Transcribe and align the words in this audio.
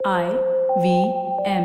I 0.00 0.26
V 0.78 0.98
M 1.50 1.64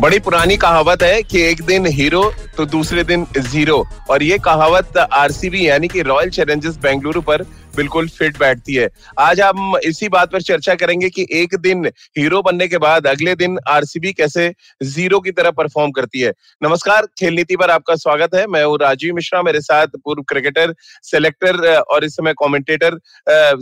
बड़ी 0.00 0.18
पुरानी 0.18 0.56
कहावत 0.56 1.02
है 1.02 1.22
कि 1.22 1.42
एक 1.42 1.62
दिन 1.62 1.86
हीरो 1.86 2.22
तो 2.56 2.66
दूसरे 2.66 3.04
दिन 3.04 3.26
ज़ीरो। 3.38 3.84
और 4.10 4.22
ये 4.22 4.38
कहावत 4.38 4.96
आरसीबी 4.98 5.66
यानी 5.68 5.88
कि 5.88 6.02
रॉयल 6.02 6.30
चैलेंजर्स 6.30 6.76
बेंगलुरु 6.78 7.20
पर 7.20 7.42
बिल्कुल 7.76 8.08
फिट 8.08 8.38
बैठती 8.38 8.74
है। 8.74 8.88
आज 9.18 9.40
हम 9.40 9.76
इसी 9.84 10.08
बात 10.08 10.32
पर 10.32 10.42
चर्चा 10.42 10.74
करेंगे 10.74 11.08
कि 11.10 11.26
एक 11.32 11.54
दिन 11.56 11.86
हीरो 12.18 12.40
बनने 12.42 12.66
के 12.68 12.78
बाद 12.78 13.06
अगले 13.06 13.34
दिन 13.34 13.58
आरसीबी 13.68 14.12
कैसे 14.12 14.52
ज़ीरो 14.84 15.20
की 15.20 15.30
तरह 15.30 15.50
परफॉर्म 15.52 15.90
करती 15.90 16.20
है। 16.20 16.32
नमस्कार, 16.62 17.06
खेल 17.18 17.34
नीति 17.34 17.56
पर 17.56 17.70
आपका 17.70 17.94
स्वागत 17.96 18.34
है। 18.34 18.46
मैं 18.46 18.64
हूँ 18.64 18.78
राजीव 18.80 19.14
मिश्रा, 19.14 19.42
मेरे 19.42 19.60
साथ 19.60 19.96
पूर्व 20.04 20.22
क्रिकेटर 20.28 20.74
सेलेक्टर 21.04 21.66
और 21.74 22.04
इस 22.04 22.16
समय 22.16 22.34
कमेंटेटर 22.42 22.98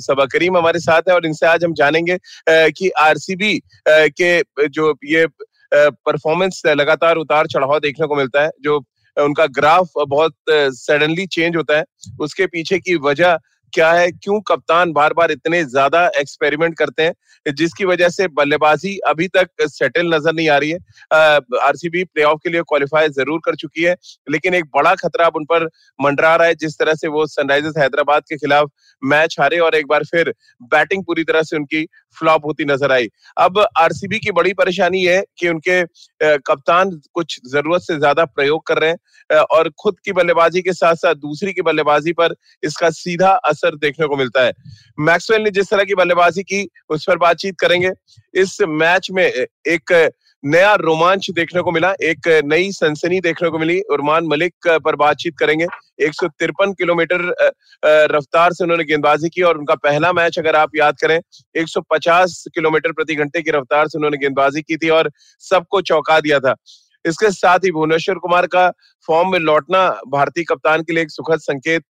सबा 0.00 0.24
करीम 0.26 0.56
हमारे 0.56 0.80
साथ 0.80 1.08
है 1.08 1.14
और 1.14 1.26
इनसे 1.26 1.46
आज 1.46 1.64
हम 1.64 1.74
जानेंगे 1.74 2.18
कि 2.48 2.90
आरसीबी 3.00 3.60
के 3.88 4.68
जो 4.68 4.94
ये 5.06 5.26
परफॉर्मेंस 5.74 6.62
लगातार 6.68 7.16
उतार 7.16 7.46
चढ़ाव 7.46 7.78
देखने 7.78 8.06
को 8.06 8.16
मिलता 8.16 8.42
है, 8.42 8.50
जो 8.60 8.84
उनका 9.16 9.46
ग्राफ 9.48 9.88
बहुत 9.98 10.34
सडनली 10.50 11.26
चेंज 11.28 11.56
होता 11.56 11.76
है, 11.76 11.84
उसके 12.20 12.46
पीछे 12.46 12.78
की 12.78 12.96
वजह 12.98 13.38
क्या 13.72 13.90
है, 13.92 14.10
क्यों 14.12 14.40
कप्तान 14.48 14.92
बार 14.92 15.12
बार 15.12 15.30
इतने 15.30 15.62
ज़्यादा 15.66 16.06
एक्सपेरिमेंट 16.18 16.76
करते 16.78 17.02
हैं? 17.02 17.12
जिसकी 17.46 17.84
वजह 17.84 18.08
से 18.08 18.26
बल्लेबाजी 18.30 18.96
अभी 19.08 19.26
तक 19.28 19.48
सेटल 19.62 20.14
नज़र 20.14 20.32
नहीं 20.34 20.48
आ 20.48 20.56
रही 20.58 20.70
है। 20.70 20.78
आरसीबी 21.58 22.02
प्लेऑफ 22.04 22.40
के 22.44 22.50
लिए 22.50 22.62
क्वालिफाई 22.62 23.08
ज़रूर 23.10 23.40
कर 23.44 23.54
चुकी 23.56 23.82
है, 23.82 23.94
लेकिन 24.30 24.54
एक 24.54 24.64
बड़ा 24.74 24.94
खतरा 24.96 25.26
अब 25.26 25.36
उन 25.36 25.44
पर 25.44 25.64
मंडरा 25.98 26.34
रहा 26.36 26.46
है, 26.46 26.54
जिस 26.54 26.78
तरह 26.78 26.94
से 26.94 27.08
वो 27.08 27.26
सनराइजर्स 27.28 27.78
हैदराबाद 27.78 28.22
के 28.28 28.36
खिलाफ 28.36 28.70
मैच 29.02 29.36
हारे 29.40 29.58
और 29.58 29.74
एक 29.74 29.86
बार 29.86 30.04
फिर 30.06 30.32
बैटिंग 30.64 31.04
पूरी 31.04 31.24
तरह 31.24 31.42
से 31.42 31.56
उनकी 31.56 31.84
फ्लॉप 32.16 32.46
होती 32.46 32.64
नज़र 32.64 32.92
आई। 32.92 33.08
अब 33.36 33.58
आरसीबी 33.78 34.18
की 34.18 34.30
बड़ी 34.32 34.52
परेशानी 34.54 35.04
है 35.04 35.22
कि 35.38 35.48
उनके 35.48 35.82
कप्तान 36.20 36.90
कुछ 37.14 37.38
ज़रूरत 37.46 37.82
से 37.82 37.98
ज़्यादा 37.98 38.24
प्रयोग 38.26 38.66
कर 38.66 38.78
रहे 38.78 38.90
हैं 38.90 39.40
और 39.52 39.70
खुद 39.80 39.96
की 40.04 40.12
बल्लेबाजी 40.12 40.62
के 40.62 40.72
साथ 40.72 40.94
साथ 40.96 41.14
दूसरी 41.16 41.52
की 41.52 41.62
बल्लेबाजी 41.62 42.12
पर 42.12 42.34
इसका 42.62 42.90
सीधा 42.92 43.30
देखने 43.66 44.06
को 44.06 44.16
मिलता 44.16 44.42
है। 44.42 44.52
मैक्सवेल 44.98 45.42
ने 45.42 45.50
जिस 45.50 45.70
तरह 45.70 45.84
की 45.84 45.94
बल्लेबाजी 45.94 46.42
की, 46.42 46.68
उस 46.90 47.04
पर 47.08 47.16
बातचीत 47.16 47.58
करेंगे। 47.60 47.90
इस 48.34 48.56
मैच 48.62 49.08
में 49.12 49.24
एक 49.24 50.10
नया 50.44 50.74
रोमांच 50.74 51.30
देखने 51.30 51.62
को 51.62 51.70
मिला, 51.72 51.92
एक 52.02 52.42
नई 52.44 52.70
सनसनी 52.72 53.20
देखने 53.20 53.48
को 53.48 53.58
मिली। 53.58 53.80
उरमान 53.80 54.26
मलिक 54.26 54.68
पर 54.84 54.96
बातचीत 54.96 55.34
करेंगे। 55.38 55.66
एक 56.00 56.14
सौ 56.14 56.28
तिरपन 56.28 56.72
किलोमीटर 56.72 57.34
रफ्तार 57.84 58.52
से 58.52 58.64
उन्होंने 58.64 58.84
गेंदबाजी 58.84 59.28
की 59.28 59.42
और 59.42 59.58
उनका 59.58 59.74
पहला 59.74 60.12
मैच 60.12 60.38
अगर 60.38 60.56
आप 60.56 60.76
याद 60.76 60.96
करें 61.00 61.20
150 61.56 62.44
किलोमीटर 62.54 62.92
प्रति 62.92 63.14
घंटे 63.14 63.42
की 63.42 63.50
रफ्तार 63.50 63.88
से 63.88 63.98
उन्होंने 63.98 64.16
गेंदबाजी 64.16 64.62
की 64.62 64.76
थी 64.76 64.88
और 64.88 65.10
सबको 65.38 65.80
चौंका 65.80 66.20
दिया 66.20 66.40
था। 66.40 66.54
इसके 67.08 67.30
साथ 67.32 67.58
ही 67.64 67.70
भुवनेश्वर 67.72 68.18
कुमार 68.18 68.46
का 68.46 68.68
फॉर्म 69.08 69.30
में 69.32 69.38
लौटना 69.40 69.88
भारतीय 70.08 70.44
कप्तान 70.48 70.82
के 70.82 70.92
लिए 70.92 71.02
एक 71.02 71.10
सुखद 71.10 71.38
संकेत 71.40 71.82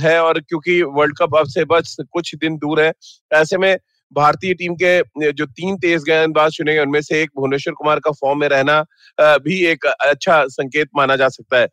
है 0.00 0.18
और 0.20 0.40
क्योंकि 0.40 0.80
वर्ल्ड 0.82 1.16
कप 1.18 1.36
अब 1.36 1.46
से 1.48 1.64
बस 1.66 1.96
कुछ 2.02 2.34
दिन 2.36 2.56
दूर 2.58 2.80
है। 2.80 2.92
ऐसे 3.32 3.58
में 3.58 3.76
भारतीय 4.12 4.54
टीम 4.54 4.74
के 4.82 5.32
जो 5.32 5.46
तीन 5.46 5.76
तेज 5.78 6.02
गेंदबाज 6.04 6.52
चुने 6.52 6.74
गए, 6.74 6.80
उनमें 6.80 7.00
से 7.00 7.20
एक 7.22 7.30
भुवनेश्वर 7.36 7.74
कुमार 7.74 8.00
का 8.00 8.10
फॉर्म 8.12 8.40
में 8.40 8.48
रहना 8.48 8.84
भी 9.18 9.64
एक 9.66 9.86
अच्छा 9.86 10.44
संकेत 10.48 10.88
माना 10.96 11.16
जा 11.16 11.28
सकता 11.30 11.58
है। 11.58 11.68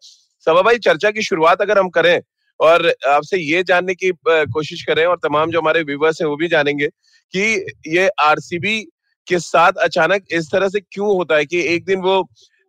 सभा 0.48 0.62
भाई, 0.62 0.78
चर्चा 0.80 1.12
की 1.12 1.22
शुरुआत 1.24 1.62
अगर 1.62 1.80
हम 1.80 1.90
करें 1.90 2.20
और 2.60 2.88
आपसे 3.08 3.38
ये 3.40 3.64
जानने 3.64 3.94
की 3.96 4.12
कोशिश 4.28 4.84
करें 4.84 5.06
और 5.06 5.18
तमाम 5.24 5.52
जो 5.52 5.60
हमारे 5.60 5.82
व्यूवर्स 5.84 6.22
हैं 6.22 6.28
वो 6.30 6.36
भी 6.36 6.48
जानेंगे 6.48 6.88
कि 7.34 7.42
ये 7.88 8.08
आरसीबी 8.22 8.78
के 9.28 9.40
साथ 9.40 9.82
अचानक 9.84 10.24
इस 10.32 10.52
तरह 10.52 10.70
से 10.70 10.80
क्यों 10.82 11.08
होता 11.10 11.36
है 11.36 11.46
कि 11.46 11.62
एक 11.74 11.86
दिन 11.86 12.02
वो 12.02 12.22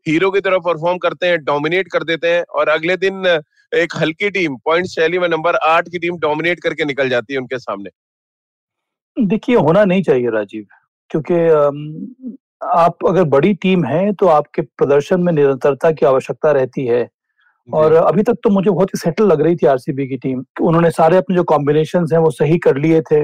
हीरो 0.07 0.31
की 0.31 0.41
तरफ़ 0.41 0.63
परफॉर्म 0.65 0.99
करते 0.99 1.27
हैं 1.27 1.39
डोमिनेट 1.45 1.89
कर 1.93 2.05
देते 2.05 2.29
हैं 2.29 2.43
और 2.51 2.69
अगले 2.69 2.97
दिन 2.99 3.27
एक 3.73 3.97
हल्की 3.97 4.31
टीम 4.31 4.57
पॉइंट 4.65 4.87
शैली 4.89 5.19
में 5.19 5.29
नंबर 5.29 5.57
आठ 5.67 5.89
की 5.89 5.99
टीम 5.99 6.19
डोमिनेट 6.19 6.61
करके 6.63 6.85
निकल 6.85 7.09
जाती 7.09 7.33
है 7.33 7.41
उनके 7.41 7.59
सामने। 7.59 7.91
देखिए 9.17 9.57
होना 9.59 9.85
नहीं 9.85 10.03
चाहिए 10.03 10.31
राजीव 10.31 10.65
क्योंकि 11.11 11.35
आप 12.69 13.07
अगर 13.09 13.25
बड़ी 13.27 13.53
टीम 13.57 13.85
है 13.85 14.13
तो 14.13 14.27
आपके 14.29 14.63
प्रदर्शन 14.63 15.21
में 15.23 15.33
निरंतरता 15.33 15.91
की 15.93 16.07
आवश्यकता 16.07 16.51
रहती 16.53 16.87
है। 16.87 17.09
और 17.69 17.93
अभी 17.95 18.23
तक 18.23 18.37
तो 18.45 18.51
मुझे 18.51 18.71
बहुत 18.71 18.89
ही 18.89 18.99
सेटल 18.99 19.27
लग 19.27 19.41
रही 19.43 19.57
थी 19.57 19.67
आरसीबी 19.67 20.07
की 20.09 20.17
टीम 20.19 20.45
उन्होंने 20.63 20.91
सारे 20.91 21.17
अपने 21.17 21.37
जो 21.37 21.43
कॉम्बिनेशन 21.47 22.07
हैं 22.13 22.19
वो 22.21 22.31
सही 22.31 22.59
कर 22.59 22.77
लिए 22.79 23.01
थे। 23.03 23.23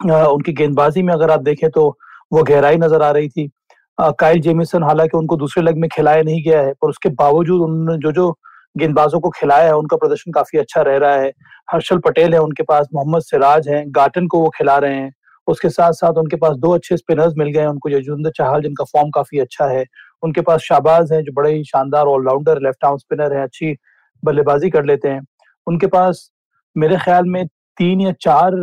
उनकी 0.00 0.52
गेंदबाजी 0.54 1.02
में 1.02 1.12
अगर 1.14 1.30
आप 1.30 1.42
देखें 1.42 1.68
तो 1.70 1.88
वो 2.34 2.42
गहराई 2.42 2.76
नज़र 2.76 3.02
आ 3.02 3.10
रही 3.10 3.28
थी। 3.28 3.50
काइल 3.98 4.40
जेमिसन 4.40 4.82
हालाँकि 4.82 5.16
उनको 5.18 5.36
दूसरे 5.36 5.62
लेग 5.64 5.76
में 5.78 5.88
खिलाया 5.88 6.22
नहीं 6.22 6.42
गया 6.44 6.60
है, 6.60 6.72
पर 6.72 6.88
उसके 6.88 7.08
बावजूद 7.10 7.60
उन्होंने 7.62 7.98
जो 7.98 8.12
जो 8.12 8.30
गेंदबाजों 8.76 9.20
को 9.20 9.30
खिलाया 9.30 9.66
है, 9.66 9.74
उनका 9.74 9.96
प्रदर्शन 9.96 10.32
काफ़ी 10.32 10.58
अच्छा 10.58 10.82
रह 10.82 10.96
रहा 10.96 11.14
है। 11.14 11.32
हर्षल 11.68 11.98
पटेल 11.98 12.34
है 12.34 12.40
उनके 12.40 12.62
पास, 12.62 12.88
मोहम्मद 12.94 13.22
सिराज 13.22 13.68
है, 13.68 13.84
गार्टन 13.90 14.26
को 14.26 14.40
वो 14.40 14.48
खिला 14.56 14.76
रहे 14.78 14.94
हैं। 14.94 15.12
उसके 15.48 15.68
साथ 15.68 15.92
साथ 15.92 16.18
उनके 16.18 16.36
पास 16.36 16.56
दो 16.56 16.74
अच्छे 16.74 16.96
स्पिनर्स 16.96 17.34
मिल 17.38 17.48
गए 17.48 17.60
हैं, 17.60 17.68
उनको 17.68 17.88
यजुंदर 17.88 18.30
चाहल, 18.30 18.62
जिनका 18.62 18.84
फॉर्म 18.84 19.10
काफ़ी 19.10 19.38
अच्छा 19.38 19.66
है। 19.66 19.84
उनके 20.22 20.40
पास 20.40 20.60
शाहबाज 20.60 21.12
है, 21.12 21.22
जो 21.22 21.32
बड़े 21.32 21.52
ही 21.52 21.64
शानदार 21.64 22.06
ऑलराउंडर, 22.06 22.60
लेफ़्ट 22.62 22.84
आर्म 22.84 22.96
स्पिनर 22.96 23.32
है, 23.32 23.42
अच्छी 23.42 23.74
बल्लेबाजी 24.22 24.70
कर 24.70 24.84
लेते 24.84 25.08
हैं। 25.08 25.20
उनके 25.66 25.86
पास 25.86 26.30
मेरे 26.76 26.96
ख्याल 26.96 27.24
में 27.26 27.46
तीन 27.78 28.00
या 28.00 28.12
चार 28.20 28.54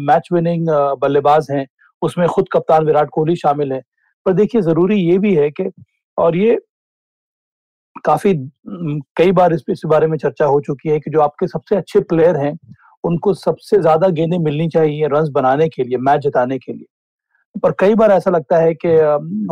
मैच 0.00 0.28
विनिंग 0.32 0.68
बल्लेबाज 1.00 1.46
हैं। 1.50 1.66
उसमें 2.02 2.26
खुद 2.28 2.48
कप्तान 2.52 2.84
विराट 2.86 3.10
कोहली 3.10 3.36
शामिल 3.36 3.72
है। 3.72 3.80
पर 4.26 4.32
देखिए 4.32 4.60
ज़रूरी 4.62 4.96
ये 5.00 5.18
भी 5.18 5.34
है 5.34 5.50
कि 5.50 5.70
और 6.18 6.36
ये 6.36 6.58
काफ़ी 8.04 8.34
कई 9.16 9.32
बार 9.32 9.52
इस, 9.52 9.80
बारे 9.86 10.06
में 10.06 10.16
चर्चा 10.18 10.44
हो 10.44 10.60
चुकी 10.60 10.88
है 10.88 10.98
कि 11.00 11.10
जो 11.10 11.20
आपके 11.20 11.46
सबसे 11.48 11.76
अच्छे 11.76 12.00
प्लेयर 12.02 12.36
हैं 12.36 12.56
उनको 13.04 13.34
सबसे 13.34 13.80
ज़्यादा 13.80 14.08
गेंदें 14.10 14.38
मिलनी 14.38 14.68
चाहिए 14.68 15.06
रन 15.12 15.30
बनाने 15.32 15.68
के 15.68 15.84
लिए 15.84 15.98
मैच 16.00 16.20
जिताने 16.22 16.58
के 16.58 16.72
लिए। 16.72 16.86
पर 17.54 17.72
कई 17.78 17.94
बार 17.94 18.10
ऐसा 18.12 18.30
लगता 18.30 18.58
है 18.58 18.74
कि 18.74 18.88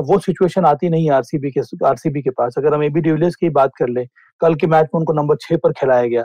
वो 0.05 0.19
सिचुएशन 0.19 0.65
आती 0.67 0.89
नहीं 0.91 1.11
आरसीबी 1.11 1.51
के 1.51 1.61
आरसीबी 1.87 2.23
के 2.23 2.31
पास। 2.31 2.55
अगर 2.59 2.75
हम 2.75 2.83
एबी 2.85 3.01
डिविलियर्स 3.01 3.35
की 3.37 3.49
बात 3.51 3.71
कर 3.79 3.89
ले 3.89 4.05
कल 4.41 4.55
के 4.55 4.67
मैच 4.67 4.87
में 4.95 4.99
उनको 4.99 5.13
नंबर 5.13 5.37
छह 5.41 5.57
पर 5.57 5.73
खिलाया 5.73 6.07
गया। 6.07 6.25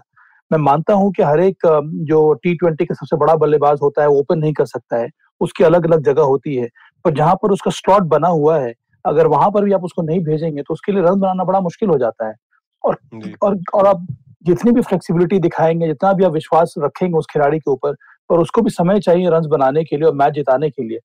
मैं 0.51 0.59
मानता 0.59 0.93
हूँ 0.93 1.11
कि 1.11 1.23
हर 1.23 1.39
एक 1.39 1.65
जो 2.09 2.33
टी 2.33 2.53
ट्वेंटी 2.55 2.85
का 2.85 2.95
सबसे 2.95 3.17
बड़ा 3.17 3.35
बल्लेबाज 3.35 3.79
होता 3.81 4.01
है 4.01 4.07
वो 4.07 4.19
ओपन 4.19 4.39
नहीं 4.39 4.53
कर 4.53 4.65
सकता 4.65 4.97
है। 4.97 5.09
उसकी 5.41 5.63
अलग 5.63 5.85
अलग 5.85 6.03
जगह 6.03 6.21
होती 6.23 6.55
है। 6.55 6.67
पर 7.05 7.13
जहाँ 7.13 7.35
पर 7.35 7.51
उसका 7.51 7.71
स्लॉट 7.71 8.03
बना 8.09 8.27
हुआ 8.27 8.59
है 8.59 8.73
अगर 9.05 9.27
वहाँ 9.27 9.49
पर 9.51 9.65
भी 9.65 9.73
आप 9.73 9.83
उसको 9.83 10.01
नहीं 10.01 10.19
भेजेंगे 10.19 10.61
तो 10.61 10.73
उसके 10.73 10.91
लिए 10.91 11.01
रन 11.01 11.19
बनाना 11.19 11.43
बड़ा 11.43 11.59
मुश्किल 11.59 11.89
हो 11.89 11.97
जाता 11.97 12.27
है। 12.27 12.33
और 12.83 12.97
और 13.43 13.59
और 13.73 13.87
आप 13.87 14.05
जितनी 14.45 14.71
भी 14.71 14.81
फ्लेक्सिबिलिटी 14.81 15.39
दिखाएँगे 15.39 15.87
जितना 15.87 16.13
भी 16.13 16.23
आप 16.23 16.31
विश्वास 16.31 16.73
रखेंगे 16.79 17.17
उस 17.17 17.25
खिलाड़ी 17.31 17.59
के 17.59 17.71
ऊपर 17.71 17.95
और 18.29 18.39
उसको 18.39 18.61
भी 18.61 18.69
समय 18.69 18.99
चाहिए 18.99 19.29
रन 19.29 19.47
बनाने 19.49 19.83
के 19.83 19.97
लिए 19.97 20.07
और 20.07 20.15
मैच 20.15 20.33
जिताने 20.33 20.69
के 20.69 20.83
लिए। 20.83 20.97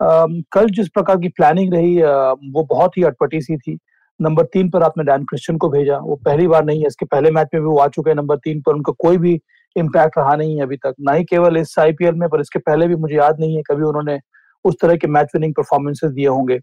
आ, 0.00 0.26
कल 0.52 0.68
जिस 0.70 0.88
प्रकार 0.88 1.16
की 1.16 1.28
प्लानिंग 1.28 1.74
रही 1.74 2.00
आ, 2.00 2.32
वो 2.32 2.62
बहुत 2.64 2.96
ही 2.98 3.02
अटपटी 3.02 3.40
सी 3.40 3.56
थी। 3.56 3.78
नंबर 4.20 4.44
तीन 4.44 4.70
पर 4.70 4.82
आपने 4.82 5.04
डैन 5.04 5.24
क्रिश्चियन 5.24 5.58
को 5.58 5.68
भेजा। 5.68 5.98
वो 5.98 6.16
पहली 6.24 6.46
बार 6.48 6.64
नहीं 6.64 6.80
है 6.80 6.86
इसके 6.86 7.06
पहले 7.06 7.30
मैच 7.30 7.48
में 7.54 7.62
भी 7.62 7.68
वो 7.68 7.78
आ 7.78 7.86
चुके 7.88 8.10
हैं 8.10 8.16
नंबर 8.16 8.36
तीन 8.36 8.60
पर। 8.60 8.74
उनका 8.74 8.92
कोई 8.98 9.18
भी 9.18 9.34
इम्पैक्ट 9.76 10.18
रहा 10.18 10.34
नहीं 10.36 10.56
है 10.56 10.62
अभी 10.62 10.76
तक 10.76 10.94
ना 11.00 11.12
ही 11.12 11.24
केवल 11.24 11.56
इस 11.56 11.78
आईपीएल 11.78 12.14
में 12.14 12.28
पर 12.28 12.40
इसके 12.40 12.58
पहले 12.60 12.86
भी 12.88 12.96
मुझे 12.96 13.14
याद 13.16 13.40
नहीं 13.40 13.56
है 13.56 13.62
कभी 13.62 13.84
उन्होंने 13.84 14.18
उस 14.64 14.74
तरह 14.82 14.96
के 14.96 15.08
मैच 15.08 15.28
विनिंग 15.34 15.54
परफॉर्मेंसेस 15.54 16.10
दिए 16.12 16.26
होंगे। 16.26 16.58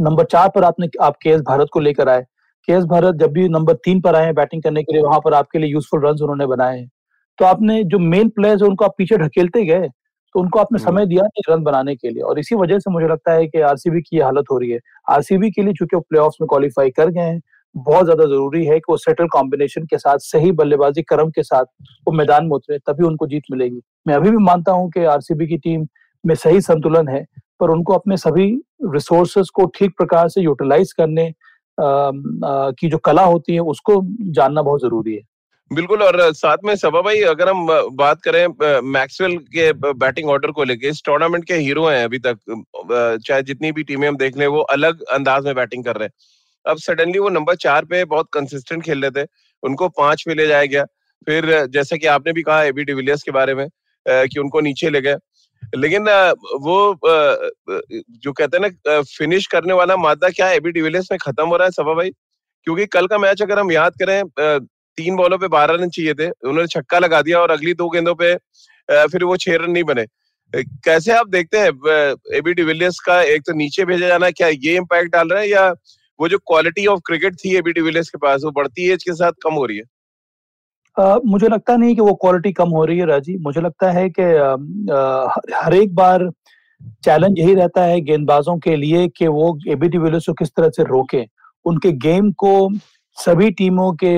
नंबर 0.00 0.24
चार 0.26 0.48
पर 0.48 0.64
आपने 0.64 0.88
आप 1.02 1.16
के 1.22 1.30
एस 1.30 1.40
भारत 1.40 1.68
को 1.72 1.80
लेकर 1.80 2.08
आए। 2.08 2.24
के 2.68 2.72
एस 2.72 2.84
भारत 2.86 3.14
जब 3.14 3.32
भी 3.32 3.48
नंबर 3.48 3.74
तीन 3.84 4.00
पर 4.00 4.16
आए 4.16 4.24
हैं 4.24 4.34
बैटिंग 4.34 4.62
करने 4.62 4.82
के 4.82 4.92
लिए 4.92 5.02
वहाँ 5.02 5.20
पर 5.24 5.34
आपके 5.34 5.58
लिए 5.58 5.70
यूजफुल 5.70 6.00
रन 6.00 6.22
उन्होंने 6.22 6.46
बनाए 6.46 6.78
हैं। 6.78 6.88
तो 7.38 7.44
आपने 7.44 7.82
जो 7.84 7.98
मेन 7.98 8.28
प्लेयर्स 8.28 8.62
है 8.62 8.68
उनको 8.68 8.84
आप 8.84 8.94
पीछे 8.98 9.16
ढकेलते 9.18 9.64
गए 9.64 9.88
तो 10.34 10.40
उनको 10.40 10.58
आपने 10.58 10.78
समय 10.78 11.06
दिया 11.06 11.22
रन 11.48 11.62
बनाने 11.62 11.94
के 11.96 12.08
लिए। 12.08 12.22
और 12.22 12.38
इसी 12.38 12.54
वजह 12.54 12.78
से 12.78 12.90
मुझे 12.90 13.06
लगता 13.08 13.32
है 13.32 13.46
कि 13.46 13.60
आरसीबी 13.62 14.00
की 14.00 14.18
हालत 14.18 14.44
हो 14.50 14.58
रही 14.58 14.70
है। 14.70 14.78
आरसीबी 15.10 15.50
के 15.50 15.62
लिए 15.62 15.72
चूँकि 15.72 15.96
वो 15.96 16.00
प्ले 16.02 16.20
में 16.20 16.46
क्वालिफाई 16.48 16.90
कर 16.90 17.10
गए 17.10 17.20
हैं 17.20 17.40
बहुत 17.74 18.04
ज़्यादा 18.04 18.24
ज़रूरी 18.24 18.64
है 18.66 18.78
कि 18.78 18.90
वो 18.90 18.96
सेटल 18.96 19.26
कॉम्बिनेशन 19.28 19.84
के 19.86 19.98
साथ 19.98 20.18
सही 20.22 20.52
बल्लेबाजी 20.52 21.02
क्रम 21.04 21.30
के 21.30 21.42
साथ 21.42 21.64
वो 22.06 22.12
मैदान 22.12 22.46
में 22.46 22.52
उतरे 22.52 22.78
तभी 22.80 23.04
उनको 23.04 23.26
जीत 23.26 23.42
मिलेगी। 23.52 23.80
मैं 24.06 24.14
अभी 24.14 24.30
भी 24.30 24.44
मानता 24.44 24.72
हूँ 24.72 24.90
कि 24.90 25.04
आरसीबी 25.06 25.46
की 25.46 25.56
टीम 25.58 25.86
में 26.24 26.34
सही 26.36 26.60
संतुलन 26.62 27.08
है 27.08 27.24
पर 27.60 27.70
उनको 27.70 27.94
अपने 27.94 28.16
सभी 28.16 28.46
रिसोर्सेस 28.86 29.48
को 29.54 29.66
ठीक 29.76 29.96
प्रकार 29.98 30.28
से 30.28 30.40
यूटिलाइज 30.40 30.92
करने 30.92 31.26
आ, 31.26 31.84
आ, 31.84 32.70
की 32.70 32.88
जो 32.88 32.98
कला 33.00 33.22
होती 33.24 33.54
है 33.54 33.60
उसको 33.72 34.00
जानना 34.32 34.62
बहुत 34.62 34.80
ज़रूरी 34.82 35.14
है। 35.14 35.20
बिल्कुल 35.70 36.02
और 36.02 36.20
साथ 36.32 36.56
में 36.64 36.74
सभा 36.76 37.00
भाई 37.02 37.20
अगर 37.30 37.48
हम 37.48 37.66
बात 37.96 38.22
करें 38.22 38.46
मैक्सवेल 38.84 39.36
के 39.54 39.72
बैटिंग 39.94 40.30
ऑर्डर 40.30 40.50
को 40.50 40.64
लेके 40.64 40.88
इस 40.88 41.02
टूर्नामेंट 41.06 41.44
के 41.44 41.54
हीरो 41.56 41.86
हैं 41.86 42.02
अभी 42.04 42.18
तक 42.18 42.38
चाहे 43.26 43.42
जितनी 43.42 43.72
भी 43.72 43.82
टीमें 43.82 44.08
हम 44.08 44.16
देख 44.16 44.36
लें 44.38 44.46
वो 44.46 44.60
अलग 44.72 45.02
अंदाज 45.14 45.44
में 45.44 45.54
बैटिंग 45.54 45.84
कर 45.84 45.96
रहे 45.96 46.06
हैं। 46.06 46.12
अब 46.66 46.78
सडनली 46.78 47.18
वो 47.18 47.28
नंबर 47.28 47.54
चार 47.56 47.84
पे 47.84 48.04
बहुत 48.06 48.28
कंसिस्टेंट 48.32 48.82
खेल 48.84 49.02
रहे 49.04 49.22
थे। 49.22 49.26
उनको 49.62 49.88
पाँच 49.90 50.22
पे 50.26 50.34
ले 50.34 50.46
जाया 50.46 50.64
गया। 50.66 50.84
फिर, 51.26 51.66
जैसा 51.66 51.96
कि 51.96 52.06
आपने 52.06 52.32
भी 52.32 52.42
कहा 52.42 52.62
एबी 52.64 52.84
डिविलियर्स 52.84 53.22
के 53.22 53.30
बारे 53.32 53.54
में 53.54 53.66
कि 54.06 54.40
उनको 54.40 54.60
नीचे 54.60 54.90
ले 54.90 55.00
गए। 55.00 55.16
लेकिन 55.76 56.02
वो 56.62 56.76
जो 57.02 58.32
कहते 58.32 58.56
हैं 58.56 58.68
ना 58.68 59.00
फिनिश 59.02 59.46
करने 59.46 59.72
वाला 59.74 59.96
मादा 59.96 60.28
क्या 60.30 60.50
एबी 60.52 60.70
डिविलियर्स 60.72 61.08
में 61.12 61.18
खत्म 61.22 61.46
हो 61.48 61.56
रहा 61.56 61.66
है 61.66 61.70
सभा 61.72 61.94
भाई? 61.94 62.10
क्योंकि 62.66 62.86
कल 62.88 63.06
का 63.06 63.18
मैच 63.18 63.42
अगर 63.42 63.58
हम 63.58 63.72
याद 63.72 63.94
करें 64.02 64.22
तीन 64.98 65.16
बॉलों 65.16 65.38
पे 65.38 65.48
बारह 65.48 65.74
रन 65.74 65.88
चाहिए 65.88 66.14
थे। 66.14 66.28
उन्होंने 66.28 66.66
छक्का 66.68 66.98
लगा 66.98 67.20
दिया 67.22 67.40
और 67.40 67.50
अगली 67.50 67.74
दो 67.74 67.88
गेंदों 67.88 68.14
पे 68.14 68.34
फिर 68.88 69.24
वो 69.24 69.36
छह 69.36 69.56
रन 69.56 69.70
नहीं 69.70 69.84
बने। 69.84 70.04
कैसे 70.52 71.12
आप 71.12 71.28
देखते 71.28 71.58
हैं 71.58 71.68
एबी 72.36 72.52
डिविलियर्स 72.54 72.98
का 73.06 73.20
एक 73.22 73.42
तो 73.46 73.52
नीचे 73.54 73.84
भेजा 73.84 74.08
जाना 74.08 74.30
क्या 74.30 74.48
ये 74.48 74.76
इम्पैक्ट 74.76 75.12
डाल 75.12 75.28
रहा 75.28 75.40
है 75.40 75.48
या 75.48 75.72
वो 76.20 76.28
जो 76.28 76.38
क्वालिटी 76.38 76.86
ऑफ़ 76.86 77.00
क्रिकेट 77.06 77.34
थी 77.34 77.56
एबी 77.56 77.72
डिविलियर्स 77.72 78.08
के 78.08 78.18
पास 78.18 78.42
वो 78.44 78.50
बढ़ती 78.50 78.90
एज 78.90 79.04
के 79.04 79.12
साथ 79.14 79.32
कम 79.42 79.54
हो 79.54 79.64
रही 79.66 79.76
है? 79.76 79.84
Uh, 80.96 81.20
मुझे 81.26 81.48
लगता 81.48 81.76
नहीं 81.76 81.94
कि 81.94 82.00
वो 82.00 82.14
क्वालिटी 82.14 82.52
कम 82.52 82.68
हो 82.68 82.84
रही 82.84 82.98
है 82.98 83.06
राज़ी। 83.06 83.36
मुझे 83.38 83.60
लगता 83.60 83.90
है 83.92 84.08
कि 84.10 84.22
uh, 84.22 85.28
हर 85.54 85.74
एक 85.74 85.94
बार 85.94 86.28
चैलेंज 87.04 87.38
यही 87.38 87.54
रहता 87.54 87.84
है 87.84 88.00
गेंदबाजों 88.00 88.56
के 88.58 88.74
लिए 88.76 89.06
कि 89.08 89.26
वो 89.28 89.58
एबी 89.68 89.88
डिविलियर्स 89.88 90.26
को 90.26 90.32
किस 90.32 90.48
तरह 90.48 90.68
से 90.68 90.82
रोकें। 90.84 91.24
उनके 91.64 91.92
गेम 91.92 92.30
को 92.32 92.52
सभी 93.18 93.50
टीमों 93.50 93.92
के 94.02 94.12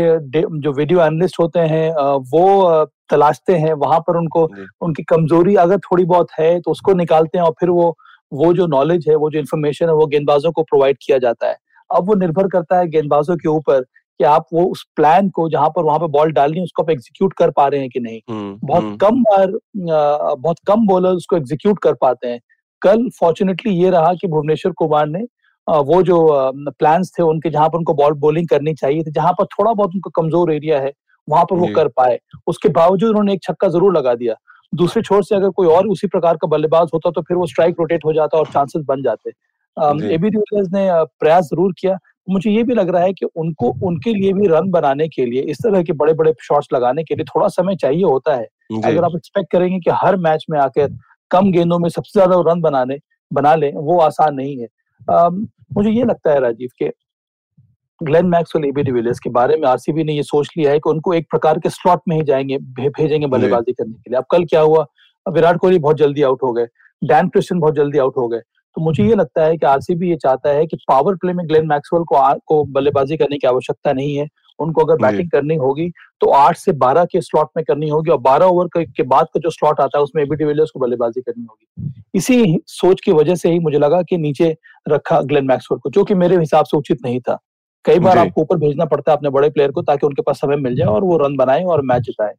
जो 0.60 0.72
वीडियो 0.72 1.00
एनालिस्ट 1.00 1.38
होते 1.40 1.60
हैं 1.72 1.90
वो 2.32 2.84
तलाशते 3.10 3.54
हैं। 3.58 3.72
वहाँ 3.74 4.00
पर 4.00 4.16
उनको 4.16 4.48
उनकी 4.80 5.02
कमज़ोरी 5.02 5.54
अगर 5.56 5.78
थोड़ी 5.80 6.04
बहुत 6.04 6.28
है 6.40 6.60
तो 6.60 6.70
उसको 6.70 6.94
निकालते 6.94 7.38
हैं 7.38 7.44
और 7.44 7.52
फिर 7.60 7.70
वो 7.70 7.96
वो 8.32 8.52
जो 8.54 8.66
नॉलेज 8.68 9.08
है 9.08 9.14
वो 9.16 9.30
जो 9.30 9.38
इन्फॉर्मेशन 9.38 9.86
है 9.86 9.94
वो 9.94 10.06
गेंदबाजों 10.06 10.52
को 10.52 10.62
प्रोवाइड 10.62 10.96
किया 11.02 11.18
जाता 11.18 11.48
है। 11.48 11.56
अब 11.90 12.08
वो 12.08 12.14
निर्भर 12.16 12.48
करता 12.48 12.78
है 12.78 12.88
गेंदबाजों 12.88 13.36
के 13.36 13.48
ऊपर 13.48 13.80
कि 13.80 14.24
आप 14.26 14.46
वो 14.52 14.64
उस 14.66 14.84
प्लान 14.96 15.28
को 15.30 15.48
जहाँ 15.48 15.68
पर 15.76 15.84
वहाँ 15.84 15.98
पर 15.98 16.06
बॉल 16.08 16.32
डालनी 16.32 16.58
है 16.58 16.64
उसको 16.64 16.82
आप 16.82 16.90
एग्जीक्यूट 16.90 17.32
कर 17.32 17.50
पा 17.50 17.66
रहे 17.66 17.80
हैं 17.80 17.90
कि 17.90 18.00
नहीं। 18.00 18.20
हम्म, 18.30 18.58
बहुत 18.62 18.82
हम्म। 18.82 18.96
कम 18.96 19.22
बार 19.22 19.58
बहुत 20.36 20.56
कम 20.66 20.86
बॉलर 20.86 21.14
उसको 21.14 21.36
एग्जीक्यूट 21.36 21.78
कर 21.82 21.94
पाते 22.00 22.28
हैं। 22.28 22.40
कल 22.82 23.08
फॉर्चुनेटली 23.20 23.72
ये 23.74 23.90
रहा 23.90 24.12
कि 24.14 24.28
भुवनेश्वर 24.28 24.72
कुमार 24.74 25.06
ने 25.08 25.26
वो 25.66 26.02
जो 26.02 26.18
प्लान्स 26.70 27.12
थे 27.18 27.22
उनके 27.22 27.50
जहाँ 27.50 27.68
पर 27.68 27.78
उनको 27.78 27.94
बॉल 27.94 28.12
बॉलिंग 28.20 28.48
करनी 28.48 28.74
चाहिए 28.74 29.02
थी 29.02 29.10
जहाँ 29.12 29.32
पर 29.32 29.44
थोड़ा 29.48 29.72
बहुत 29.72 29.90
उनका 29.94 30.10
कमज़ोर 30.14 30.52
एरिया 30.52 30.80
है 30.80 30.92
वहाँ 31.28 31.44
पर 31.44 31.56
वो 31.56 31.66
कर 31.74 31.88
पाए। 31.96 32.18
उसके 32.46 32.68
बावजूद 32.70 33.10
उन्होंने 33.10 33.32
एक 33.32 33.42
छक्का 33.42 33.68
ज़रूर 33.68 33.96
लगा 33.96 34.14
दिया। 34.14 34.34
दूसरे 34.72 35.02
छोर 35.02 35.22
से 35.24 35.34
अगर 35.34 35.50
कोई 35.50 35.66
और 35.68 35.86
उसी 35.88 36.06
प्रकार 36.06 36.36
का 36.36 36.48
बल्लेबाज 36.48 36.90
होता 36.94 37.10
तो 37.10 37.22
फिर 37.22 37.36
वो 37.36 37.46
स्ट्राइक 37.46 37.74
रोटेट 37.80 38.04
हो 38.04 38.12
जाता 38.12 38.38
और 38.38 38.46
चांसेस 38.46 38.84
बन 38.88 39.02
जाते। 39.02 39.30
एबी 39.76 40.30
डिविलियर्स 40.30 40.68
ने 40.72 40.88
प्रयास 41.20 41.44
ज़रूर 41.44 41.72
किया। 41.80 41.98
मुझे 42.28 42.50
ये 42.50 42.62
भी 42.62 42.74
लग 42.74 42.88
रहा 42.88 43.02
है 43.02 43.12
कि 43.12 43.26
उनको 43.26 43.68
उनके 43.86 44.12
लिए 44.14 44.32
भी 44.32 44.46
रन 44.46 44.70
बनाने 44.70 45.08
के 45.08 45.24
लिए 45.26 45.42
इस 45.42 45.58
तरह 45.62 45.82
के 45.82 45.92
बड़े 45.92 46.12
बड़े 46.14 46.32
शॉट्स 46.42 46.68
लगाने 46.74 47.04
के 47.04 47.14
लिए 47.14 47.24
थोड़ा 47.24 47.48
समय 47.48 47.76
चाहिए 47.76 48.02
होता 48.02 48.34
है। 48.34 48.46
अगर 48.84 49.04
आप 49.04 49.12
एक्सपेक्ट 49.16 49.50
करेंगे 49.52 49.78
कि 49.78 49.90
हर 50.02 50.16
मैच 50.18 50.44
में 50.50 50.58
आकर 50.60 50.96
कम 51.30 51.50
गेंदों 51.52 51.78
में 51.78 51.88
सबसे 51.88 52.12
ज़्यादा 52.12 52.40
रन 52.50 52.60
बनाने 52.60 52.98
बना 53.30 53.54
लें 53.54 53.72
वो 53.74 53.98
आसान 54.00 54.34
नहीं 54.34 54.56
है। 54.58 54.66
मुझे 55.74 55.90
ये 55.90 56.04
लगता 56.04 56.32
है 56.32 56.40
राजीव 56.40 56.68
के 56.78 56.90
ग्लेन 58.00 58.26
मैक्स 58.26 58.56
और 58.56 58.66
एबी 58.66 58.82
डिविलियर्स 58.82 59.18
के 59.18 59.30
बारे 59.30 59.56
में 59.56 59.66
आरसीबी 59.68 60.04
ने 60.04 60.12
ये 60.12 60.22
सोच 60.22 60.50
लिया 60.58 60.70
है 60.70 60.78
कि 60.78 60.90
उनको 60.90 61.14
एक 61.14 61.26
प्रकार 61.30 61.58
के 61.58 61.70
स्लॉट 61.70 62.00
में 62.08 62.16
ही 62.16 62.22
जाएँगे 62.22 62.58
भेजेंगे 62.58 63.26
बल्लेबाजी 63.26 63.72
करने 63.72 63.92
के 63.92 64.10
लिए। 64.10 64.18
अब 64.18 64.24
कल 64.30 64.44
क्या 64.44 64.60
हुआ? 64.60 64.86
विराट 65.26 65.56
कोहली 65.56 65.78
बहुत 65.78 65.96
जल्दी 65.96 66.22
आउट 66.22 66.42
हो 66.42 66.52
गए। 66.52 66.66
डैन 67.02 67.28
क्रिस्टन 67.28 67.58
बहुत 67.60 67.74
जल्दी 67.74 67.98
आउट 67.98 68.16
हो 68.16 68.26
गए। 68.28 68.40
तो 68.76 68.82
मुझे 68.82 69.04
ये 69.04 69.14
लगता 69.14 69.44
है 69.44 69.56
कि 69.56 69.66
आरसीबी 69.66 70.10
ये 70.10 70.16
चाहता 70.16 70.50
है 70.50 70.66
कि 70.66 70.76
पावर 70.88 71.14
प्ले 71.14 71.32
में 71.32 71.46
ग्लेन 71.48 71.66
मैक्सवेल 71.66 72.04
को 72.04 72.22
को 72.46 72.62
बल्लेबाजी 72.66 73.16
करने 73.16 73.38
की 73.38 73.46
आवश्यकता 73.46 73.92
नहीं 73.92 74.16
है। 74.16 74.28
उनको 74.58 74.84
अगर 74.84 74.96
बैटिंग 75.02 75.30
करनी 75.30 75.54
होगी 75.56 75.88
तो 76.20 76.30
आठ 76.30 76.56
से 76.56 76.72
बारह 76.78 77.04
के 77.04 77.20
स्लॉट 77.20 77.48
में 77.56 77.64
करनी 77.64 77.88
होगी 77.88 78.10
और 78.10 78.18
बारह 78.20 78.46
ओवर 78.46 78.68
के 78.76 79.02
बाद 79.04 79.26
का 79.34 79.40
जो 79.40 79.50
स्लॉट 79.50 79.80
आता 79.80 79.98
है 79.98 80.04
उसमें 80.04 80.22
एबी 80.22 80.36
डिविलियर्स 80.36 80.70
को 80.70 80.80
बल्लेबाजी 80.80 81.20
करनी 81.20 81.44
होगी। 81.44 81.92
इसी 82.14 82.58
सोच 82.68 83.00
की 83.00 83.12
वजह 83.12 83.34
से 83.34 83.50
ही 83.50 83.58
मुझे 83.58 83.78
लगा 83.78 84.02
कि 84.02 84.18
नीचे 84.18 84.56
रखा 84.88 85.20
ग्लेन 85.22 85.46
मैक्सवेल 85.46 85.78
को 85.78 85.90
जो 85.90 86.04
कि 86.04 86.14
मेरे 86.14 86.38
हिसाब 86.38 86.64
से 86.64 86.76
उचित 86.76 86.98
नहीं 87.04 87.20
था। 87.20 87.38
कई 87.84 87.98
बार 87.98 88.18
आपको 88.18 88.40
ऊपर 88.40 88.56
भेजना 88.56 88.84
पड़ता 88.84 89.12
है 89.12 89.16
अपने 89.16 89.30
बड़े 89.30 89.50
प्लेयर 89.50 89.70
को 89.70 89.82
ताकि 89.82 90.06
उनके 90.06 90.22
पास 90.22 90.40
समय 90.40 90.56
मिल 90.56 90.74
जाए 90.76 90.86
और 90.86 91.04
वो 91.04 91.16
रन 91.16 91.36
बनाए 91.36 91.62
और 91.64 91.82
मैच 91.82 92.02
जिताए 92.02 92.34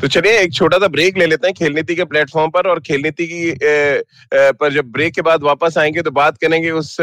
तो 0.00 0.08
चलिए 0.08 0.38
एक 0.38 0.52
छोटा 0.52 0.78
सा 0.78 0.88
ब्रेक 0.88 1.18
ले 1.18 1.26
लेते 1.26 1.46
हैं 1.46 1.54
खेल 1.54 1.72
नीति 1.72 1.94
के 1.94 2.04
प्लेटफॉर्म 2.04 2.50
पर 2.50 2.66
और 2.70 2.80
खेल 2.80 3.00
नीति 3.02 3.26
की 3.26 3.48
ए, 3.48 4.02
ए, 4.34 4.52
पर 4.52 4.72
जब 4.72 4.90
ब्रेक 4.92 5.14
के 5.14 5.22
बाद 5.22 5.42
वापस 5.42 5.78
आएँगे 5.78 6.02
तो 6.02 6.10
बात 6.10 6.38
करेंगे 6.38 6.70
उस 6.70 6.96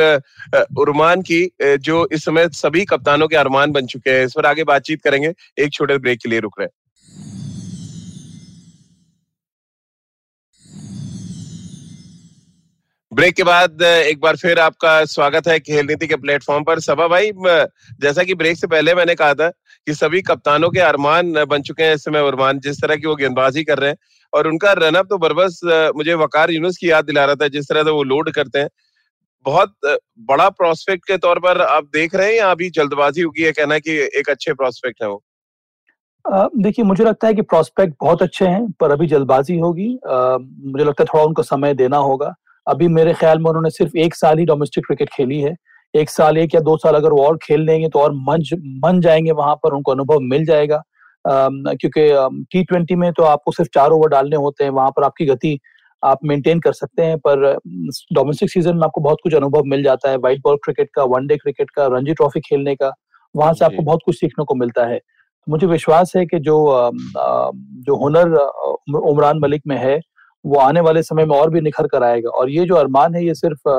उर्मान 0.78 1.22
की 1.22 1.42
जो 1.62 2.08
इस 2.12 2.26
समय 2.26 2.50
सभी 2.54 2.86
कप्तानों 2.86 3.28
के 3.28 3.36
अरमान 3.36 3.72
बन 3.72 3.86
चुके 3.86 4.12
हैं। 4.12 4.26
इस 4.26 4.34
पर 4.38 4.46
आगे 4.46 4.64
बातचीत 4.64 5.02
करेंगे। 5.02 5.34
एक 5.60 5.74
छोटे 5.74 5.98
ब्रेक 5.98 6.20
के 6.20 6.30
लिए 6.30 6.40
रुक 6.40 6.60
रहे 6.60 6.66
हैं। 6.66 6.83
ब्रेक 13.14 13.36
के 13.36 13.44
बाद 13.44 13.82
एक 13.82 14.20
बार 14.20 14.36
फिर 14.36 14.60
आपका 14.60 15.04
स्वागत 15.06 15.48
है 15.48 15.60
खेल 15.60 15.86
नीति 15.86 16.08
के 16.08 16.16
प्लेटफॉर्म 16.16 16.64
पर। 16.64 16.80
सभा 16.80 17.08
भाई 17.08 17.32
जैसा 18.02 18.24
कि 18.24 18.34
ब्रेक 18.36 18.58
से 18.58 18.68
पहले 18.68 18.94
मैंने 18.96 19.16
कहा 19.16 19.34
था 19.34 19.50
कि 19.50 19.94
सभी 19.94 20.22
कप्तानों 20.22 20.70
के 20.70 20.80
अरमान 20.80 21.34
बन 21.46 21.62
चुके 21.62 21.84
हैं 21.84 21.96
इस 21.96 22.04
समय 22.04 22.28
अरमान, 22.28 22.60
जिस 22.60 22.82
तरह 22.82 22.96
की 22.96 23.08
वो 23.08 23.16
गेंदबाजी 23.16 23.64
कर 23.64 23.80
रहे 23.80 23.90
हैं। 23.90 23.98
और 24.34 24.48
उनका 24.48 24.72
रनअप 24.74 25.08
तो 25.10 25.18
बरबस 25.18 25.60
मुझे 25.96 26.14
वकार 26.14 26.52
यूनुस 26.52 26.78
की 26.78 26.90
याद 26.90 27.06
दिला 27.06 27.26
रहा 27.26 27.36
था, 27.36 27.48
जिस 27.48 27.70
तरह 27.70 27.84
से 27.84 27.92
वो 27.92 28.04
लोड 28.04 28.32
करते 28.32 28.60
हैं। 28.60 28.70
बहुत 29.46 29.76
बड़ा 30.22 30.50
प्रोस्पेक्ट 30.52 31.08
के 31.08 31.18
तौर 31.18 31.40
पर 31.40 31.62
आप 31.62 31.90
देख 31.94 32.16
रहे 32.16 32.28
हैं 32.28 32.38
या 32.38 32.52
अभी 32.52 32.70
जल्दबाजी 32.70 33.22
होगी 33.22 33.44
है 33.44 33.52
कहना 33.52 33.80
कि 33.80 33.98
एक 34.20 34.30
अच्छे 34.30 34.54
प्रोस्पेक्ट 34.54 35.04
है 35.04 35.10
वो? 35.10 35.24
देखिए, 36.58 36.86
मुझे 36.86 37.04
लगता 37.04 37.28
है 37.28 37.34
कि 37.34 37.42
प्रोस्पेक्ट 37.44 37.94
बहुत 38.02 38.22
अच्छे 38.22 38.46
हैं, 38.46 38.72
पर 38.72 38.92
अभी 38.92 39.08
जल्दबाजी 39.08 39.58
होगी। 39.60 39.90
मुझे 40.06 40.84
लगता 40.84 41.04
है 41.04 41.08
थोड़ा 41.14 41.24
उनको 41.24 41.44
समय 41.44 41.74
देना 41.74 41.98
होगा। 41.98 42.34
अभी 42.68 42.88
मेरे 42.88 43.14
ख्याल 43.14 43.40
में 43.40 43.50
उन्होंने 43.50 43.70
सिर्फ़ 43.70 43.98
एक 43.98 44.16
साल 44.16 44.38
ही 44.40 44.46
डोमेस्टिक 44.46 44.86
क्रिकेट 44.86 45.10
खेली 45.14 45.40
है। 45.42 45.56
एक 45.94 46.10
साल 46.10 46.38
एक 46.38 46.56
या 46.56 46.62
दो 46.62 46.76
साल 46.78 46.96
अगर 46.96 47.12
वो 47.12 47.24
और 47.26 47.38
खेल 47.44 47.62
लेंगे 47.62 47.88
तो 47.90 48.00
और 48.00 48.12
मन 48.20 48.44
मन 48.86 49.00
जाएँगे 49.02 49.32
वहाँ 49.32 49.56
पर 49.56 49.74
उनको 49.74 49.92
अनुभव 49.92 50.20
मिल 50.24 50.46
जाएगा। 50.46 50.82
क्योंकि 51.26 52.08
टी 52.52 52.64
ट्वेंटी 52.64 52.96
में 52.96 53.12
तो 53.14 53.24
आपको 53.24 53.52
सिर्फ़ 53.52 53.70
चार 53.74 53.92
ओवर 53.92 54.10
डालने 54.10 54.36
होते 54.36 54.64
हैं 54.64 54.72
वहाँ 54.72 54.90
पर 54.90 55.04
आपकी 55.04 55.26
गति 55.26 55.58
आप 56.04 56.20
मेंटेन 56.26 56.60
कर 56.60 56.74
सकते 56.74 57.04
हैं 57.04 57.18
पर 57.28 57.46
डोमेस्टिक 58.14 58.50
सीज़न 58.50 58.76
में 58.76 58.84
आपको 58.84 59.02
बहुत 59.02 59.18
कुछ 59.24 59.34
अनुभव 59.36 59.64
मिल 59.66 59.84
जाता 59.84 60.10
है। 60.10 60.18
व्हाइट 60.18 60.40
बॉल 60.44 60.56
क्रिकेट 60.64 60.90
का 60.96 61.04
वनडे 61.06 61.38
क्रिकेट 61.38 61.70
का 61.70 61.86
रणजी 61.88 62.14
ट्रॉफी 62.14 62.40
खेलने 62.40 62.76
का 62.76 62.92
वहाँ 63.36 63.54
से 63.54 63.66
आपको 63.66 63.84
बहुत 63.84 64.00
कुछ 64.06 64.20
सीखने 64.20 64.46
को 64.46 64.56
मिलता 64.56 64.86
है। 64.86 65.00
मुझे 65.48 65.68
विश्वास 65.68 66.12
है 66.16 66.26
कि 66.26 66.40
जो 66.40 66.58
जो 67.88 67.96
हुनर 67.96 68.36
उमरान 69.02 69.40
मलिक 69.40 69.62
में 69.68 69.78
है 69.78 70.00
वो 70.46 70.60
आने 70.60 70.82
वाले 70.82 71.04
समय 71.04 71.26
में 71.26 71.36
और 71.38 71.50
भी 71.50 71.62
निखर 71.62 71.88
कर 71.88 72.04
आएगा। 72.04 72.30
और 72.30 72.50
ये 72.50 72.66
जो 72.66 72.76
अरमान 72.76 73.16
है 73.16 73.26
ये 73.26 73.34
सिर्फ़ 73.36 73.70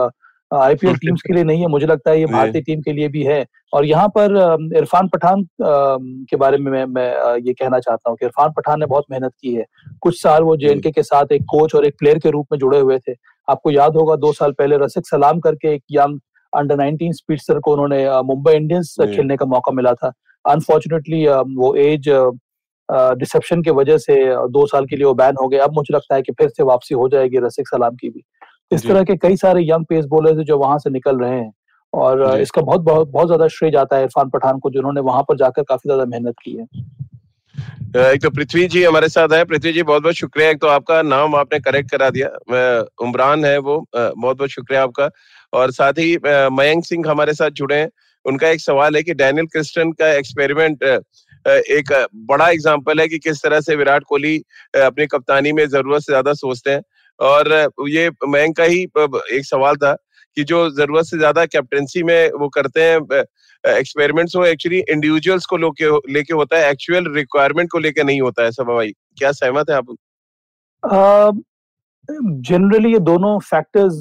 आईपीएल 0.50 0.96
टीम्स 0.96 1.22
के 1.22 1.32
लिए 1.32 1.44
नहीं 1.44 1.60
है 1.60 1.66
मुझे 1.68 1.86
लगता 1.86 2.10
है 2.10 2.18
ये 2.20 2.26
भारतीय 2.26 2.62
टीम 2.62 2.80
के 2.80 2.92
लिए 2.92 3.08
भी 3.08 3.22
है। 3.24 3.44
और 3.72 3.84
यहाँ 3.84 4.08
पर 4.16 4.34
इरफान 4.76 5.08
पठान 5.08 5.42
के 5.60 6.36
बारे 6.36 6.58
में 6.58 6.70
मैं, 6.72 6.84
मैं 6.86 7.36
ये 7.38 7.52
कहना 7.52 7.78
चाहता 7.78 8.10
हूँ 8.10 8.16
कि 8.16 8.26
इरफान 8.26 8.52
पठान 8.56 8.80
ने 8.80 8.86
बहुत 8.86 9.04
मेहनत 9.10 9.32
की 9.40 9.54
है। 9.54 9.64
कुछ 10.02 10.20
साल 10.22 10.42
वो 10.42 10.56
जे। 10.56 10.74
के 10.86 11.02
साथ 11.02 11.32
एक 11.32 11.42
कोच 11.50 11.74
और 11.74 11.86
एक 11.86 11.94
प्लेयर 11.98 12.18
के 12.18 12.30
रूप 12.30 12.46
में 12.52 12.58
जुड़े 12.58 12.78
हुए 12.80 12.98
थे। 12.98 13.14
आपको 13.48 13.70
याद 13.70 13.96
होगा 13.96 14.16
दो 14.16 14.32
साल 14.32 14.52
पहले 14.52 14.76
रसिक 14.78 15.06
सलाम 15.06 15.40
करके 15.40 15.74
एक 15.74 15.82
यंग 15.92 16.18
अंडर 16.52 16.76
नाइनटीन 16.76 17.12
स्पीडस्टर 17.12 17.58
को 17.58 17.72
उन्होंने 17.72 18.06
मुंबई 18.24 18.52
इंडियंस 18.52 18.94
खेलने 19.00 19.36
का 19.36 19.46
मौका 19.46 19.72
मिला 19.72 19.94
था। 19.94 20.12
अनफॉर्चुनेटली 20.44 21.26
वो 21.56 21.74
एज 21.76 22.08
डिसेप्शन 22.88 23.62
की 23.62 23.70
वजह 23.72 23.98
से 23.98 24.14
दो 24.48 24.66
साल 24.66 24.86
के 24.86 24.96
लिए 24.96 25.04
वो 25.06 25.14
बैन 25.14 25.34
हो 25.40 25.48
गए। 25.48 25.58
अब 25.58 25.74
मुझे 25.74 25.94
लगता 25.94 26.14
है 26.14 26.22
कि 26.22 26.32
फिर 26.32 26.48
से 26.48 26.62
वापसी 26.64 26.94
हो 26.94 27.08
जाएगी 27.08 27.38
रसिक 27.44 27.68
सलाम 27.68 27.94
की 27.96 28.08
भी। 28.08 28.24
इस 28.72 28.86
तरह 28.86 29.02
के 29.04 29.16
कई 29.18 29.36
सारे 29.36 29.62
यंग 29.62 29.84
पेस 29.84 30.04
बॉलर 30.06 30.42
जो 30.44 30.58
वहाँ 30.58 30.78
से 30.78 30.90
निकल 30.90 31.18
रहे 31.18 31.38
हैं 31.38 31.52
और 31.92 32.40
इसका 32.40 32.62
बहुत 32.62 32.80
बहुत 32.82 33.08
बहुत 33.08 33.26
ज़्यादा 33.26 33.48
श्रेय 33.48 33.70
जाता 33.70 33.96
है 33.96 34.02
इरफान 34.02 34.30
पठान 34.30 34.58
को 34.58 34.70
जिन्होंने 34.70 35.00
वहाँ 35.02 35.22
पर 35.22 35.36
जाकर 35.36 35.62
काफ़ी 35.62 35.88
ज़्यादा 35.88 36.04
मेहनत 36.06 36.34
की 36.44 36.56
है। 36.56 36.66
एक 38.12 38.22
तो 38.22 38.30
पृथ्वी 38.30 38.66
जी 38.68 38.82
हमारे 38.84 39.08
साथ 39.08 39.32
है। 39.32 39.44
पृथ्वी 39.44 39.72
जी 39.72 39.82
बहुत 39.82 40.02
बहुत 40.02 40.14
शुक्रिया। 40.14 40.48
एक 40.50 40.60
तो 40.60 40.66
आपका 40.68 41.00
नाम 41.04 41.34
आपने 41.34 41.58
करेक्ट 41.60 41.90
करा 41.90 42.08
दिया। 42.10 42.28
उमरान 43.02 43.44
है 43.44 43.58
वो। 43.58 43.76
बहुत 43.96 44.36
बहुत 44.36 44.50
शुक्रिया 44.50 44.82
आपका। 44.82 45.08
और 45.52 45.70
साथ 45.70 45.98
ही 45.98 46.16
मयंक 46.52 46.84
सिंह 46.84 47.08
हमारे 47.08 47.34
साथ 47.34 47.50
जुड़े 47.52 47.76
हैं। 47.76 47.88
उनका 48.24 48.48
एक 48.48 48.60
सवाल 48.60 48.96
है 48.96 49.02
कि 49.02 49.14
डैनियल 49.14 49.46
क्रिस्टन 49.46 49.92
का 49.92 50.12
एक्सपेरिमेंट 50.12 50.84
एक 51.46 51.92
बड़ा 52.26 52.48
एग्ज़ाम्पल 52.50 53.00
है 53.00 53.06
कि 53.08 53.18
किस 53.18 53.42
तरह 53.42 53.60
से 53.60 53.76
विराट 53.76 54.04
कोहली 54.08 54.36
अपनी 54.76 55.06
कप्तानी 55.06 55.52
में 55.52 55.66
ज़रूरत 55.68 56.02
से 56.02 56.12
ज़्यादा 56.12 56.32
सोचते 56.34 56.70
हैं। 56.70 56.82
और 57.20 57.52
ये 57.88 58.08
मयंक 58.28 58.56
का 58.56 58.64
ही 58.64 58.82
एक 58.82 59.44
सवाल 59.44 59.76
था 59.76 59.94
कि 60.36 60.44
जो 60.44 60.68
ज़रूरत 60.72 61.04
से 61.04 61.18
ज़्यादा 61.18 61.44
कैप्टनसी 61.46 62.02
में 62.02 62.30
वो 62.32 62.48
करते 62.50 62.82
हैं 62.82 63.22
एक्सपेरिमेंट्स 63.64 64.36
वो 64.36 64.44
एक्चुअली 64.46 64.78
इंडिविजुअल्स 64.80 65.46
को 65.46 65.56
लेके 65.56 65.90
लेके 66.12 66.34
होता 66.34 66.58
है 66.58 66.70
एक्चुअल 66.70 67.12
रिक्वायरमेंट 67.14 67.70
को 67.72 67.78
लेके 67.78 68.02
नहीं 68.02 68.20
होता 68.20 68.44
है 68.44 68.50
सब 68.52 68.64
भाई। 68.68 68.92
क्या 69.18 69.32
सहमत 69.32 69.70
है 69.70 69.76
आप? 69.76 71.42
जनरली 72.48 72.92
ये 72.92 72.98
दोनों 73.00 73.38
फैक्टर्स 73.40 74.00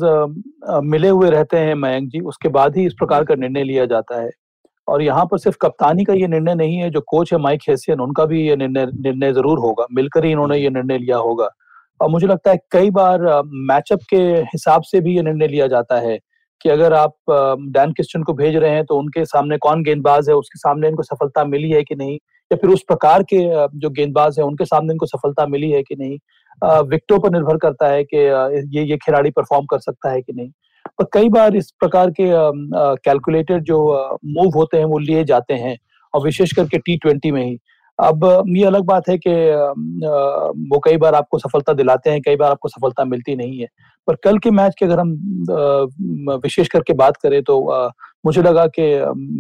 मिले 0.86 1.10
हुए 1.10 1.30
रहते 1.30 1.58
हैं 1.58 1.76
मयंक 1.76 2.10
जी, 2.10 2.20
उसके 2.22 2.50
बाद 2.50 2.78
ही 2.78 2.86
इस 2.86 2.94
प्रकार 2.94 3.24
का 3.24 3.36
निर्णय 3.36 3.64
लिया 3.64 3.86
जाता 3.86 4.22
है। 4.22 4.30
और 4.88 5.02
यहाँ 5.02 5.26
पर 5.26 5.38
सिर्फ़ 5.38 5.58
कप्तानी 5.62 6.04
का 6.04 6.14
ये 6.14 6.28
निर्णय 6.28 6.56
नहीं 6.56 6.78
है, 6.78 6.90
जो 6.90 7.02
कोच 7.08 7.32
है 7.34 7.40
माइक 7.40 7.62
हेसियन, 7.70 8.00
उनका 8.00 8.26
भी 8.26 8.48
ये 8.48 8.56
निर्णय 8.56 8.86
निर्णय 8.86 9.34
ज़रूर 9.34 9.60
होगा। 9.60 9.86
मिलकर 9.94 10.26
ही 10.26 10.32
इन्होंने 10.32 10.58
ये 10.58 10.70
निर्णय 10.70 10.98
लिया 10.98 11.18
होगा। 11.20 11.50
और 12.00 12.10
मुझे 12.10 12.28
लगता 12.28 12.52
है 12.52 12.58
कई 12.72 12.90
बार 12.92 13.22
मैचअप 13.68 14.00
के 14.10 14.18
हिसाब 14.44 14.82
से 14.84 15.00
भी 15.02 15.16
ये 15.16 15.22
निर्णय 15.24 15.48
लिया 15.48 15.68
जाता 15.68 16.00
है 16.00 16.18
कि 16.62 16.70
अगर 16.70 16.94
आप 16.94 17.14
डैन 17.30 17.92
क्रिस्टन 17.94 18.24
को 18.24 18.34
भेज 18.34 18.56
रहे 18.56 18.72
हैं 18.72 18.84
तो 18.86 18.98
उनके 18.98 19.24
सामने 19.26 19.58
कौन 19.58 19.84
गेंदबाज 19.84 20.30
है, 20.30 20.36
उसके 20.36 20.60
सामने 20.60 20.88
इनको 20.88 21.04
सफलता 21.04 21.44
मिली 21.46 21.70
है 21.72 21.84
कि 21.84 21.96
नहीं? 21.96 22.14
या 22.52 22.56
फिर 22.58 22.70
उस 22.70 22.84
प्रकार 22.88 23.24
के 23.24 23.38
जो 23.80 23.90
गेंदबाज 23.90 24.40
है, 24.40 24.46
उनके 24.46 24.66
सामने 24.66 24.94
इनको 24.94 25.06
सफलता 25.06 25.46
मिली 25.48 25.72
है 25.72 25.82
कि 25.84 25.96
नहीं? 25.96 26.18
विकटों 26.90 27.20
पर 27.20 27.32
निर्भर 27.32 27.58
करता 27.58 27.88
है 27.88 28.04
कि 28.04 28.18
ये 28.78 28.84
ये 28.84 28.98
खिलाड़ी 28.98 29.30
परफॉर्म 29.32 29.66
कर 29.66 29.80
सकता 29.80 30.12
है 30.12 30.22
कि 30.22 30.34
नहीं? 30.34 30.50
पर 30.90 31.06
कई 31.14 31.30
बार 31.30 31.56
इस 31.56 31.72
प्रकार 31.80 32.10
के 32.12 32.28
कैलकुलेटेड 33.00 33.64
जो 33.64 33.80
मूव 34.28 34.58
होते 34.58 34.78
हैं 34.78 34.86
वो 34.86 34.98
लिए 35.00 35.24
जाते 35.26 35.54
हैं 35.56 35.78
और 36.14 36.24
विशेष 36.24 36.52
करके 36.54 36.78
टी 36.78 36.98
ट्वेंटी 36.98 37.32
में 37.32 37.44
ही। 37.44 37.58
अब 38.00 38.24
ये 38.50 38.64
अलग 38.66 38.84
बात 38.86 39.10
है 39.10 39.18
कि 39.18 39.32
वो 40.70 40.80
कई 40.86 40.98
बार 40.98 41.16
आपको 41.16 41.38
सफलता 41.40 41.74
दिलाते 41.74 42.10
हैं 42.10 42.22
कई 42.22 42.36
बार 42.36 42.52
आपको 42.52 42.70
सफलता 42.70 43.04
मिलती 43.06 43.36
नहीं 43.36 43.60
है। 43.60 43.68
पर 44.08 44.16
कल 44.24 44.38
के 44.38 44.52
मैच 44.52 44.76
की 44.80 44.86
अगर 44.86 45.00
हम 45.00 45.12
विशेष 46.44 46.68
करके 46.68 46.94
बात 46.96 47.18
करें 47.18 47.42
तो 47.44 47.60
मुझे 48.26 48.42
लगा 48.42 48.66
कि 48.70 48.84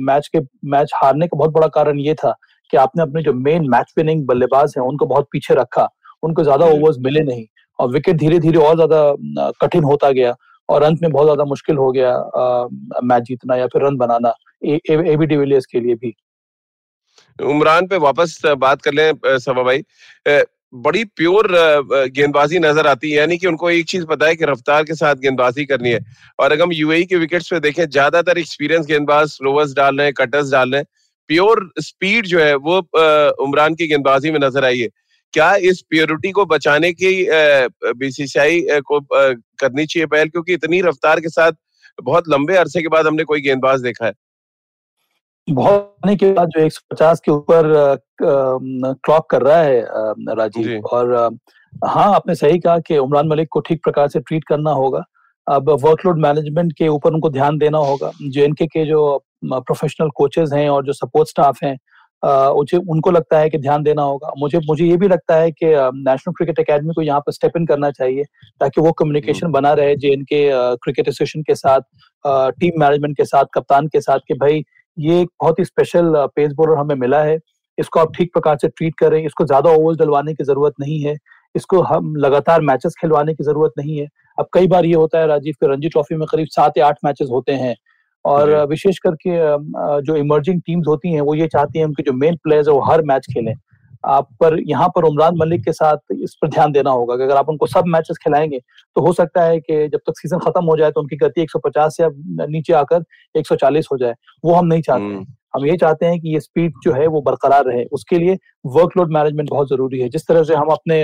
मैच 0.05 0.27
के 0.27 0.39
मैच 0.69 0.91
हारने 0.95 1.27
का 1.27 1.38
बहुत 1.38 1.51
बड़ा 1.51 1.67
कारण 1.69 2.00
ये 2.00 2.13
था 2.13 2.35
कि 2.73 2.77
आपने 2.77 3.03
अपने 3.03 3.21
जो 3.21 3.33
मेन 3.33 3.69
मैच 3.69 3.93
विनिंग 3.97 4.25
बल्लेबाज 4.27 4.73
हैं 4.77 4.85
उनको 4.85 5.05
बहुत 5.05 5.27
पीछे 5.31 5.53
रखा 5.55 5.88
उनको 6.23 6.43
ज़्यादा 6.43 6.65
ओवर्स 6.67 6.97
मिले 7.00 7.19
नहीं 7.23 7.45
और 7.79 7.89
विकेट 7.91 8.17
धीरे 8.17 8.39
धीरे 8.39 8.57
और 8.59 8.75
ज़्यादा 8.75 9.51
कठिन 9.62 9.83
होता 9.83 10.12
गया। 10.12 10.35
और 10.70 10.84
अंत 10.84 11.01
में 11.01 11.12
बहुत 11.12 11.25
ज़्यादा 11.25 11.46
मुश्किल 11.46 11.77
हो 11.77 11.91
गया 11.91 12.12
मैच 13.03 13.24
जीतना 13.24 13.55
या 13.55 13.67
फिर 13.67 13.86
रन 13.86 13.98
बनाना 13.98 14.34
एबी 14.63 15.25
डिविलियर्स 15.25 15.65
के 15.65 15.79
लिए 15.79 15.96
भी। 15.96 16.13
उमरान 17.39 17.88
पे 17.88 17.98
वापस 18.00 18.41
बात 18.58 18.82
कर 18.82 18.93
लें 18.93 19.12
सभा 19.39 19.63
भाई। 19.63 19.84
बड़ी 20.75 21.03
प्योर 21.08 21.48
गेंदबाजी 22.10 22.60
नज़र 22.60 22.88
आती 22.88 23.12
है, 23.12 23.17
यानी 23.17 23.38
कि 23.38 23.48
उनको 23.48 23.70
एक 23.70 23.86
चीज़ 23.88 24.05
पता 24.05 24.27
है 24.27 24.36
कि 24.36 24.46
रफ्तार 24.46 24.84
के 24.84 24.96
साथ 24.96 25.15
गेंदबाजी 25.17 25.65
करनी 25.65 25.89
है। 25.89 26.00
और 26.39 26.51
अगर 26.51 26.62
हम 26.63 26.72
यूएई 26.74 27.03
के 27.05 27.15
विकेट्स 27.17 27.50
पे 27.50 27.60
देखें, 27.60 27.86
ज़्यादातर 27.86 28.38
एक्सपीरियंस 28.38 28.86
गेंदबाज 28.88 29.27
स्लोवर्स 29.29 29.74
डाल 29.74 29.98
रहे 29.98 30.05
हैं 30.08 30.13
कटर्स 30.13 30.51
डाल 30.51 30.72
रहे 30.72 30.79
हैं। 30.79 30.88
प्योर 31.29 31.72
स्पीड 31.79 32.25
जो 32.25 32.39
है, 32.39 32.55
वो 32.55 32.77
उमरान 33.43 33.75
की 33.75 33.88
गेंदबाजी 33.88 34.32
में 34.32 34.39
नज़र 34.39 34.65
आई 34.65 34.79
है। 34.79 34.88
क्या 35.33 35.53
इस 35.63 35.81
प्योरिटी 35.89 36.31
को 36.31 36.45
बचाने 36.45 36.91
की 36.93 37.11
बीसीसीआई 37.95 38.61
को 38.81 38.99
करनी 39.09 39.85
चाहिए 39.85 40.05
पहल? 40.07 40.29
क्योंकि 40.29 40.53
इतनी 40.53 40.81
रफ्तार 40.81 41.19
के 41.19 41.29
साथ 41.29 41.51
बहुत 41.99 42.29
लंबे 42.29 42.55
अरसे 42.57 42.81
के 42.81 42.87
बाद 42.87 43.07
हमने 43.07 43.23
कोई 43.23 43.41
गेंदबाज 43.41 43.81
देखा 43.81 44.05
है। 44.05 44.13
बहुत 45.47 45.95
आने 46.05 46.15
के 46.15 46.31
बाद 46.33 46.49
जो 46.49 46.61
150 46.61 47.19
के 47.19 47.31
ऊपर 47.31 47.97
क्लॉक 48.21 49.29
कर 49.29 49.41
रहा 49.41 49.57
है 49.57 49.81
राजीव 50.35 50.85
और 50.87 51.13
हाँ 51.85 52.13
आपने 52.15 52.35
सही 52.35 52.59
कहा 52.59 52.79
कि 52.79 52.97
उमरान 52.97 53.27
मलिक 53.27 53.47
को 53.51 53.59
ठीक 53.59 53.83
प्रकार 53.83 54.07
से 54.07 54.19
ट्रीट 54.19 54.43
करना 54.47 54.71
होगा। 54.73 55.03
अब 55.47 55.69
वर्कलोड 55.81 56.19
मैनेजमेंट 56.19 56.73
के 56.77 56.87
ऊपर 56.87 57.13
उनको 57.13 57.29
ध्यान 57.29 57.57
देना 57.57 57.77
होगा। 57.79 58.11
जेएनके 58.23 58.65
के 58.67 58.85
जो 58.85 59.01
प्रोफेशनल 59.45 60.09
कोचेज 60.15 60.53
हैं 60.53 60.69
और 60.69 60.85
जो 60.85 60.93
सपोर्ट 60.93 61.29
स्टाफ 61.29 61.57
हैं 61.63 61.77
मुझे 62.24 62.77
उनको 62.77 63.12
लगता 63.12 63.39
है 63.39 63.50
कि 63.50 63.58
ध्यान 63.58 63.84
देना 63.84 64.01
होगा। 64.01 64.32
मुझे 64.39 64.60
मुझे 64.68 64.86
ये 64.86 64.98
भी 64.98 65.08
लगता 65.08 65.36
है 65.36 65.51
कि 65.51 65.65
नेशनल 65.65 66.34
क्रिकेट 66.34 66.60
एकेडमी 66.60 66.94
को 66.94 67.01
यहाँ 67.01 67.20
पर 67.20 67.32
स्टेप 67.32 67.58
इन 67.58 67.65
करना 67.65 67.89
चाहिए 67.92 68.24
ताकि 68.62 68.82
वो 68.82 68.92
कम्युनिकेशन 68.94 69.46
हम्म। 69.46 69.53
बना 69.53 69.74
रहे 69.74 69.96
जे 69.96 70.15
के 70.24 70.48
क्रिकेट 70.77 71.08
एसोसिएशन 71.08 71.42
के 71.44 71.56
साथ 71.56 71.82
टीम 72.60 72.80
मैनेजमेंट 72.80 73.18
के 73.18 73.25
साथ 73.25 73.46
कप्तान 73.53 73.88
के 73.88 74.01
साथ 74.01 74.20
कि 74.27 74.34
भाई 74.36 74.63
ये 74.98 75.20
एक 75.22 75.30
बहुत 75.42 75.60
ही 75.60 75.65
स्पेशल 75.65 76.13
पेस 76.36 76.53
बॉलर 76.53 76.77
हमें 76.77 76.96
मिला 76.96 77.22
है। 77.24 77.38
इसको 77.77 78.00
आप 78.00 78.12
ठीक 78.15 78.34
प्रकार 78.34 78.58
से 78.58 78.68
ट्रीट 78.68 78.96
करें। 78.98 79.24
इसको 79.25 79.46
ज़्यादा 79.46 79.70
ओवर्स 79.70 79.98
डलवाने 79.98 80.34
की 80.34 80.44
ज़रूरत 80.44 80.74
नहीं 80.80 81.00
है। 81.01 81.15
इसको 81.56 81.82
हम 81.84 82.15
लगातार 82.15 82.62
मैचेस 82.62 82.96
खिलवाने 83.01 83.34
की 83.34 83.44
ज़रूरत 83.44 83.72
नहीं 83.77 83.98
है। 83.98 84.08
अब 84.38 84.48
कई 84.53 84.68
बार 84.68 84.86
ये 84.86 84.94
होता 84.94 85.20
है 85.20 85.27
राजीव 85.27 85.53
के 85.53 85.68
रणजी 85.68 85.89
ट्रॉफी 85.89 86.15
में 86.15 86.25
करीब 86.32 86.48
सात 86.51 86.77
या 86.77 86.88
आठ 86.88 86.98
मैचेस 87.06 87.27
होते 87.32 87.53
हैं। 87.53 87.75
और 88.25 88.51
विशेष 88.68 88.98
करके 89.08 89.38
जो 90.01 90.15
इमर्जिंग 90.15 90.62
टीम्स 90.62 90.86
होती 90.88 91.13
हैं 91.13 91.22
वो 91.22 91.36
ये 91.36 91.48
चाहती 91.48 91.80
हैं 91.80 91.86
उनके 91.86 92.03
जो 92.03 92.13
मेन 92.13 92.36
प्लेयर्स 92.44 92.68
है 92.68 92.74
वो 92.74 92.82
हर 92.82 93.01
मैच 93.03 93.25
खेलें। 93.34 93.53
आप 94.05 94.27
पर 94.39 94.60
यहाँ 94.67 94.88
पर 94.95 95.03
उमरान 95.03 95.38
मलिक 95.38 95.63
के 95.65 95.72
साथ 95.74 96.13
इस 96.13 96.36
पर 96.41 96.48
ध्यान 96.48 96.72
देना 96.72 96.91
होगा। 96.91 97.15
कि 97.15 97.24
अगर 97.24 97.36
आप 97.38 97.50
उनको 97.50 97.67
सब 97.67 97.83
मैचेस 97.88 98.17
खिलाएँगे 98.24 98.60
तो 98.95 99.01
हो 99.05 99.13
सकता 99.13 99.43
है 99.43 99.60
कि 99.60 99.88
जब 99.88 100.00
तक 100.07 100.19
सीज़न 100.19 100.39
खत्म 100.39 100.63
हो 100.65 100.77
जाए 100.77 100.91
तो 100.91 101.01
उनकी 101.01 101.15
गति 101.17 101.41
150 101.41 102.00
या 102.00 102.10
नीचे 102.48 102.74
आकर 102.74 103.03
140 103.36 103.88
हो 103.91 103.98
जाए। 103.98 104.13
वो 104.45 104.53
हम 104.53 104.65
नहीं 104.65 104.81
चाहते 104.81 105.03
हम्म। 105.03 105.25
हम 105.55 105.65
ये 105.65 105.75
चाहते 105.77 106.05
हैं 106.05 106.19
कि 106.19 106.33
ये 106.33 106.39
स्पीड 106.39 106.74
जो 106.83 106.93
है 106.93 107.07
वो 107.07 107.22
बरकरार 107.22 107.65
रहे। 107.65 107.83
उसके 107.93 108.19
लिए 108.19 108.38
वर्कलोड 108.65 109.12
मैनेजमेंट 109.13 109.50
बहुत 109.50 109.69
ज़रूरी 109.69 110.00
है। 110.00 110.07
जिस 110.10 110.27
तरह 110.27 110.43
से 110.43 110.55
हम 110.55 110.67
अपने 110.67 111.03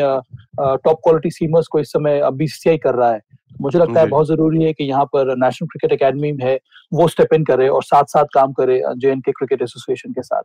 टॉप 0.59 0.99
क्वालिटी 1.03 1.29
सीमर्स 1.31 1.67
को 1.67 1.79
इस 1.79 1.91
समय 1.91 2.21
बीसीसीआई 2.33 2.77
कर 2.77 2.95
रहा 2.95 3.11
है 3.11 3.21
मुझे 3.61 3.79
लगता 3.79 3.99
है 3.99 4.07
बहुत 4.07 4.27
ज़रूरी 4.27 4.63
है 4.63 4.73
कि 4.73 4.83
यहाँ 4.83 5.05
पर 5.05 5.35
नेशनल 5.37 5.67
क्रिकेट 5.67 6.01
अकेडमी 6.01 6.31
है 6.41 6.59
वो 6.93 7.07
स्टेप 7.07 7.33
इन 7.33 7.43
करे 7.43 7.67
और 7.67 7.83
साथ 7.83 8.03
साथ 8.03 8.25
काम 8.33 8.51
करे 8.53 8.81
जे 8.97 9.15
के 9.15 9.31
क्रिकेट 9.31 9.61
एसोसिएशन 9.61 10.11
के 10.11 10.21
साथ। 10.21 10.43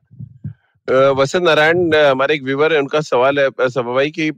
वसंत 0.88 1.42
नारायण 1.42 1.94
हमारे 1.94 2.34
एक 2.34 2.42
व्यूवर 2.44 2.72
है, 2.72 2.78
उनका 2.78 3.00
सवाल 3.02 3.38
है 3.38 3.68
सभाई 3.70 4.10
की 4.10 4.30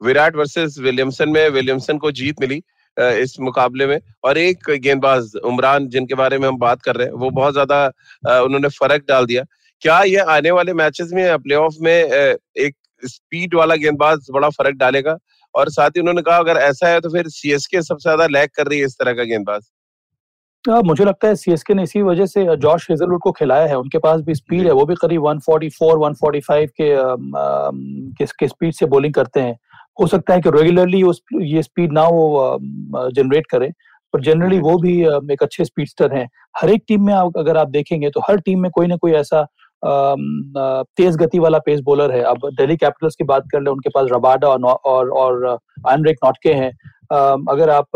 विराट 0.00 0.36
वर्सेस 0.36 0.76
विलियमसन 0.80 1.28
में 1.28 1.48
विलियमसन 1.50 1.98
को 1.98 2.10
जीत 2.12 2.40
मिली 2.40 2.62
इस 2.96 3.36
मुकाबले 3.40 3.86
में। 3.86 3.98
और 4.24 4.38
एक 4.38 4.70
गेंदबाज, 4.72 5.32
उमरान, 5.44 5.88
जिनके 5.88 6.14
बारे 6.14 6.38
में 6.38 6.46
हम 6.48 6.58
बात 6.58 6.82
कर 6.82 6.96
रहे 6.96 7.06
हैं, 7.06 7.14
वो 7.14 7.30
बहुत 7.30 7.52
ज़्यादा 7.52 7.86
उन्होंने 8.42 8.68
फ़र्क 8.70 9.04
डाल 9.08 9.26
दिया। 9.26 9.44
क्या 9.82 10.00
ये 10.04 10.18
आने 10.28 10.50
वाले 10.50 10.72
मैचेस 10.74 11.10
में 11.14 11.38
प्ले 11.38 11.54
ऑफ़ 11.56 11.74
में 11.80 11.92
एक 11.92 12.74
स्पीड 13.02 13.54
वाला 13.54 13.74
गेंदबाज 13.76 14.26
बड़ा 14.32 14.48
फ़र्क 14.50 14.76
डालेगा? 14.76 15.16
और 15.54 15.70
साथ 15.70 15.90
ही 15.90 16.00
उन्होंने 16.00 16.22
कहा, 16.22 16.36
अगर 16.38 16.56
ऐसा 16.58 16.88
है 16.88 17.00
तो 17.00 17.08
फिर 17.10 17.28
सीएसके 17.30 17.82
सबसे 17.82 18.02
ज़्यादा 18.02 18.26
लैक 18.28 18.50
कर 18.56 18.66
रही 18.66 18.78
है 18.78 18.86
इस 18.86 18.96
तरह 18.98 19.12
का 19.12 19.22
गेंदबाज। 19.24 19.62
आ, 20.68 20.80
मुझे 20.84 21.04
लगता 21.04 21.28
है 21.28 21.34
सीएसके 21.34 21.74
ने 21.74 21.82
इसी 21.82 22.00
वजह 22.02 22.26
से 22.26 22.44
जॉश 22.56 22.86
हेजलवुड 22.90 23.20
को 23.22 23.30
खिलाया 23.32 23.66
है। 23.66 23.76
उनके 23.78 23.98
पास 23.98 24.20
भी 24.20 24.34
स्पीड 24.34 24.66
है। 24.66 24.72
वो 24.72 24.84
भी 24.86 24.94
करीब 24.94 25.26
144 25.26 25.98
145 25.98 26.70
के 26.80 26.92
आ, 26.94 27.04
के, 28.20 28.48
स्पीड 28.48 28.72
से 28.74 28.86
बॉलिंग 28.86 29.14
करते 29.14 29.40
हैं। 29.40 29.56
हो 30.00 30.06
सकता 30.06 30.34
है 30.34 30.40
कि 30.40 30.50
रेगुलरली 30.50 31.02
ये 31.52 31.62
स्पीड 31.62 31.92
ना 31.92 32.02
वो 32.08 32.58
जनरेट 33.16 33.46
करे। 33.50 33.70
पर 34.14 34.20
जनरली 34.20 34.58
वो 34.60 34.76
भी 34.78 34.92
एक 35.32 35.42
अच्छे 35.42 35.64
स्पीडस्टर 35.64 36.12
हैं। 36.16 36.28
हर 36.60 36.70
एक 36.70 36.82
टीम 36.88 37.06
में 37.06 37.14
अगर 37.14 37.56
आप 37.56 37.68
देखेंगे 37.70 38.10
तो 38.10 38.20
हर 38.28 38.40
टीम 38.46 38.60
में 38.62 38.70
कोई 38.70 38.86
ना 38.86 38.96
कोई 38.96 39.12
ऐसा 39.12 39.46
तेज 40.96 41.16
गति 41.16 41.38
वाला 41.38 41.58
पेस 41.66 41.80
बॉलर 41.80 42.12
है। 42.12 42.22
अब 42.22 42.48
दिल्ली 42.56 42.76
कैपिटल्स 42.76 43.14
की 43.16 43.24
बात 43.24 43.44
कर 43.52 43.60
ले 43.62 43.70
उनके 43.70 43.90
पास 43.94 44.08
रबाडा 44.12 44.48
और 44.48 44.64
और, 44.64 45.10
और 45.10 45.58
आनरेक 45.88 46.16
नॉटके 46.24 46.52
हैं। 46.52 46.72
अगर 47.10 47.70
आप 47.70 47.86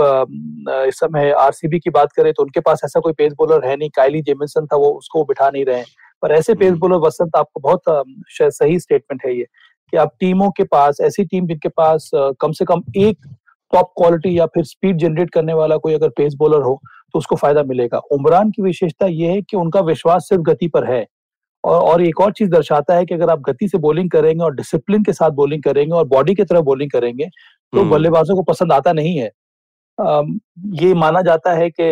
इस 0.89 0.99
समय 0.99 1.31
आरसीबी 1.39 1.79
की 1.79 1.91
बात 1.91 2.13
करें 2.13 2.33
तो 2.33 2.43
उनके 2.43 2.61
पास 2.61 2.81
ऐसा 2.85 3.01
कोई 3.01 3.13
पेस 3.13 3.33
बॉलर 3.39 3.67
है 3.67 3.77
नहीं। 3.77 3.91
काइली 3.97 4.23
जेमिसन 4.23 4.67
था 4.67 4.77
वो 4.77 4.91
उसको 4.93 5.25
बिठा 5.25 5.51
नहीं 5.51 5.65
रहे 5.65 5.83
पर 6.23 6.33
ऐसे 6.33 6.55
पेस 6.55 6.73
बॉलर 6.75 6.95
हम्म। 6.95 7.07
वसंत 7.07 7.37
आपको 7.37 7.61
बहुत 7.61 7.83
सही 8.53 8.79
स्टेटमेंट 8.81 9.25
है 9.27 9.37
ये 9.37 9.47
कि 9.93 9.97
आप 9.97 10.13
टीमों 10.21 10.51
के 10.51 10.65
पास 10.65 10.99
ऐसी 11.03 11.25
टीम 11.25 11.47
जिनके 11.47 11.69
पास 11.71 12.11
कम 12.15 12.53
से 12.53 12.65
कम 12.65 12.83
एक 12.97 13.27
टॉप 13.73 13.93
क्वालिटी 13.97 14.39
या 14.39 14.47
फिर 14.47 14.65
स्पीड 14.65 14.99
जनरेट 14.99 15.31
करने 15.31 15.55
वाला 15.55 15.77
कोई 15.77 15.95
अगर 15.95 16.09
पेस 16.17 16.35
बॉलर 16.39 16.63
हो 16.63 16.81
तो 17.15 17.19
उसको 17.19 17.37
फ़ायदा 17.37 17.63
मिलेगा। 17.63 17.99
उमरान 18.13 18.51
की 18.51 18.63
विशेषता 18.63 19.07
यह 19.07 19.33
है 19.33 19.43
कि 19.43 19.57
उनका 19.57 19.81
विश्वास 19.83 20.29
सिर्फ़ 20.29 20.43
गति 20.43 20.69
पर 20.69 20.85
है। 20.85 21.05
और 21.65 21.81
और 21.83 22.03
एक 22.03 22.21
और 22.21 22.33
चीज़ 22.33 22.51
दर्शाता 22.51 22.95
है 22.95 23.05
कि 23.07 23.15
अगर 23.15 23.31
आप 23.31 23.41
गति 23.41 23.69
से 23.69 23.79
बॉलिंग 23.79 24.11
करेंगे 24.11 24.45
और 24.45 24.55
डिसिप्लिन 24.55 25.05
के 25.05 25.13
साथ 25.13 25.31
बॉलिंग 25.35 25.63
करेंगे 25.63 25.95
और 25.95 26.07
बॉडी 26.09 26.35
की 26.35 26.45
तरफ़ 26.45 26.63
बॉलिंग 26.65 26.91
करेंगे 26.91 27.27
तो 27.27 27.81
हम्म। 27.81 27.91
बल्लेबाजों 27.91 28.37
को 28.37 28.43
पसंद 28.43 28.73
आता 28.73 28.93
नहीं 28.93 29.17
है। 29.19 29.31
ये 30.79 30.93
माना 30.95 31.21
जाता 31.23 31.53
है 31.55 31.69
कि 31.71 31.85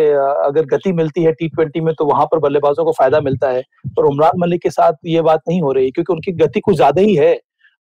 अगर 0.45 0.65
गति 0.67 0.91
मिलती 0.93 1.23
है 1.23 1.31
टी 1.33 1.47
ट्वेंटी 1.49 1.81
में 1.81 1.93
तो 1.95 2.05
वहाँ 2.05 2.25
पर 2.25 2.39
बल्लेबाजों 2.39 2.85
को 2.85 2.91
फ़ायदा 2.91 3.19
मिलता 3.21 3.49
है 3.49 3.61
पर 3.97 4.05
उमरान 4.05 4.39
मलिक 4.39 4.61
के 4.61 4.69
साथ 4.69 4.93
ये 5.05 5.21
बात 5.21 5.41
नहीं 5.49 5.61
हो 5.61 5.71
रही 5.71 5.91
क्योंकि 5.91 6.13
उनकी 6.13 6.31
गति 6.43 6.59
कुछ 6.59 6.75
ज़्यादा 6.75 7.01
ही 7.01 7.15
है। 7.15 7.33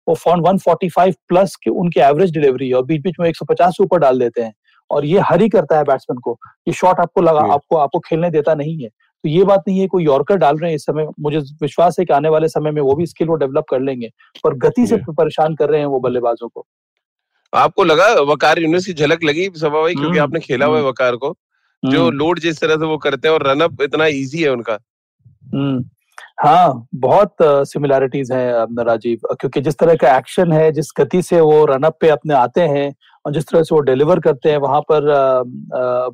वो 0.07 0.15
फॉन 0.17 0.41
145 0.43 1.15
प्लस 1.29 1.57
की 1.57 1.71
उनकी 1.73 2.01
एवरेज 2.01 2.33
डिलीवरी 2.33 2.69
है 2.69 2.75
और 2.75 2.85
बीच 2.85 3.03
बीच 3.03 3.15
में 3.21 3.29
150 3.29 3.71
से 3.71 3.83
ऊपर 3.85 3.99
डाल 3.99 4.19
देते 4.19 4.43
हैं। 4.43 4.53
और 4.91 5.05
ये 5.05 5.21
हरी 5.25 5.49
करता 5.49 5.77
है 5.79 5.85
बैट्समैन 5.85 6.19
को। 6.21 6.39
ये 6.69 6.73
शॉट 6.75 7.01
आपको 7.01 7.21
लगा 7.23 7.41
आपको 7.53 7.77
आपको 7.77 7.99
खेलने 8.01 8.31
देता 8.31 8.55
नहीं 8.55 8.83
है। 8.83 8.89
तो 9.25 9.29
ये 9.29 9.45
बात 9.45 9.65
नहीं 9.69 9.81
है 9.81 9.87
कोई 9.89 10.05
यॉर्कर 10.05 10.37
डाल 10.37 10.59
रहे 10.59 10.71
हैं 10.71 10.77
इस 10.77 10.85
समय 10.85 11.07
मुझे 11.21 11.39
विश्वास 11.63 11.97
है 11.99 12.05
कि 12.05 12.13
आने 12.13 12.29
वाले 12.29 12.49
समय 12.49 12.71
में 12.71 12.81
वो 12.83 12.95
भी 12.95 13.07
स्किल 13.07 13.29
वो 13.29 13.35
डेवलप 13.37 13.65
कर 13.71 13.81
लेंगे 13.81 14.11
पर 14.45 14.55
गति 14.59 14.87
से 14.87 14.97
परेशान 15.11 15.55
कर 15.55 15.71
रहे 15.71 15.81
हैं 15.81 15.87
वो 15.87 16.01
बल्लेबाजों 16.01 16.49
को 16.49 16.67
आपको 17.53 17.85
लगा 17.85 18.13
वकार 18.25 18.59
यूनिस 18.59 18.87
की 18.87 18.93
झलक 18.95 19.25
लगी 19.25 19.49
सभा 19.57 19.81
भाई 19.81 19.95
क्योंकि 19.95 20.09
हम्म, 20.09 20.23
आपने 20.23 20.41
खेला 20.41 20.67
हुआ 20.67 20.77
है 20.77 20.81
हम्म। 20.81 20.89
वकार 20.89 21.17
को 21.17 21.37
जो 21.83 22.11
लोड 22.11 22.39
हम्म। 22.39 22.43
जिस 22.43 22.61
तरह 22.61 22.77
से 22.77 22.87
वो 22.87 22.97
करते 22.99 23.29
हैं 23.29 23.35
और 23.35 23.47
रनअप 23.47 23.83
इतना 23.83 24.07
इजी 24.07 24.43
है 24.43 24.51
उनका 24.51 24.79
हाँ 26.41 26.87
बहुत 26.97 27.37
सिमिलैरिटीज 27.69 28.33
हैं 28.33 28.85
राजीव 28.85 29.19
क्योंकि 29.33 29.61
जिस 29.61 29.79
तरह 29.79 29.95
का 29.95 30.17
एक्शन 30.17 30.53
है 30.53 30.71
जिस 30.73 30.93
गति 30.97 31.23
से 31.23 31.41
वो 31.43 31.65
रनअप 31.67 31.97
पे 32.01 32.09
अपने 32.09 32.35
आते 32.35 32.61
हैं 32.69 32.93
और 33.25 33.33
जिस 33.33 33.47
तरह 33.49 33.63
से 33.63 33.75
वो 33.75 33.81
डिलीवर 33.81 34.21
करते 34.21 34.51
हैं 34.51 34.59
वहाँ 34.59 34.81
पर 34.91 35.05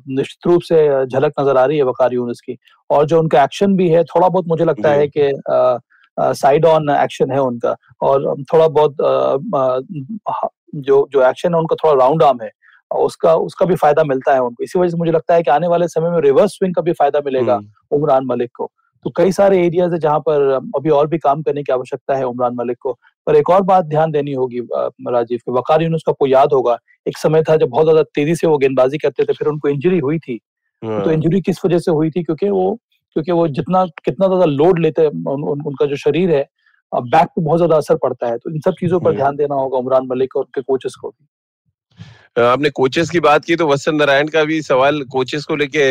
निश्चित 0.09 0.47
रूप 0.47 0.61
से 0.61 1.05
झलक 1.05 1.33
नज़र 1.39 1.57
आ 1.57 1.65
रही 1.65 1.77
है 1.77 1.83
वकार 1.83 2.13
यूनिस 2.13 2.41
की। 2.41 2.57
और 2.89 3.05
जो 3.05 3.19
उनका 3.19 3.43
एक्शन 3.43 3.75
भी 3.75 3.89
है 3.89 4.03
थोड़ा 4.05 4.27
बहुत 4.27 4.47
मुझे 4.47 4.65
लगता 4.65 4.91
है 4.91 5.07
कि 5.07 5.31
साइड 6.17 6.65
ऑन 6.65 6.89
एक्शन 6.91 7.31
है 7.31 7.41
उनका। 7.41 7.75
और 8.01 8.33
थोड़ा 8.53 8.67
बहुत 8.69 8.95
जो 10.77 11.07
जो 11.11 11.21
एक्शन 11.29 11.53
है 11.53 11.59
उनका 11.59 11.75
थोड़ा 11.83 11.93
राउंड 12.03 12.23
आर्म 12.23 12.41
है। 12.43 12.51
उसका 12.91 13.33
उसका 13.37 13.65
भी 13.65 13.75
फ़ायदा 13.75 14.03
मिलता 14.03 14.33
है 14.33 14.41
उनको। 14.41 14.63
इसी 14.63 14.79
वजह 14.79 14.89
से 14.89 14.97
मुझे 14.97 15.11
लगता 15.11 15.33
है 15.33 15.43
कि 15.43 15.51
आने 15.51 15.67
वाले 15.67 15.87
समय 15.87 16.09
में 16.09 16.19
रिवर्स 16.21 16.51
स्विंग 16.51 16.75
का 16.75 16.81
भी 16.81 16.93
फ़ायदा 16.93 17.19
मिलेगा। 17.25 17.59
उमरान 17.91 18.25
मलिक 18.25 18.51
को। 18.57 18.69
तो 19.05 19.09
कई 19.15 19.31
सारे 19.31 19.59
एरियाज़ 19.65 19.93
है 19.93 19.99
जहाँ 19.99 20.19
पर 20.19 20.41
अभी 20.77 20.89
और 20.89 21.07
भी 21.07 21.17
काम 21.17 21.41
करने 21.41 21.63
की 21.63 21.73
आवश्यकता 21.73 22.15
है 22.15 22.23
उमरान 22.23 22.55
मलिक 22.55 22.77
को। 22.81 22.93
पर 23.27 23.35
एक 23.35 23.49
और 23.49 23.61
बात 23.61 23.85
ध्यान 23.85 24.11
देनी 24.11 24.33
होगी 24.33 24.59
राजीव 25.07 25.39
के 25.39 25.51
वकार 25.51 25.81
यूनुस 25.81 26.03
का 26.05 26.11
आपको 26.11 26.27
याद 26.27 26.53
होगा 26.53 26.77
एक 27.09 27.17
समय 27.17 27.43
था 27.43 27.55
जब 27.57 27.69
बहुत 27.69 27.85
ज़्यादा 27.85 28.03
तेज़ी 28.15 28.35
से 28.35 28.47
वो 28.47 28.57
गेंदबाजी 28.57 28.97
करते 28.97 29.25
थे 29.25 29.33
फिर 29.33 29.47
उनको 29.47 29.69
इंजरी 29.69 29.99
हुई 29.99 30.19
थी 30.19 30.39
हाँ। 30.81 31.03
तो 31.03 31.11
इंजरी 31.11 31.41
किस 31.41 31.65
वजह 31.65 31.79
से 31.79 31.91
हुई 31.91 32.09
थी 32.09 32.23
क्योंकि 32.23 32.49
वो 32.49 32.77
क्योंकि 33.15 33.31
वो 33.31 33.47
जितना 33.49 33.85
कितना 34.05 34.27
ज़्यादा 34.27 34.45
लोड 34.45 34.79
लेते 34.79 35.01
हैं 35.01 35.09
उन, 35.09 35.43
उन, 35.43 35.61
उनका 35.61 35.85
जो 35.85 35.95
शरीर 35.97 36.31
है 36.31 36.45
बैक 36.91 37.27
पे 37.27 37.41
बहुत 37.41 37.57
ज़्यादा 37.57 37.77
असर 37.77 37.95
पड़ता 37.95 38.27
है 38.27 38.37
तो 38.37 38.51
इन 38.51 38.59
सब 38.59 38.73
चीज़ों 38.79 38.99
पर 38.99 39.09
हाँ। 39.09 39.15
ध्यान 39.15 39.35
देना 39.35 39.55
होगा 39.55 39.77
उमरान 39.77 40.07
मलिक 40.07 40.35
और 40.35 40.43
उनके 40.43 40.61
कोचेस 40.61 40.95
को 40.95 41.09
भी 41.09 41.25
आपने 42.35 42.69
कोचेस 42.69 43.09
की 43.09 43.19
बात 43.19 43.45
की 43.45 43.55
तो 43.55 43.67
वसंत 43.67 43.99
नारायण 43.99 44.27
का 44.27 44.43
भी 44.43 44.61
सवाल 44.61 45.01
कोचेस 45.11 45.45
को 45.45 45.55
लेके 45.55 45.83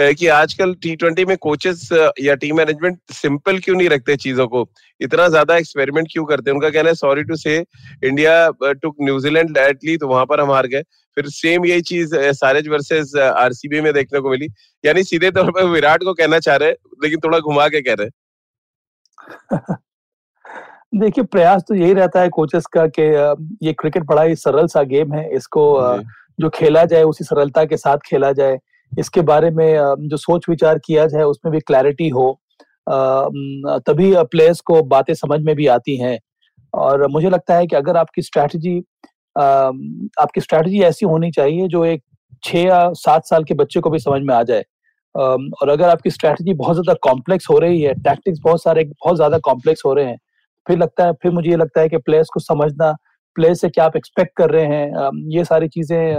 है 0.00 0.12
कि 0.14 0.26
आजकल 0.28 0.74
टी 0.82 0.94
ट्वेंटी 0.96 1.24
में 1.24 1.36
कोचेस 1.36 1.88
या 2.20 2.34
टीम 2.34 2.56
मैनेजमेंट 2.56 2.98
सिंपल 3.12 3.58
क्यों 3.58 3.76
नहीं 3.76 3.88
रखते 3.88 4.16
चीज़ों 4.16 4.46
को? 4.48 4.68
इतना 5.00 5.28
ज़्यादा 5.28 5.56
एक्सपेरिमेंट 5.56 6.08
क्यों 6.12 6.24
करते 6.24 6.50
हैं? 6.50 6.54
उनका 6.56 6.70
कहना 6.70 6.88
है 6.88 6.94
sorry 6.94 7.22
to 7.24 7.36
say 7.36 7.56
India 8.04 8.72
took 8.82 8.96
New Zealand 9.02 9.50
directly 9.50 9.96
तो 9.96 10.08
वहाँ 10.08 10.24
पर 10.26 10.40
हम 10.40 10.52
हार 10.52 10.66
गए। 10.66 10.82
फिर 11.16 11.28
सेम 11.30 11.64
यही 11.66 11.80
चीज़ 11.82 12.14
सारेज 12.34 12.68
वर्सेस 12.68 13.14
आरसीबी 13.18 13.80
में 13.80 13.92
देखने 13.94 14.20
को 14.20 14.30
मिली। 14.30 14.48
यानी 14.84 15.02
सीधे 15.04 15.30
तौर 15.32 15.50
पर 15.52 15.64
विराट 15.68 16.04
को 16.04 16.14
कहना 16.14 16.38
चाह 16.40 16.56
रहे 16.56 16.70
लेकिन 17.02 17.20
थोड़ा 17.24 17.38
घुमा 17.40 17.68
के 17.68 17.82
कह 17.82 17.94
रहे 17.94 18.08
देखिए 20.92 21.24
प्रयास 21.24 21.62
तो 21.68 21.74
यही 21.74 21.92
रहता 21.92 22.20
है 22.20 22.28
कोचेस 22.28 22.66
का 22.66 22.86
कि 22.98 23.02
ये 23.66 23.72
क्रिकेट 23.72 24.04
बड़ा 24.04 24.22
ही 24.22 24.34
सरल 24.36 24.66
सा 24.66 24.82
गेम 24.84 25.12
है। 25.14 25.28
इसको 25.36 25.64
जो। 26.38 26.48
खेला 26.48 26.84
जाए 26.84 27.02
उसी 27.02 27.24
सरलता 27.24 27.64
के 27.64 27.76
साथ 27.76 27.98
खेला 28.06 28.30
जाए। 28.32 28.58
इसके 28.92 29.20
बारे 29.20 29.50
में 29.50 30.06
जो 30.08 30.16
सोच 30.16 30.48
विचार 30.48 30.78
किया 30.78 31.06
जाए 31.06 31.22
उसमें 31.22 31.52
भी 31.52 31.60
क्लैरिटी 31.60 32.08
हो। 32.08 32.30
तभी 32.88 34.12
प्लेयर्स 34.24 34.60
को 34.60 34.82
बातें 34.84 35.12
समझ 35.14 35.40
में 35.42 35.54
भी 35.56 35.66
आती 35.68 35.96
हैं। 35.96 36.18
और 36.74 37.06
मुझे 37.08 37.30
लगता 37.30 37.54
है 37.54 37.66
कि 37.66 37.76
अगर 37.76 37.96
आपकी 37.96 38.22
स्ट्रैटेजी 38.22 38.78
आपकी 39.36 40.40
स्ट्रैटेजी 40.40 40.80
ऐसी 40.82 41.06
होनी 41.06 41.30
चाहिए 41.30 41.66
जो 41.68 41.84
एक 41.84 42.02
छः 42.42 42.58
या 42.58 42.88
सात 42.96 43.26
साल 43.26 43.44
के 43.44 43.54
बच्चे 43.54 43.80
को 43.80 43.90
भी 43.90 43.98
समझ 43.98 44.20
में 44.22 44.34
आ 44.34 44.42
जाए। 44.42 44.64
और 45.14 45.68
अगर 45.68 45.88
आपकी 45.88 46.10
स्ट्रैटेजी 46.10 46.54
बहुत 46.54 46.76
ज़्यादा 46.76 46.94
कॉम्प्लेक्स 47.02 47.46
हो 47.50 47.58
रही 47.58 47.80
है 47.82 47.94
टैक्टिक्स 47.94 48.40
बहुत 48.44 48.62
सारे 48.62 48.84
बहुत 48.84 49.16
ज़्यादा 49.16 49.38
कॉम्प्लेक्स 49.44 49.82
हो 49.86 49.92
रहे 49.94 50.06
हैं 50.06 50.18
फिर 50.68 50.78
लगता 50.78 51.04
है, 51.04 51.12
फिर 51.12 51.32
मुझे 51.32 51.50
ये 51.50 51.56
लगता 51.56 51.80
है 51.80 51.88
कि 51.88 51.96
प्लेयर्स 51.98 52.28
को 52.34 52.40
समझना 52.40 52.92
प्लेयर्स 53.36 53.60
से 53.60 53.68
क्या 53.68 53.84
आप 53.84 53.96
एक्सपेक्ट 53.96 54.36
कर 54.36 54.50
रहे 54.50 54.66
हैं 54.66 55.10
ये 55.30 55.44
सारी 55.44 55.68
चीज़ें 55.68 56.14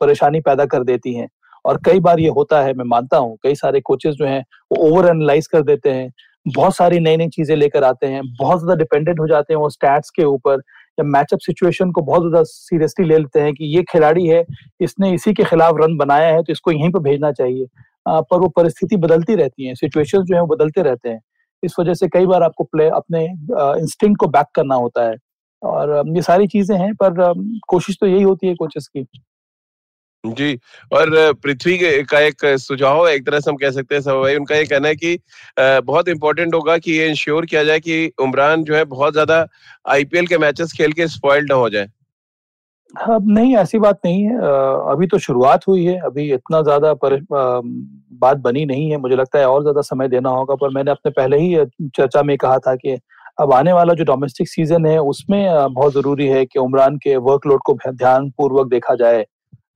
परेशानी 0.00 0.40
पैदा 0.40 0.64
कर 0.66 0.82
देती 0.84 1.14
हैं। 1.14 1.28
और 1.64 1.80
कई 1.86 2.00
बार 2.00 2.20
ये 2.20 2.28
होता 2.30 2.60
है, 2.62 2.72
मैं 2.74 2.84
मानता 2.86 3.16
हूँ, 3.16 3.36
कई 3.42 3.54
सारे 3.54 3.80
कोचेस 3.80 4.14
जो 4.14 4.26
हैं, 4.26 4.44
वो 4.72 4.88
ओवर 4.88 5.08
एनालाइज 5.10 5.46
कर 5.46 5.62
देते 5.64 5.90
हैं, 5.90 6.10
बहुत 6.46 6.76
सारी 6.76 6.98
नई 7.00 7.16
नई 7.16 7.28
चीज़ें 7.28 7.54
लेकर 7.56 7.84
आते 7.84 8.06
हैं, 8.06 8.22
बहुत 8.38 8.60
ज़्यादा 8.60 8.74
डिपेंडेंट 8.74 9.20
हो 9.20 9.26
जाते 9.28 9.54
हैं 9.54 9.60
वो 9.60 9.68
स्टैट्स 9.70 10.10
के 10.10 10.24
ऊपर, 10.24 10.60
या 10.98 11.04
मैचअप 11.06 11.38
सिचुएशन 11.40 11.90
को 11.92 12.02
बहुत 12.02 12.22
ज़्यादा 12.22 12.42
सीरियसली 12.44 13.06
ले 13.06 13.18
लेते 13.18 13.40
हैं 13.40 13.52
कि 13.54 13.64
ये 13.76 13.82
खिलाड़ी 13.90 14.26
है, 14.26 14.44
इसने 14.80 15.12
इसी 15.14 15.32
के 15.34 15.44
खिलाफ 15.44 15.76
रन 15.80 15.96
बनाया 15.96 16.28
है 16.28 16.42
तो 16.42 16.52
इसको 16.52 16.72
यहीं 16.72 16.90
पर 16.92 17.00
भेजना 17.00 17.32
चाहिए। 17.32 17.66
पर 18.06 18.38
वो 18.40 18.48
परिस्थिति 18.56 18.96
बदलती 18.98 19.34
रहती 19.34 19.66
है 19.66 19.74
सिचुएशन 19.74 20.22
जो 20.22 20.34
है 20.34 20.40
वो 20.40 20.46
बदलते 20.46 20.82
रहते 20.82 21.08
हैं। 21.08 21.20
इस 21.62 21.74
वजह 21.80 21.94
से 21.94 22.08
कई 22.08 22.26
बार 22.26 22.42
आपको 22.42 22.64
प्ले, 22.64 22.88
अपने 22.90 23.24
इंस्टिंक्ट 23.24 24.20
को 24.20 24.26
बैक 24.28 24.46
करना 24.54 24.74
होता 24.76 25.08
है। 25.08 25.16
और 25.62 26.02
ये 26.16 26.22
सारी 26.22 26.46
चीज़ें 26.48 26.76
हैं, 26.78 26.92
पर 26.94 27.32
कोशिश 27.68 27.96
तो 28.00 28.06
यही 28.06 28.22
होती 28.22 28.46
है 28.46 28.54
कोचेस 28.54 28.88
की। 28.88 29.06
जी, 30.24 30.54
और 30.92 31.10
पृथ्वी 31.34 31.76
का 32.04 32.20
एक 32.20 32.44
सुझाव 32.58 33.08
एक 33.08 33.26
तरह 33.26 33.40
से 33.40 33.50
हम 33.50 33.56
कह 33.56 33.70
सकते 33.70 33.94
हैं 33.94 34.02
सब 34.02 34.20
भाई, 34.22 34.36
उनका 34.36 34.56
ये 34.56 34.64
कहना 34.66 34.88
है 34.88 34.96
कि 34.96 35.18
बहुत 35.58 36.08
इंपॉर्टेंट 36.08 36.54
होगा 36.54 36.76
कि 36.78 36.92
ये 36.92 37.08
इंश्योर 37.08 37.46
किया 37.46 37.62
जाए 37.64 37.80
कि 37.80 38.10
उमरान 38.20 38.64
जो 38.64 38.74
है 38.74 38.84
बहुत 38.86 39.12
ज़्यादा 39.12 39.46
आईपीएल 39.88 40.26
के 40.26 40.38
मैचेस 40.38 40.72
खेल 40.72 40.92
के 40.92 41.06
स्पॉइल्ड 41.08 41.52
ना 41.52 41.54
हो 41.56 41.68
जाए। 41.70 41.88
हाँ, 42.96 43.18
नहीं 43.22 43.56
ऐसी 43.56 43.78
बात 43.78 43.98
नहीं 44.04 44.22
है। 44.24 44.36
अभी 44.92 45.06
तो 45.06 45.18
शुरुआत 45.18 45.66
हुई 45.68 45.84
है 45.84 45.98
अभी 46.06 46.32
इतना 46.34 46.60
ज़्यादा 46.62 46.92
बात 47.02 48.36
बनी 48.38 48.64
नहीं 48.66 48.90
है। 48.90 48.96
मुझे 48.96 49.16
लगता 49.16 49.38
है 49.38 49.46
और 49.46 49.62
ज़्यादा 49.62 49.80
समय 49.82 50.08
देना 50.08 50.30
होगा 50.30 50.54
पर 50.54 50.70
मैंने 50.74 50.90
अपने 50.90 51.10
पहले 51.12 51.38
ही 51.38 51.64
चर्चा 51.96 52.22
में 52.22 52.36
कहा 52.38 52.58
था 52.58 52.74
कि 52.76 52.96
अब 53.40 53.52
आने 53.52 53.72
वाला 53.72 53.94
जो 53.94 54.04
डोमेस्टिक 54.04 54.48
सीज़न 54.48 54.86
है 54.86 54.98
उसमें 55.00 55.72
बहुत 55.72 55.92
ज़रूरी 55.94 56.26
है 56.28 56.44
कि 56.46 56.58
उमरान 56.58 56.96
के 56.98 57.16
वर्कलोड 57.18 57.60
को 57.66 57.74
ध्यान 57.86 58.30
पूर्वक 58.38 58.68
देखा 58.68 58.94
जाए। 58.94 59.24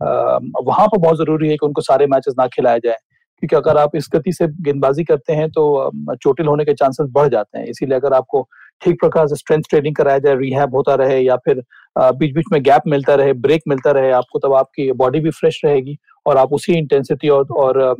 वहाँ 0.02 0.86
पर 0.86 0.98
बहुत 0.98 1.16
ज़रूरी 1.18 1.48
है 1.48 1.56
कि 1.56 1.66
उनको 1.66 1.80
सारे 1.82 2.06
मैचेस 2.06 2.34
ना 2.38 2.46
खिलाए 2.48 2.78
जाए 2.84 2.96
क्योंकि 3.42 3.56
अगर 3.56 3.76
आप 3.78 3.96
इस 3.96 4.08
गति 4.14 4.32
से 4.32 4.46
गेंदबाजी 4.62 5.04
करते 5.04 5.32
हैं 5.32 5.50
तो 5.50 5.90
चोटिल 6.14 6.46
होने 6.46 6.64
के 6.64 6.72
चांसेस 6.74 7.08
बढ़ 7.12 7.28
जाते 7.28 7.58
हैं। 7.58 7.66
इसीलिए 7.66 7.96
अगर 7.96 8.12
आपको 8.14 8.46
ठीक 8.82 9.00
प्रकार 9.00 9.26
से 9.28 9.36
स्ट्रेंथ 9.36 9.62
ट्रेनिंग 9.70 9.94
कराया 9.96 10.18
जाए 10.18 10.34
रिहैब 10.36 10.74
होता 10.76 10.94
रहे 10.94 11.20
या 11.20 11.36
फिर 11.36 11.62
बीच 12.00 12.34
बीच 12.34 12.44
में 12.52 12.62
गैप 12.62 12.82
मिलता 12.86 13.14
रहे 13.14 13.32
ब्रेक 13.42 13.62
मिलता 13.68 13.90
रहे 13.90 14.10
आपको 14.12 14.38
तब 14.38 14.54
आपकी 14.54 14.90
बॉडी 14.92 15.20
भी 15.20 15.30
फ्रेश 15.30 15.60
रहेगी 15.64 15.96
और 16.26 16.36
आप 16.36 16.52
उसी 16.52 16.72
इंटेंसिटी 16.72 17.28
और, 17.28 17.46
और 17.52 17.96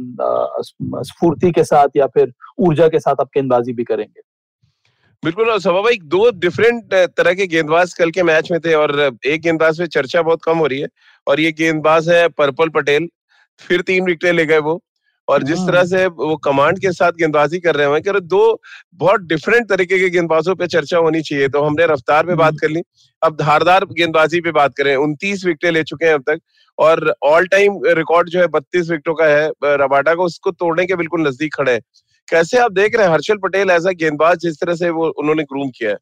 स्फूर्ति 1.04 1.50
के 1.50 1.64
साथ 1.64 1.96
या 1.96 2.06
फिर 2.06 2.32
ऊर्जा 2.58 2.88
के 2.88 2.98
साथ 2.98 3.20
आप 3.20 3.28
गेंदबाजी 3.34 3.72
भी 3.72 3.84
करेंगे। 3.84 4.20
बिल्कुल 5.22 5.50
और 5.50 5.60
सभा 5.60 5.80
भाई 5.82 5.98
दो 6.04 6.30
डिफरेंट 6.30 6.94
तरह 6.94 7.34
के 7.34 7.46
गेंदबाज 7.46 7.92
कल 7.94 8.10
के 8.10 8.22
मैच 8.22 8.50
में 8.50 8.60
थे 8.60 8.74
और 8.74 9.18
एक 9.26 9.40
गेंदबाज 9.40 9.78
पे 9.78 9.86
चर्चा 9.86 10.22
बहुत 10.22 10.40
कम 10.44 10.58
हो 10.58 10.66
रही 10.66 10.80
है 10.80 10.88
और 11.26 11.40
ये 11.40 11.52
गेंदबाज 11.52 12.08
है 12.08 12.28
पर्पल 12.28 12.68
पटेल 12.68 13.08
फिर 13.60 13.80
तीन 13.80 14.04
विकेट 14.04 14.34
ले 14.34 14.46
गए 14.46 14.58
वो। 14.58 14.80
और 15.30 15.42
जिस 15.42 15.58
तरह 15.58 15.78
हाँ। 15.78 15.86
से 15.86 16.06
वो 16.08 16.36
कमांड 16.44 16.78
के 16.78 16.92
साथ 16.92 17.12
गेंदबाजी 17.18 17.58
कर 17.60 17.74
रहे 17.74 17.86
हैं 17.86 18.02
कि 18.02 18.20
दो 18.22 18.60
बहुत 18.94 19.20
डिफरेंट 19.28 19.68
तरीके 19.68 19.98
के 19.98 20.08
गेंदबाजों 20.10 20.54
पे 20.54 20.66
चर्चा 20.68 20.98
होनी 20.98 21.20
चाहिए। 21.22 21.48
तो 21.48 21.62
हमने 21.62 21.86
रफ्तार 21.86 22.26
पे 22.26 22.34
बात 22.34 22.52
हाँ। 22.52 22.58
कर 22.60 22.68
ली। 22.68 22.82
अब 23.22 23.36
धारदार 23.36 23.84
गेंदबाजी 23.92 24.40
पे 24.40 24.52
बात 24.52 24.74
करें 24.76 24.94
उनतीस 24.96 25.44
विकेटें 25.46 25.70
ले 25.70 25.82
चुके 25.84 26.06
हैं 26.06 26.14
अब 26.14 26.22
तक 26.28 26.40
और 26.78 27.12
ऑल 27.24 27.46
टाइम 27.46 27.80
रिकॉर्ड 27.96 28.28
जो 28.28 28.40
है 28.40 28.46
बत्तीस 28.48 28.90
विकेटों 28.90 29.14
का 29.14 29.24
है। 29.26 29.48
रबाडा 29.76 30.14
को 30.14 30.24
उसको 30.24 30.50
तोड़ने 30.52 30.86
के 30.86 30.96
बिल्कुल 30.96 31.26
नज़दीक 31.26 31.54
खड़े 31.54 31.72
हैं। 31.72 31.80
कैसे 32.28 32.58
आप 32.58 32.72
देख 32.72 32.96
रहे 32.96 33.06
हैं 33.06 33.12
हर्षल 33.12 33.36
पटेल 33.42 33.70
एज 33.70 33.86
अ 33.86 33.90
गेंदबाज 33.98 34.38
जिस 34.38 34.60
तरह 34.60 34.74
से 34.74 34.90
वो 34.90 35.08
उन्होंने 35.10 35.42
ग्रूम 35.42 35.70
किया 35.70 35.90
है? 35.90 35.96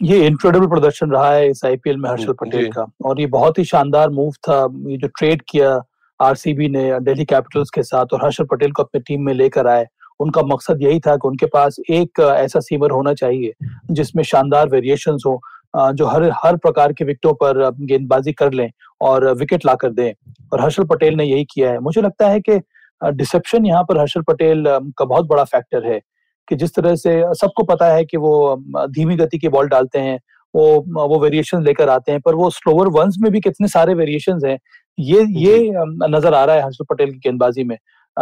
ये 0.00 0.26
इनक्रेडिबल 0.26 0.66
प्रदर्शन 0.66 1.10
रहा 1.10 1.32
है 1.32 1.48
इस 1.50 1.64
आईपीएल 1.64 1.96
में 1.96 2.08
हर्षल 2.10 2.32
पटेल 2.32 2.70
का 2.72 2.86
और 3.04 3.20
ये 3.20 3.26
बहुत 3.28 3.58
ही 3.58 3.64
शानदार 3.64 4.08
मूव 4.10 4.32
था। 4.48 4.58
ये 4.86 4.96
जो 4.96 5.08
ट्रेड 5.08 5.42
किया 5.48 5.74
आरसीबी 6.22 6.68
ने 6.68 7.00
दिल्ली 7.00 7.24
कैपिटल्स 7.24 7.70
के 7.70 7.82
साथ 7.82 8.12
और 8.12 8.24
हर्षल 8.24 8.44
पटेल 8.44 8.72
को 8.72 8.82
अपनी 8.82 9.00
टीम 9.00 9.22
में 9.22 9.32
लेकर 9.34 9.66
आए। 9.66 9.86
उनका 10.20 10.42
मकसद 10.44 10.82
यही 10.82 11.00
था 11.00 11.16
कि 11.16 11.28
उनके 11.28 11.46
पास 11.46 11.76
एक 11.90 12.20
ऐसा 12.20 12.60
सीमर 12.60 12.90
होना 12.90 13.14
चाहिए 13.14 13.52
जिसमें 13.90 14.22
शानदार 14.24 14.68
वेरिएशन 14.68 15.18
हो 15.26 15.40
जो 15.76 16.06
हर 16.06 16.30
हर 16.34 16.56
प्रकार 16.56 16.92
के 16.92 17.04
विकेटों 17.04 17.32
पर 17.34 17.70
गेंदबाजी 17.80 18.32
कर 18.32 18.52
लें 18.52 18.70
और 19.00 19.28
विकेट 19.34 19.66
ला 19.66 19.74
कर 19.74 19.90
दें। 19.90 20.12
और 20.52 20.60
हर्षल 20.60 20.84
पटेल 20.84 21.14
ने 21.14 21.24
यही 21.24 21.44
किया 21.44 21.70
है। 21.70 21.78
मुझे 21.80 22.00
लगता 22.00 22.28
है 22.28 22.40
कि 22.40 22.60
डिसेप्शन 23.00 23.66
यहाँ 23.66 23.82
पर 23.84 23.98
हर्षल 23.98 24.22
पटेल 24.22 24.64
का 24.98 25.04
बहुत 25.04 25.26
बड़ा 25.26 25.44
फैक्टर 25.44 25.86
है 25.86 26.00
कि 26.48 26.56
जिस 26.56 26.74
तरह 26.74 26.94
से 26.96 27.22
सबको 27.34 27.62
पता 27.64 27.86
है 27.86 28.04
कि 28.04 28.16
वो 28.16 28.56
धीमी 28.88 29.16
गति 29.16 29.38
की 29.38 29.48
बॉल 29.48 29.68
डालते 29.68 29.98
हैं, 29.98 30.20
वो 30.54 31.08
वो 31.08 31.18
वेरिएशन 31.20 31.62
लेकर 31.62 31.88
आते 31.88 32.12
हैं, 32.12 32.20
पर 32.20 32.34
वो 32.34 32.50
स्लोअर 32.50 32.88
वंस 32.88 33.16
में 33.20 33.30
भी 33.32 33.40
कितने 33.40 33.68
सारे 33.68 33.94
वेरिएशन 33.94 34.46
हैं 34.46 34.58
ये 34.98 35.24
ये 35.38 35.70
नज़र 36.08 36.34
आ 36.34 36.44
रहा 36.44 36.56
है 36.56 36.62
हर्षल 36.62 36.84
पटेल 36.90 37.10
की 37.12 37.18
गेंदबाजी 37.20 37.64
में। 37.64 37.76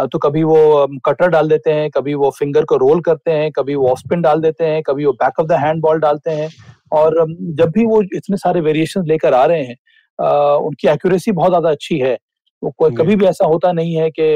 तो 0.05 0.17
कभी 0.19 0.43
वो 0.43 0.87
कटर 1.05 1.27
डाल 1.29 1.47
देते 1.49 1.71
हैं 1.71 1.89
कभी 1.91 2.13
वो 2.15 2.29
फिंगर 2.31 2.65
को 2.65 2.75
रोल 2.77 3.01
करते 3.01 3.31
हैं 3.31 3.51
कभी 3.51 3.75
वो 3.75 3.87
ऑफ़ 3.89 3.99
स्पिन 3.99 4.21
डाल 4.21 4.41
देते 4.41 4.65
हैं 4.65 4.81
कभी 4.83 5.05
वो 5.05 5.11
back 5.13 5.39
of 5.39 5.47
the 5.47 5.57
hand 5.59 5.81
ball 5.81 5.99
डालते 5.99 6.31
हैं। 6.31 6.49
और 6.91 7.15
जब 7.57 7.71
भी 7.71 7.85
वो 7.85 8.01
इतने 8.15 8.37
सारे 8.37 8.61
वेरिएशन 8.61 9.05
लेकर 9.07 9.33
आ 9.33 9.45
रहे 9.45 9.63
हैं 9.63 10.55
उनकी 10.59 10.87
एक्यूरेसी 10.87 11.31
बहुत 11.33 11.49
ज़्यादा 11.49 11.69
अच्छी 11.69 11.97
है। 11.99 12.17
वो 12.63 12.71
कोई 12.77 12.95
कभी 12.95 13.15
भी 13.15 13.25
ऐसा 13.25 13.45
होता 13.47 13.71
नहीं 13.71 13.95
है 13.95 14.09
कि 14.11 14.33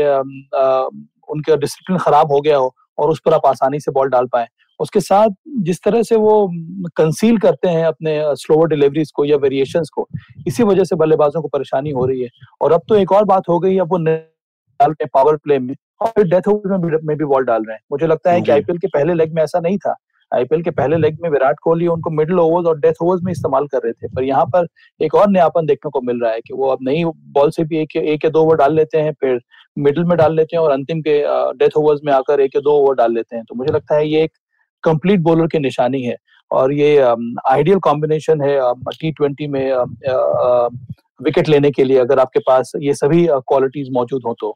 उनका 1.30 1.56
डिसिप्लिन 1.56 2.00
खराब 2.00 2.32
हो 2.32 2.40
गया 2.42 2.58
हो 2.58 2.74
और 2.98 3.10
उस 3.10 3.20
पर 3.26 3.34
आप 3.34 3.46
आसानी 3.46 3.80
से 3.80 3.92
बॉल 3.92 4.10
डाल 4.10 4.26
पाए। 4.26 4.48
उसके 4.80 5.00
साथ 5.00 5.30
जिस 5.62 5.82
तरह 5.84 6.04
से 6.04 6.16
वो 6.16 6.48
कंसील 6.98 7.38
करते 7.38 7.70
हैं 7.70 7.86
अपने 7.86 8.20
स्लोअर 8.36 8.68
डिलीवरीज 8.68 9.12
को 9.12 9.26
या 9.26 9.38
वेरिएशन 9.38 9.84
को 9.94 10.08
इसी 10.48 10.64
वजह 10.64 10.84
से 10.84 10.96
बल्लेबाजों 10.96 11.42
को 11.42 11.48
परेशानी 11.48 11.92
हो 11.92 12.06
रही 12.06 12.22
है। 12.22 12.30
और 12.62 12.72
अब 12.72 12.82
तो 12.90 12.96
एक 12.96 13.12
और 13.12 13.26
बात 13.26 13.50
हो 13.50 13.60
गई 13.60 13.78
अब 13.78 13.92
वो 13.92 13.98
डाल 13.98 14.92
रहे 14.92 15.06
पावर 15.06 15.36
प्ले 15.36 15.60
में 15.60 15.76
और 16.02 16.08
फिर 16.08 16.26
डेथ 16.28 16.48
ओवर 16.48 17.00
में 17.04 17.16
भी 17.18 17.26
बॉल 17.26 17.46
डाल 17.46 17.64
रहे 17.64 17.74
हैं। 17.74 17.82
मुझे 17.92 18.08
लगता 18.08 18.32
है 18.32 18.42
कि 18.42 18.52
आईपीएल 18.52 18.78
के 18.78 18.88
पहले 18.88 19.14
लेग 19.14 19.34
में 19.36 19.42
ऐसा 19.44 19.60
नहीं 19.60 19.78
था। 19.78 19.96
आईपीएल 20.32 20.62
के 20.64 20.72
पहले 20.72 20.98
लेग 20.98 21.18
में 21.22 21.30
विराट 21.30 21.56
कोहली 21.64 21.88
उनको 21.88 22.10
मिडिल 22.10 22.40
ओवर्स 22.40 22.68
और 22.68 22.80
डेथ 22.80 23.02
ओवर्स 23.02 23.22
में 23.24 23.32
इस्तेमाल 23.32 23.68
कर 23.68 23.80
रहे 23.84 23.94
थे। 23.94 24.08
पर 24.08 24.24
यहाँ 24.24 24.46
पर 24.46 24.68
एक 25.00 25.16
और 25.16 25.30
नयापन 25.30 25.66
देखने 25.66 25.90
को 25.92 26.02
मिल 26.02 26.20
रहा 26.22 26.32
है 26.32 26.42
कि 26.42 26.54
वो 26.54 26.70
अब 26.70 26.80
नई 26.82 27.04
बॉल 27.06 27.52
से 27.52 27.64
भी 27.64 27.78
एक 27.78 27.96
एक 27.96 28.26
या 28.26 28.32
दो 28.32 28.42
ओवर 28.42 28.56
डाल 28.58 28.76
लेते 28.76 28.98
हैं 28.98 29.12
फिर 29.22 29.40
मिडिल 29.78 30.04
में 30.04 30.18
डाल 30.18 30.36
लेते 30.36 30.56
हैं 30.56 30.64
और 30.64 30.72
अंतिम 30.72 31.02
के 31.02 31.18
डेथ 31.58 31.78
ओवर्स 31.78 32.02
में 32.06 32.12
आकर 32.14 32.40
एक 32.40 32.56
या 32.56 32.62
दो 32.62 32.72
ओवर 32.72 32.96
डाल 32.96 33.14
लेते 33.14 33.36
हैं। 33.36 33.46
तो 33.46 33.56
मुझे 33.56 33.74
लगता 33.74 33.96
है 33.96 34.08
ये 34.08 34.24
एक 34.24 34.32
कंप्लीट 34.86 35.20
बॉलर 35.22 35.48
की 35.48 35.60
निशानी 35.60 36.02
है। 36.04 36.16
और 36.52 36.74
ये 36.74 36.98
आइडियल 36.98 37.80
कॉम्बिनेशन 37.82 38.42
है 38.42 38.60
टी 38.92 39.12
ट्वेंटी 39.12 39.48
में 39.48 39.72
विकेट 41.22 41.50
लेने 41.50 41.72
के 41.72 41.84
लिए 41.84 41.98
अगर 42.00 42.20
आपके 42.20 42.40
पास 42.42 42.72
ये 42.82 42.94
सभी 42.94 43.26
क्वालिटीज 43.30 43.90
मौजूद 43.94 44.22
हो 44.26 44.34
तो। 44.40 44.56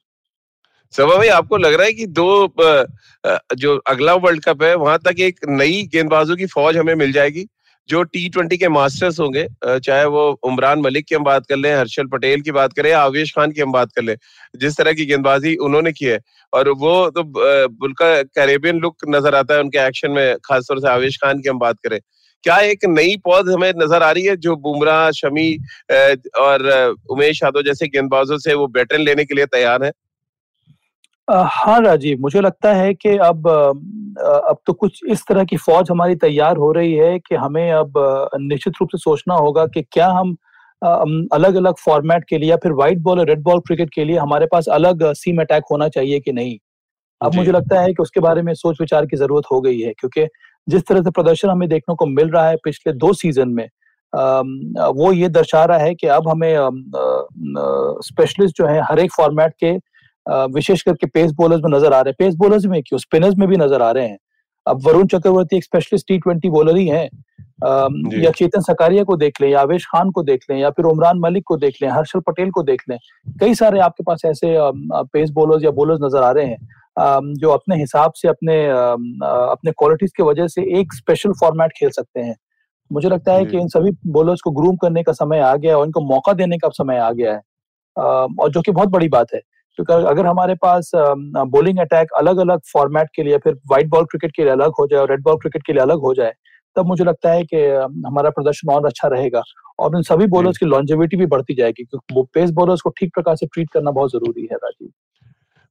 सभा 0.94 1.16
भाई, 1.16 1.28
आपको 1.30 1.58
लग 1.58 1.74
रहा 1.74 1.86
है 1.86 1.94
कि 1.94 2.06
दो 2.08 2.54
जो 3.56 3.76
अगला 3.88 4.14
वर्ल्ड 4.16 4.44
कप 4.44 4.64
है, 4.64 4.74
वहाँ 4.76 4.98
तक 5.00 5.20
एक 5.20 5.40
नई 5.50 5.84
गेंदबाजों 5.94 6.36
की 6.36 6.46
फौज 6.48 6.78
हमें 6.78 6.94
मिल 6.96 7.12
जाएगी? 7.12 7.46
जो 7.90 8.02
टी 8.04 8.28
ट्वेंटी 8.30 8.58
के 8.58 8.68
मास्टर्स 8.70 9.20
होंगे 9.20 9.46
चाहे 9.66 10.06
वो 10.08 10.24
उमरान 10.46 10.82
मलिक 10.82 11.06
की 11.06 11.16
हम 11.16 11.24
बात 11.24 11.46
कर 11.46 11.58
लें, 11.58 11.74
हर्षल 11.76 12.08
पटेल 12.08 12.42
की 12.42 12.52
बात 12.52 12.74
करें 12.74 12.92
आवेश 12.94 13.32
खान 13.36 13.52
की 13.52 13.62
हम 13.62 13.72
बात 13.72 13.92
कर 13.96 14.02
लें, 14.02 14.16
जिस 14.56 14.78
तरह 14.78 14.94
की 14.94 15.06
गेंदबाजी 15.06 15.56
उन्होंने 15.68 15.92
की 15.92 16.06
है, 16.06 16.20
और 16.54 16.70
वो 16.80 16.94
तो 17.12 17.24
बुल्का 17.26 18.12
कैरेबियन 18.24 18.80
लुक 18.80 18.96
नज़र 19.10 19.36
आता 19.36 19.54
है 19.54 19.60
उनके 19.62 19.88
एक्शन 19.88 20.12
में, 20.12 20.36
खासतौर 20.46 20.80
से 20.80 20.90
आवेश 20.90 21.18
खान 21.24 21.42
की 21.42 21.50
हम 21.50 21.60
बात 21.60 21.78
करें। 21.84 22.00
क्या 22.44 22.58
एक 22.66 22.86
नई 22.88 23.16
पौध 23.24 23.50
हमें 23.50 23.72
नज़र 23.78 24.04
आ 24.04 24.12
रही 24.12 24.26
है 24.26 24.36
जो 24.38 24.56
बुमराह, 24.58 25.10
शमी 25.14 25.56
और 26.40 26.68
उमेश 27.12 27.42
यादव 27.44 27.62
जैसे 27.64 27.88
गेंदबाजों 27.88 28.38
से 28.40 28.54
वो 28.54 28.68
बैटन 28.70 29.02
लेने 29.02 29.26
के 29.26 29.36
लिए 29.36 29.46
तैयार 29.48 29.84
है? 29.84 29.92
हाँ 31.30 31.80
राजीव 31.82 32.20
मुझे 32.20 32.42
लगता 32.42 32.74
है 32.74 32.94
कि 32.94 33.10
अब 33.18 33.48
अब 33.48 34.58
तो 34.68 34.74
कुछ 34.74 35.00
इस 35.10 35.24
तरह 35.30 35.44
की 35.44 35.58
फौज 35.58 35.92
हमारी 35.92 36.16
तैयार 36.16 36.58
हो 36.58 36.72
रही 36.72 36.94
है 36.94 37.20
कि 37.20 37.36
हमें 37.36 37.72
अब 37.72 37.94
निश्चित 38.42 38.74
रूप 38.82 38.90
से 38.92 38.98
सोचना 38.98 39.36
होगा 39.36 39.66
कि 39.66 39.82
क्या 39.82 40.08
हम 40.08 40.36
अलग 41.34 41.56
अलग 41.56 41.76
फॉर्मेट 41.86 42.24
के 42.24 42.38
लिए 42.38 42.50
या 42.50 42.56
फिर 42.56 42.72
व्हाइट 42.72 42.98
बॉल 42.98 43.20
और 43.20 43.28
रेड 43.28 43.42
बॉल 43.42 43.60
क्रिकेट 43.60 43.90
के 43.94 44.06
लिए 44.06 44.18
हमारे 44.18 44.46
पास 44.46 44.68
अलग 44.68 45.14
सीम 45.14 45.42
अटैक 45.42 45.64
होना 45.72 45.88
चाहिए 45.90 46.20
कि 46.20 46.32
नहीं। 46.32 46.58
अब 47.22 47.36
मुझे 47.36 47.52
लगता 47.52 47.82
है 47.82 47.88
कि 47.88 48.02
उसके 48.02 48.20
बारे 48.20 48.42
में 48.42 48.54
सोच 48.54 48.78
विचार 48.82 49.06
की 49.06 49.18
ज़रूरत 49.18 49.44
हो 49.52 49.62
गई 49.62 49.80
है 49.80 49.94
क्योंकि 50.00 50.28
जिस 50.68 50.88
तरह 50.88 51.02
से 51.02 51.12
प्रदर्शन 51.12 51.50
हमें 51.50 51.70
देखने 51.70 51.96
को 51.96 52.06
मिल 52.06 52.30
रहा 52.30 52.50
है 52.50 52.56
पिछले 52.56 52.94
दो 52.94 53.14
सीज़न 53.14 53.50
में 53.50 53.68
वो 54.94 55.12
ये 55.12 55.30
दर्शा 55.30 55.66
रहा 55.66 55.78
है 55.78 55.96
कि 55.96 56.08
अब 56.08 56.28
हमें 56.28 56.56
स्पेशलिस्ट 58.04 58.58
जो 58.58 58.66
है 58.66 58.82
हर 58.82 59.00
एक 59.00 59.12
फॉर्मेट 59.18 59.54
के 59.60 59.78
विशेष 60.30 60.82
करके 60.82 61.08
पेस 61.08 61.32
बॉलर्स 61.32 61.62
में 61.64 61.78
नज़र 61.78 61.94
आ 61.94 62.00
रहे 62.02 62.10
हैं। 62.10 62.16
पेस 62.20 62.36
बॉलर्स 62.36 62.66
में 62.66 62.82
क्यों? 62.84 63.00
स्पिनर्स 63.00 63.36
में 63.38 63.48
भी 63.48 63.58
नज़र 63.58 63.82
आ 63.82 63.92
रहे 63.92 64.08
हैं। 64.08 64.18
अब 64.68 64.82
वरुण 64.88 65.08
चक्रवर्ती 65.08 65.58
एक 65.58 65.64
स्पेशलिस्ट 65.64 66.08
टी 66.08 66.18
ट्वेंटी 66.18 66.50
बॉलर 66.50 66.78
ही 66.78 66.88
है। 66.88 67.04
या 68.16 68.32
चेतन 68.32 68.62
सकारिया 68.62 69.04
को 69.04 69.16
देख 69.18 69.42
लें 69.42 69.50
या 69.50 69.62
आवेश 69.62 69.86
खान 69.86 70.12
को 70.12 70.24
देख 70.24 70.44
लें 70.50 70.58
या 70.58 70.70
फिर 70.70 70.86
उमरान 70.86 71.20
मलिक 71.20 71.44
को 71.48 71.58
देख 71.58 71.78
लें 71.82 71.90
हर्षल 71.90 72.20
पटेल 72.20 72.52
को 72.52 72.64
देख 72.64 72.84
लें। 72.90 72.98
कई 73.42 73.56
सारे 73.56 73.80
आपके 73.80 74.04
पास 74.04 74.22
ऐसे 74.26 74.56
पेस 75.14 75.30
बॉलर्स 75.30 75.64
या 75.64 75.72
बॉलर्स 75.72 76.00
नज़र 76.04 76.24
आ 76.24 76.32
रहे 76.32 76.46
हैं। 76.46 77.34
जो 77.34 77.50
अपने 77.50 77.76
हिसाब 77.76 78.14
से 78.16 78.28
अपने 78.28 78.56
अपने 78.70 79.72
क्वालिटीज 79.72 80.12
की 80.18 80.24
वजह 80.24 80.48
से 80.48 80.62
एक 80.80 80.94
स्पेशल 80.94 81.34
फॉर्मेट 81.40 81.72
खेल 81.72 81.90
सकते 81.90 82.20
हैं। 82.20 82.36
मुझे 82.92 83.10
लगता 83.10 83.34
है 83.34 83.46
कि 83.46 83.58
इन 83.58 83.68
सभी 83.68 83.92
बॉलर्स 84.08 84.42
को 84.42 84.52
ग्रूम 84.52 84.76
करने 84.76 85.04
का 85.04 85.12
समय 85.12 85.40
आ 85.40 85.56
गया 85.56 85.72
है 85.72 85.78
और 85.78 85.86
इनको 85.86 86.02
मौका 86.02 86.34
देने 86.34 86.58
का 86.58 86.70
समय 86.70 86.98
आ 86.98 87.12
गया 87.12 87.34
है। 87.34 87.42
और 87.98 88.50
जो 88.50 88.62
कि 88.62 88.72
बहुत 88.72 88.90
बड़ी 88.90 89.08
बात 89.10 89.34
है। 89.34 89.42
क्योंकि 89.80 90.08
अगर 90.08 90.26
हमारे 90.26 90.54
पास 90.56 90.92
बॉलिंग 90.96 91.78
अटैक 91.80 92.12
अलग 92.18 92.38
अलग 92.38 92.62
फॉर्मेट 92.72 93.10
के 93.16 93.24
लिए 93.24 93.38
फिर 93.38 93.54
व्हाइट 93.54 93.88
बॉल 93.90 94.06
क्रिकेट 94.06 94.32
के 94.36 94.44
लिए 94.44 94.52
अलग 94.52 94.72
हो 94.80 94.88
जाए 94.88 95.00
और 95.00 95.10
रेड 95.10 95.22
बॉल 95.24 95.36
क्रिकेट 95.36 95.64
के 95.66 95.74
लिए 95.74 95.82
अलग 95.82 96.00
हो 96.00 96.14
जाए 96.14 96.34
तब 96.76 96.88
मुझे 96.88 97.04
लगता 97.04 97.32
है 97.32 97.44
कि 97.44 97.62
हमारा 98.08 98.30
प्रदर्शन 98.30 98.72
और 98.74 98.86
अच्छा 98.86 99.08
रहेगा। 99.08 99.42
और 99.80 99.96
उन 99.96 100.02
सभी 100.02 100.26
बॉलर्स 100.28 100.58
की 100.58 100.66
लॉन्जेविटी 100.66 101.18
भी 101.18 101.26
बढ़ती 101.26 101.54
जाएगी 101.56 101.84
क्योंकि 101.84 102.24
पेस 102.34 102.52
बॉलर्स 102.52 102.82
को 102.82 102.90
ठीक 102.90 103.14
प्रकार 103.14 103.36
से 103.36 103.46
ट्रीट 103.46 103.70
करना 103.74 103.92
बहुत 103.92 104.12
ज़रूरी 104.12 104.42
है 104.42 104.56
राजीव। 104.56 104.90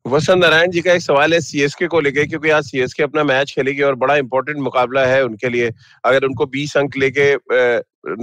वसंत 0.08 0.40
नारायण 0.40 0.70
जी 0.70 0.80
का 0.80 0.92
एक 0.92 1.02
सवाल 1.02 1.32
है 1.34 1.40
सीएसके 1.40 1.86
को 1.86 2.00
लेके, 2.00 2.24
क्योंकि 2.26 2.50
आज 2.50 2.64
सीएसके 2.64 3.02
अपना 3.02 3.24
मैच 3.24 3.52
खेलेगी 3.54 3.82
और 3.82 3.94
बड़ा 3.94 4.16
इंपॉर्टेंट 4.16 4.58
मुकाबला 4.58 5.04
है 5.06 5.24
उनके 5.24 5.48
लिए। 5.48 5.70
अगर 6.04 6.24
उनको 6.24 6.46
20 6.48 6.76
अंक 6.76 6.96
लेके 6.96 7.34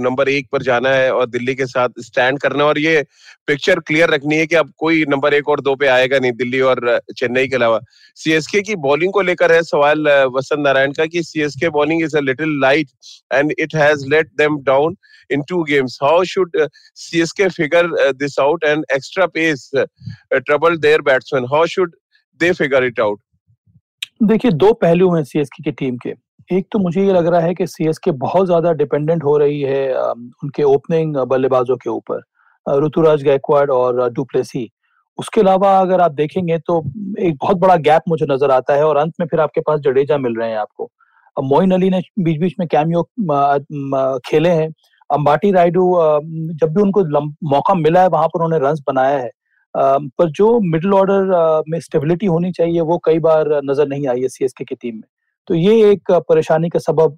नंबर 0.02 0.28
एक 0.28 0.46
पर 0.52 0.62
जाना 0.62 0.90
है 0.90 1.10
और 1.12 1.26
दिल्ली 1.26 1.54
के 1.54 1.66
साथ 1.66 2.00
स्टैंड 2.02 2.38
करना 2.40 2.64
और 2.64 2.78
ये 2.78 3.04
पिक्चर 3.46 3.80
क्लियर 3.80 4.10
रखनी 4.10 4.36
है 4.36 4.46
कि 4.46 4.54
अब 4.56 4.72
कोई 4.78 5.04
नंबर 5.08 5.34
एक 5.34 5.48
और 5.48 5.60
दो 5.60 5.74
पे 5.76 5.86
आएगा 5.88 6.18
नहीं 6.18 6.32
दिल्ली 6.34 6.60
और 6.62 6.98
चेन्नई 7.16 7.48
के 7.48 7.56
अलावा। 7.56 7.80
सीएसके 8.16 8.62
की 8.62 8.76
बॉलिंग 8.86 9.12
को 9.12 9.22
लेकर 9.22 9.52
है 9.52 9.62
सवाल 9.64 10.08
वसंत 10.36 10.66
नारायण 10.66 10.92
का 10.92 11.06
कि 11.06 11.22
CSK 11.22 11.68
bowling 11.70 12.02
is 12.04 12.16
a 12.16 12.20
little 12.20 12.60
light 12.60 12.88
and 13.32 13.52
it 13.58 13.74
has 13.76 14.06
let 14.10 14.30
them 14.38 14.58
down 14.64 14.96
in 15.30 15.44
two 15.44 15.64
games. 15.66 15.96
How 16.00 16.24
should 16.24 16.54
uh, 16.56 16.68
CSK 16.96 17.52
figure 17.52 17.88
uh, 17.98 18.12
this 18.16 18.38
out 18.38 18.62
and 18.64 18.84
extra 18.90 19.28
pace 19.28 19.72
uh, 19.74 19.86
trouble 20.46 20.78
their 20.78 21.00
batsmen? 21.00 21.46
How 21.46 21.66
should 21.66 21.94
they 22.40 22.52
figure 22.54 22.84
it 22.84 22.98
out? 22.98 23.18
देखिए 24.22 24.50
दो 24.52 24.72
पहलू 24.72 25.14
हैं 25.14 25.22
CSK 25.24 25.62
की 25.62 25.72
team 25.72 25.96
के 25.96 26.12
एक 26.50 26.66
तो 26.72 26.78
मुझे 26.78 27.04
ये 27.04 27.12
लग 27.12 27.26
रहा 27.26 27.40
है 27.40 27.54
कि 27.54 27.66
सीएसके 27.66 28.10
बहुत 28.20 28.46
ज़्यादा 28.46 28.72
डिपेंडेंट 28.72 29.24
हो 29.24 29.36
रही 29.38 29.60
है 29.60 29.92
उनके 30.02 30.62
ओपनिंग 30.62 31.16
बल्लेबाजों 31.32 31.76
के 31.76 31.90
ऊपर 31.90 32.22
ऋतुराज 32.84 33.24
गायकवाड़ 33.24 33.70
और 33.70 34.08
डुप्लेसी 34.12 34.68
उसके 35.18 35.40
अलावा 35.40 35.78
अगर 35.80 36.00
आप 36.00 36.12
देखेंगे 36.12 36.58
तो 36.58 36.78
एक 37.18 37.36
बहुत 37.42 37.56
बड़ा 37.56 37.76
गैप 37.90 38.02
मुझे 38.08 38.26
नज़र 38.30 38.50
आता 38.50 38.74
है 38.74 38.84
और 38.86 38.96
अंत 38.96 39.14
में 39.20 39.26
फिर 39.26 39.40
आपके 39.40 39.60
पास 39.66 39.80
जडेजा 39.80 40.18
मिल 40.18 40.36
रहे 40.38 40.48
हैं 40.50 40.58
आपको 40.58 40.90
मोइन 41.36 41.70
अली 41.70 41.90
ने 41.90 42.00
बीच 42.18 42.38
बीच 42.40 42.54
में 42.58 42.66
कैमियो 42.68 43.02
खेले 44.26 44.50
हैं 44.50 44.68
अंबाटी 45.10 45.50
राइडू 45.52 45.90
जब 46.54 46.74
भी 46.74 46.82
उनको 46.82 47.04
मौका 47.48 47.74
मिला 47.76 48.02
है 48.02 48.08
वहाँ 48.08 48.28
पर 48.28 48.44
उन्होंने 48.44 48.66
रन 48.66 48.82
बनाया 48.86 49.18
है। 49.18 49.30
पर 49.74 50.30
जो 50.30 50.48
मिडिल 50.62 50.94
ऑर्डर 50.94 51.62
में 51.68 51.78
स्टेबिलिटी 51.80 52.26
होनी 52.26 52.50
चाहिए 52.52 52.80
वो 52.82 52.98
कई 53.04 53.18
बार 53.20 53.48
नज़र 53.64 53.88
नहीं 53.88 54.06
आई 54.08 54.20
है 54.20 54.28
सीएसके 54.28 54.64
की 54.64 54.74
टीम 54.74 54.94
में। 54.94 55.08
तो 55.48 55.54
ये 55.54 55.90
एक 55.90 56.10
परेशानी 56.28 56.68
का 56.68 56.78
सबब 56.78 57.16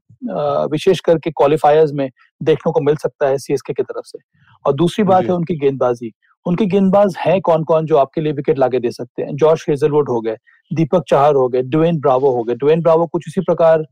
विशेष 0.72 1.00
करके 1.00 1.30
क्वालिफायर्स 1.30 1.92
में 1.92 2.08
देखने 2.40 2.72
को 2.72 2.80
मिल 2.80 2.96
सकता 2.96 3.28
है 3.28 3.38
सीएसके 3.38 3.72
की 3.72 3.82
तरफ़ 3.82 4.06
से। 4.06 4.18
और 4.64 4.72
दूसरी 4.74 5.04
बात 5.04 5.24
है 5.24 5.32
उनकी 5.32 5.56
गेंदबाजी। 5.58 6.12
उनके 6.46 6.66
गेंदबाज 6.66 7.14
हैं 7.18 7.40
कौन 7.40 7.64
कौन 7.64 7.86
जो 7.86 7.96
आपके 7.96 8.20
लिए 8.20 8.32
विकेट 8.32 8.58
लाके 8.58 8.78
दे 8.80 8.90
सकते 8.90 9.22
हैं? 9.22 9.36
जॉर्ज 9.36 9.64
हेजलवुड 9.68 10.08
हो 10.08 10.20
गए। 10.20 10.36
दीपक 10.70 11.04
चाहर 11.08 11.34
हो 11.34 11.48
गए 11.48 11.62
डुवेन 11.64 11.98
ब्रावो 12.00 12.30
हो 12.30 12.42
गए। 12.44 12.54
डुवेन 12.54 12.80
ब्रावो 12.82 13.06
कुछ 13.06 13.24
इसी 13.28 13.40
प्रकार 13.42 13.84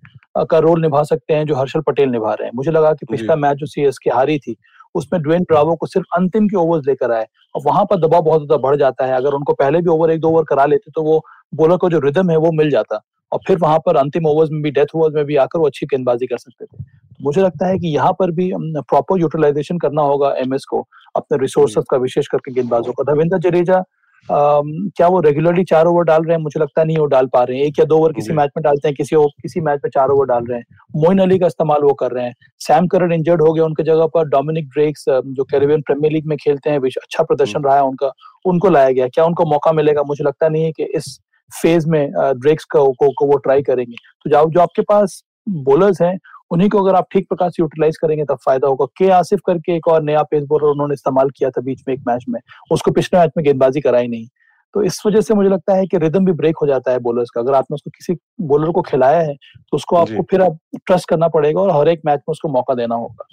का 0.47 0.59
रोल 0.59 0.81
निभा 0.81 1.03
सकते 1.05 1.35
हैं 1.35 1.47
जो 1.47 1.55
हर्षल 1.57 1.81
पटेल 1.81 2.09
निभा 2.11 2.33
रहे 2.33 2.47
हैं। 2.47 2.53
मुझे 2.57 2.71
लगा 2.71 2.93
कि 2.93 3.07
पिछला 3.07 3.37
मैच 3.37 3.57
जो 3.57 3.67
सी 3.67 3.91
की 4.03 4.11
हारी 4.11 4.39
थी 4.39 4.57
उसमें 4.95 5.21
ड्वेन 5.23 5.43
ब्रावो 5.43 5.75
को 5.77 5.87
सिर्फ़ 5.87 6.17
अंतिम 6.17 6.47
के 6.49 6.57
ओवर्स 6.57 6.87
लेकर 6.87 7.13
आए। 7.13 7.27
और 7.55 7.63
वहाँ 7.65 7.85
पर 7.85 7.97
दबाव 7.99 8.23
बहुत 8.23 8.41
ज़्यादा 8.41 8.57
बढ़ 8.63 8.77
जाता 8.77 9.07
है। 9.07 9.17
अगर 9.17 9.35
उनको 9.35 9.53
पहले 9.55 9.81
भी 9.81 9.91
ओवर 9.91 10.11
एक 10.11 10.21
दो 10.21 10.29
ओवर 10.29 10.45
करा 10.45 10.65
लेते 10.67 10.91
तो 10.91 11.03
वो 11.03 11.21
बॉलर 11.53 11.77
को 11.77 11.91
जो 11.91 11.99
रिदम 12.01 12.31
है 12.31 12.37
वो 12.39 12.51
मिल 12.53 12.71
जाता। 12.71 13.01
और 13.33 13.41
फिर 13.47 13.59
वहाँ 13.59 13.79
पर 13.87 13.97
अंतिम 13.97 14.27
ओवर्स 14.27 14.51
में 14.51 14.61
भी 14.63 14.71
डेथ 14.71 14.95
ओवर्स 14.95 15.15
में 15.15 15.25
भी 15.25 15.37
आकर 15.37 15.59
वो 15.59 15.67
अच्छी 15.67 15.87
गेंदबाजी 15.87 16.27
कर 16.27 16.39
सकते 16.39 16.65
थे। 16.65 16.77
तो 16.77 17.25
मुझे 17.25 17.41
लगता 17.43 17.67
है 17.67 17.79
कि 17.79 17.89
यहाँ 17.89 18.13
पर 18.19 18.31
भी 18.31 18.51
प्रॉपर 18.57 19.21
यूटिलाइजेशन 19.21 19.79
करना 19.79 20.03
होगा 20.03 20.35
एमएस 20.39 20.65
को 20.65 20.87
अपने 21.17 21.39
रिसोर्सेस 21.39 21.85
का 21.91 21.97
विशेष 21.97 22.27
करके 22.27 22.53
गेंदबाजों 22.53 22.93
का। 22.93 23.05
धर्मेंद्र 23.05 23.39
जडेजा 23.41 23.83
क्या 24.29 25.09
वो 25.09 25.21
रेगुलरली 25.21 25.65
चार 25.65 25.87
ओवर 25.87 26.05
डाल 26.05 26.23
रहे 26.23 26.37
हैं? 26.37 26.43
मुझे 26.43 26.61
लगता 26.61 26.85
नहीं 26.85 26.97
वो 26.99 27.07
डाल 27.07 27.27
पा 27.27 27.43
रहे 27.43 27.59
हैं। 27.59 27.65
एक 27.65 27.79
या 27.79 27.85
दो 27.85 27.99
ओवर 27.99 28.13
किसी 28.13 28.33
मैच 28.33 28.51
में 28.57 28.63
डालते 28.63 28.89
हैं 28.89 28.95
किसी 28.97 29.17
किसी 29.43 29.61
मैच 29.61 29.81
में 29.85 29.91
चार 29.95 30.09
ओवर 30.09 30.27
डाल 30.27 30.45
रहे 30.45 30.59
हैं। 30.59 30.77
मोइन 30.97 31.19
अली 31.19 31.39
का 31.39 31.47
इस्तेमाल 31.47 31.83
वो 31.83 31.93
कर 31.95 32.11
रहे 32.11 32.25
हैं। 32.25 32.35
सैम 32.61 32.87
करन 32.87 33.13
इंजर्ड 33.13 33.43
हो 33.43 33.53
गए 33.53 33.63
उनके 33.63 33.83
जगह 33.83 34.07
पर। 34.15 34.29
डोमिनिक 34.29 34.69
ड्रेक्स 34.69 35.05
जो 35.09 35.45
कैरेबियन 35.45 35.83
प्रीमियर 35.83 36.13
लीग 36.13 36.27
में 36.27 36.37
खेलते 36.39 36.71
हैं 36.71 36.79
अच्छा 36.79 37.25
प्रदर्शन 37.25 37.57
हम्म। 37.57 37.67
रहा 37.67 37.77
है 37.77 37.83
उनका 37.83 38.13
उनको 38.45 38.71
लाया 38.71 38.91
गया। 38.91 39.09
क्या 39.09 39.25
उनको 39.25 39.45
मौका 39.45 39.73
मिलेगा? 39.73 40.03
मुझे 40.07 40.25
लगता 40.25 40.49
नहीं 40.49 40.65
है 40.65 40.73
कि 40.73 40.85
इस 40.97 41.19
फ़ेज़ 41.53 41.89
में 41.89 42.11
ड्रेक्स 42.13 42.65
को, 42.65 42.85
को, 42.93 43.11
को 43.11 43.27
वो 43.27 43.37
ट्राई 43.37 43.63
करेंगे। 43.63 43.95
तो 43.95 44.31
जो 44.31 44.51
जो 44.51 44.61
आपके 44.61 44.83
पास 44.83 45.23
बोलर्स 45.49 46.01
हैं 46.03 46.19
उन्हीं 46.51 46.69
को 46.71 46.83
अगर 46.83 46.97
आप 46.97 47.07
ठीक 47.13 47.29
प्रकार 47.29 47.51
से 47.51 47.63
यूटिलाइज 47.63 47.97
करेंगे 47.97 48.25
तब 48.25 48.39
फ़ायदा 48.45 48.69
होगा। 48.69 48.87
के 48.99 49.09
आसिफ 49.13 49.41
करके 49.47 49.77
एक 49.77 49.89
और 49.89 50.03
नया 50.03 50.23
पेस 50.23 50.45
बॉलर 50.49 50.67
उन्होंने 50.67 50.95
इस्तेमाल 50.95 51.31
किया 51.31 51.51
था 51.51 51.61
बीच 51.61 51.83
में 51.89 51.95
एक 51.95 52.03
मैच 52.09 52.25
में। 52.29 52.41
उसको 52.73 52.91
पिछले 52.91 53.19
मैच 53.21 53.31
में 53.37 53.45
गेंदबाजी 53.45 53.81
कराई 53.81 54.07
नहीं। 54.07 54.27
तो 54.75 54.83
इस 54.83 55.01
वजह 55.07 55.21
से 55.21 55.35
मुझे 55.35 55.49
लगता 55.49 55.75
है 55.75 55.87
कि 55.87 55.99
रिदम 55.99 56.25
भी 56.25 56.33
ब्रेक 56.35 56.57
हो 56.63 56.67
जाता 56.67 56.93
है 56.93 56.99
बॉलर्स 56.99 57.31
का। 57.31 57.41
अगर 57.41 57.55
आपने 57.55 57.75
उसको 57.75 57.91
किसी 57.91 58.17
बॉलर 58.47 58.71
को 58.71 58.83
खिलाया 58.83 59.21
है 59.21 59.35
तो 59.35 59.77
उसको 59.77 59.97
आपको 59.97 60.23
फिर 60.31 60.43
आप 60.43 60.59
ट्रस्ट 60.77 61.09
करना 61.09 61.29
पड़ेगा 61.29 61.61
और 61.61 61.71
हर 61.71 61.89
एक 61.89 62.01
मैच 62.07 62.19
में 62.19 62.33
उसको 62.33 62.49
मौका 62.49 62.75
देना 62.75 62.95
होगा। 62.95 63.29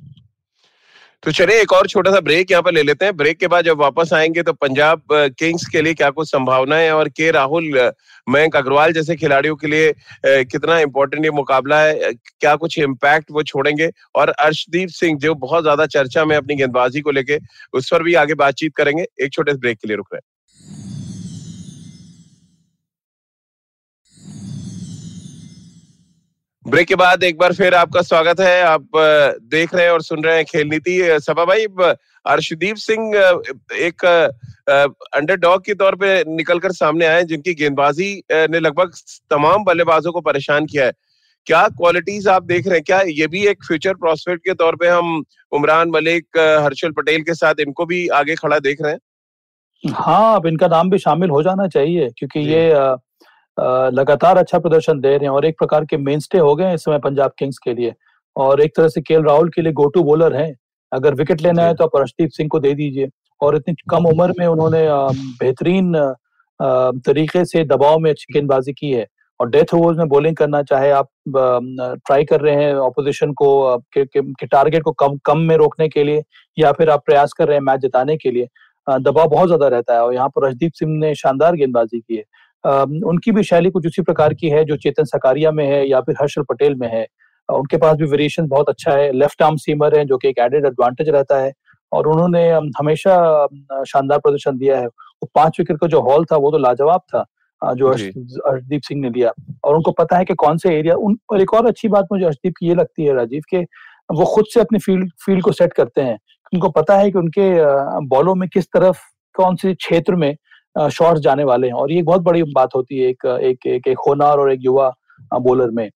तो 1.23 1.31
चलिए, 1.31 1.59
एक 1.61 1.71
और 1.73 1.87
छोटा 1.87 2.11
सा 2.11 2.19
ब्रेक 2.19 2.49
यहाँ 2.51 2.63
पर 2.63 2.71
ले 2.73 2.81
लेते 2.83 3.05
हैं। 3.05 3.15
ब्रेक 3.17 3.37
के 3.39 3.47
बाद 3.47 3.65
जब 3.65 3.77
वापस 3.79 4.09
आएँगे 4.13 4.41
तो 4.43 4.53
पंजाब 4.53 5.01
किंग्स 5.11 5.67
के 5.71 5.81
लिए 5.81 5.93
क्या 5.93 6.09
कुछ 6.09 6.27
संभावना 6.29 6.75
है? 6.75 6.91
और 6.93 7.09
के 7.09 7.29
राहुल 7.31 7.91
मयंक 8.27 8.55
अग्रवाल 8.55 8.93
जैसे 8.93 9.15
खिलाड़ियों 9.15 9.55
के 9.55 9.67
लिए 9.67 9.93
कितना 10.25 10.79
इंपॉर्टेंट 10.79 11.25
ये 11.25 11.31
मुकाबला 11.31 11.81
है? 11.81 12.11
क्या 12.13 12.55
कुछ 12.55 12.77
इम्पैक्ट 12.79 13.31
वो 13.31 13.43
छोड़ेंगे? 13.43 13.89
और 14.15 14.29
अर्शदीप 14.29 14.89
सिंह, 14.89 15.17
जो 15.19 15.33
बहुत 15.37 15.63
ज़्यादा 15.63 15.85
चर्चा 15.87 16.25
में 16.25 16.35
अपनी 16.37 16.55
गेंदबाजी 16.55 17.01
को 17.01 17.11
लेके, 17.11 17.39
उस 17.73 17.89
पर 17.91 18.03
भी 18.03 18.13
आगे 18.15 18.33
बातचीत 18.35 18.75
करेंगे। 18.75 19.05
एक 19.21 19.33
छोटे 19.33 19.53
ब्रेक 19.53 19.77
के 19.77 19.87
लिए 19.87 19.97
रुक 19.97 20.07
रहे 20.13 20.17
हैं। 20.17 20.32
ब्रेक 26.65 26.87
के 26.87 26.95
बाद 26.95 27.23
एक 27.23 27.37
बार 27.37 27.53
फिर 27.53 27.75
आपका 27.75 28.01
स्वागत 28.01 28.39
है। 28.39 28.61
आप 28.63 28.85
देख 29.45 29.73
रहे 29.75 29.85
हैं 29.85 29.91
और 29.91 30.01
सुन 30.01 30.23
रहे 30.23 30.35
हैं 30.35 30.45
खेल 30.45 30.67
नीति 30.67 30.99
सभा 31.21 31.45
भाई 31.45 31.65
अर्शदीप 32.25 32.75
सिंह 32.75 33.15
एक 33.77 34.05
अंडरडॉग 35.15 35.65
के 35.65 35.73
तौर 35.73 35.95
पे 35.95 36.23
निकलकर 36.27 36.71
सामने 36.71 37.05
आए 37.05 37.23
जिनकी 37.23 37.53
गेंदबाजी 37.53 38.11
ने 38.31 38.59
लगभग 38.59 38.93
तमाम 39.31 39.63
बल्लेबाजों 39.63 40.11
को 40.11 40.21
परेशान 40.21 40.65
किया 40.65 40.85
है। 40.85 40.93
क्या 41.47 41.67
क्वालिटीज 41.69 42.27
आप 42.27 42.43
देख 42.43 42.67
रहे 42.67 42.75
हैं? 42.75 42.83
क्या 42.83 43.01
ये 43.01 43.27
भी 43.27 43.45
एक 43.47 43.63
फ्यूचर 43.63 43.93
प्रोस्पेक्ट 43.95 44.45
के 44.45 44.53
तौर 44.53 44.75
पे 44.75 44.87
हम 44.87 45.23
उमरान 45.51 45.89
मलिक 45.89 46.37
हर्षल 46.63 46.91
पटेल 46.91 47.21
के 47.21 47.33
साथ 47.35 47.59
इनको 47.59 47.85
भी 47.85 48.07
आगे 48.15 48.35
खड़ा 48.35 48.59
देख 48.61 48.81
रहे 48.81 48.91
हैं? 48.91 48.99
हाँ 49.83 50.35
अब 50.35 50.45
इनका 50.47 50.67
नाम 50.69 50.89
भी 50.89 50.97
शामिल 50.99 51.29
हो 51.29 51.43
जाना 51.43 51.67
चाहिए 51.69 52.09
क्योंकि 52.17 52.39
ये 52.49 52.69
लगातार 53.57 54.37
अच्छा 54.37 54.59
प्रदर्शन 54.59 54.99
दे 54.99 55.09
रहे 55.09 55.23
हैं 55.23 55.29
और 55.29 55.45
एक 55.45 55.57
प्रकार 55.57 55.85
के 55.85 55.97
मेन 55.99 56.19
स्टे 56.19 56.37
हो 56.39 56.55
गए 56.55 56.65
हैं 56.65 56.75
इस 56.75 56.83
समय 56.83 56.99
पंजाब 56.99 57.31
किंग्स 57.39 57.57
के 57.57 57.73
लिए। 57.73 57.93
और 58.35 58.61
एक 58.61 58.75
तरह 58.77 58.87
से 58.87 59.01
के 59.01 59.21
राहुल 59.23 59.49
के 59.49 59.61
लिए 59.61 59.71
गो 59.73 59.87
टू 59.87 60.03
बॉलर 60.03 60.35
हैं। 60.35 60.53
अगर 60.91 61.13
विकेट 61.15 61.41
लेना 61.41 61.63
है 61.63 61.73
तो 61.75 61.83
आप 61.83 61.95
अर्शदीप 61.97 62.29
सिंह 62.31 62.49
को 62.49 62.59
दे 62.59 62.73
दीजिए। 62.73 63.09
और 63.41 63.55
इतनी 63.55 63.75
कम 63.89 64.05
उम्र 64.07 64.33
में 64.39 64.45
उन्होंने 64.47 64.85
बेहतरीन 65.39 65.93
तरीके 67.05 67.43
से 67.45 67.63
दबाव 67.65 67.99
में 67.99 68.09
अच्छी 68.11 68.33
गेंदबाजी 68.33 68.73
की 68.73 68.91
है। 68.91 69.05
और 69.39 69.49
डेथ 69.49 69.73
ओवर्स 69.73 69.97
में 69.97 70.07
बॉलिंग 70.09 70.35
करना 70.35 70.61
चाहे 70.63 70.89
आप 70.91 71.07
ट्राई 71.27 72.23
कर 72.25 72.41
रहे 72.41 72.55
हैं 72.55 72.73
ऑपोजिशन 72.75 73.31
को 73.33 73.77
के, 73.77 74.03
के, 74.05 74.21
के 74.21 74.45
टारगेट 74.45 74.83
को 74.83 74.91
कम 74.93 75.17
कम 75.25 75.39
में 75.39 75.55
रोकने 75.57 75.87
के 75.89 76.03
लिए 76.03 76.21
या 76.57 76.71
फिर 76.71 76.89
आप 76.89 77.03
प्रयास 77.05 77.33
कर 77.33 77.47
रहे 77.47 77.57
हैं 77.57 77.63
मैच 77.63 77.79
जिताने 77.81 78.17
के 78.17 78.31
लिए 78.31 78.47
दबाव 78.87 79.27
बहुत 79.29 79.47
ज़्यादा 79.47 79.67
रहता 79.67 79.93
है। 79.93 80.01
और 80.01 80.13
यहाँ 80.13 80.29
पर 80.29 80.47
रजदीप 80.47 80.71
सिंह 80.73 80.97
ने 80.99 81.13
शानदार 81.15 81.55
गेंदबाजी 81.55 81.99
की 81.99 82.15
है। 82.15 82.23
उनकी 82.65 83.31
भी 83.31 83.43
शैली 83.43 83.69
कुछ 83.69 83.85
उसी 83.87 84.01
प्रकार 84.01 84.33
की 84.33 84.49
है 84.49 84.63
जो 84.65 84.75
चेतन 84.77 85.03
सकारिया 85.05 85.51
में 85.51 85.65
है 85.67 85.87
या 85.89 85.99
फिर 86.01 86.15
हर्षल 86.21 86.43
पटेल 86.49 86.75
में 86.75 86.87
है। 86.89 87.05
उनके 87.49 87.77
पास 87.77 87.97
भी 87.97 88.05
वेरिएशन 88.07 88.47
बहुत 88.47 88.69
अच्छा 88.69 88.91
है 88.91 89.11
लेफ़्ट 89.13 89.41
आर्म 89.41 89.55
सीमर 89.57 89.97
है 89.97 90.03
जो 90.05 90.17
कि 90.17 90.27
एक 90.29 90.39
एडेड 90.39 90.65
एडवांटेज 90.65 91.09
रहता 91.09 91.39
है। 91.39 91.51
और 91.91 92.07
उन्होंने 92.07 92.49
हमेशा 92.79 93.15
शानदार 93.87 94.19
प्रदर्शन 94.19 94.57
दिया 94.57 94.77
है। 94.77 94.85
वो 94.85 95.29
पाँच 95.35 95.59
विकेट 95.59 95.77
का 95.79 95.87
जो 95.87 95.99
हॉल 96.01 96.25
था 96.25 96.35
वो 96.37 96.51
तो 96.51 96.57
लाजवाब 96.57 97.01
था 97.13 97.25
जो 97.61 97.87
अर्शदीप 97.89 98.81
सिंह 98.81 99.01
ने 99.01 99.09
लिया। 99.09 99.31
और 99.63 99.75
उनको 99.75 99.91
पता 99.93 100.17
है 100.17 100.25
कि 100.25 100.33
कौन 100.35 100.57
से 100.57 100.75
एरिया 100.77 100.95
उन 100.97 101.17
और 101.31 101.41
एक 101.41 101.53
और 101.53 101.67
अच्छी 101.67 101.87
बात 101.89 102.07
मुझे 102.11 102.25
अर्शदीप 102.25 102.53
की 102.59 102.67
ये 102.67 102.75
लगती 102.75 103.05
है 103.05 103.13
राजीव 103.15 103.41
के 103.49 103.61
वो 104.09 104.25
खुद 104.25 104.45
से 104.53 104.59
अपनी 104.61 104.79
फ़ील्ड 104.79 105.11
फ़ील्ड 105.25 105.43
को 105.43 105.51
सेट 105.51 105.73
करते 105.73 106.01
हैं। 106.01 106.17
उनको 106.53 106.69
पता 106.71 106.97
है 106.97 107.11
कि 107.11 107.17
उनके 107.19 107.49
बॉलों 108.07 108.35
में 108.35 108.47
किस 108.49 108.65
तरफ़ 108.67 108.99
कौन 109.35 109.55
से 109.55 109.73
क्षेत्र 109.75 110.15
में 110.15 110.35
शॉट्स 110.75 111.21
जाने 111.21 111.43
वाले 111.43 111.67
हैं। 111.67 111.73
और 111.73 111.91
ये 111.91 112.01
बहुत 112.03 112.21
बड़ी 112.21 112.43
बात 112.53 112.75
होती 112.75 112.99
है 112.99 113.09
एक 113.09 113.25
एक 113.25 113.65
एक, 113.67 113.87
एक 113.87 113.97
होनार 114.07 114.37
और 114.37 114.51
एक 114.51 114.59
युवा 114.63 114.93
बॉलर 115.33 115.69
में। 115.71 115.89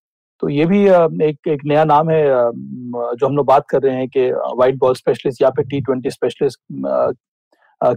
तो 0.43 0.49
ये 0.49 0.65
भी 0.65 0.83
एक 1.25 1.47
एक 1.47 1.61
नया 1.65 1.83
नाम 1.85 2.09
है 2.09 2.23
जो 2.25 3.27
हम 3.27 3.35
लोग 3.37 3.45
बात 3.45 3.65
कर 3.69 3.81
रहे 3.81 3.95
हैं 3.95 4.07
कि 4.09 4.29
वाइट 4.57 4.75
बॉल 4.79 4.93
स्पेशलिस्ट 4.95 5.41
या 5.41 5.49
फिर 5.49 5.65
टी 5.65 5.81
ट्वेंटी 5.81 6.09
स्पेशलिस्ट 6.11 6.59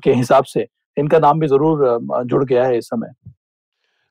के 0.04 0.12
हिसाब 0.12 0.44
से। 0.44 0.66
इनका 0.96 1.18
नाम 1.18 1.40
भी 1.40 1.46
ज़रूर 1.46 1.98
जुड़ 2.24 2.44
गया 2.44 2.64
है 2.64 2.78
इस 2.78 2.86
समय। 2.86 3.12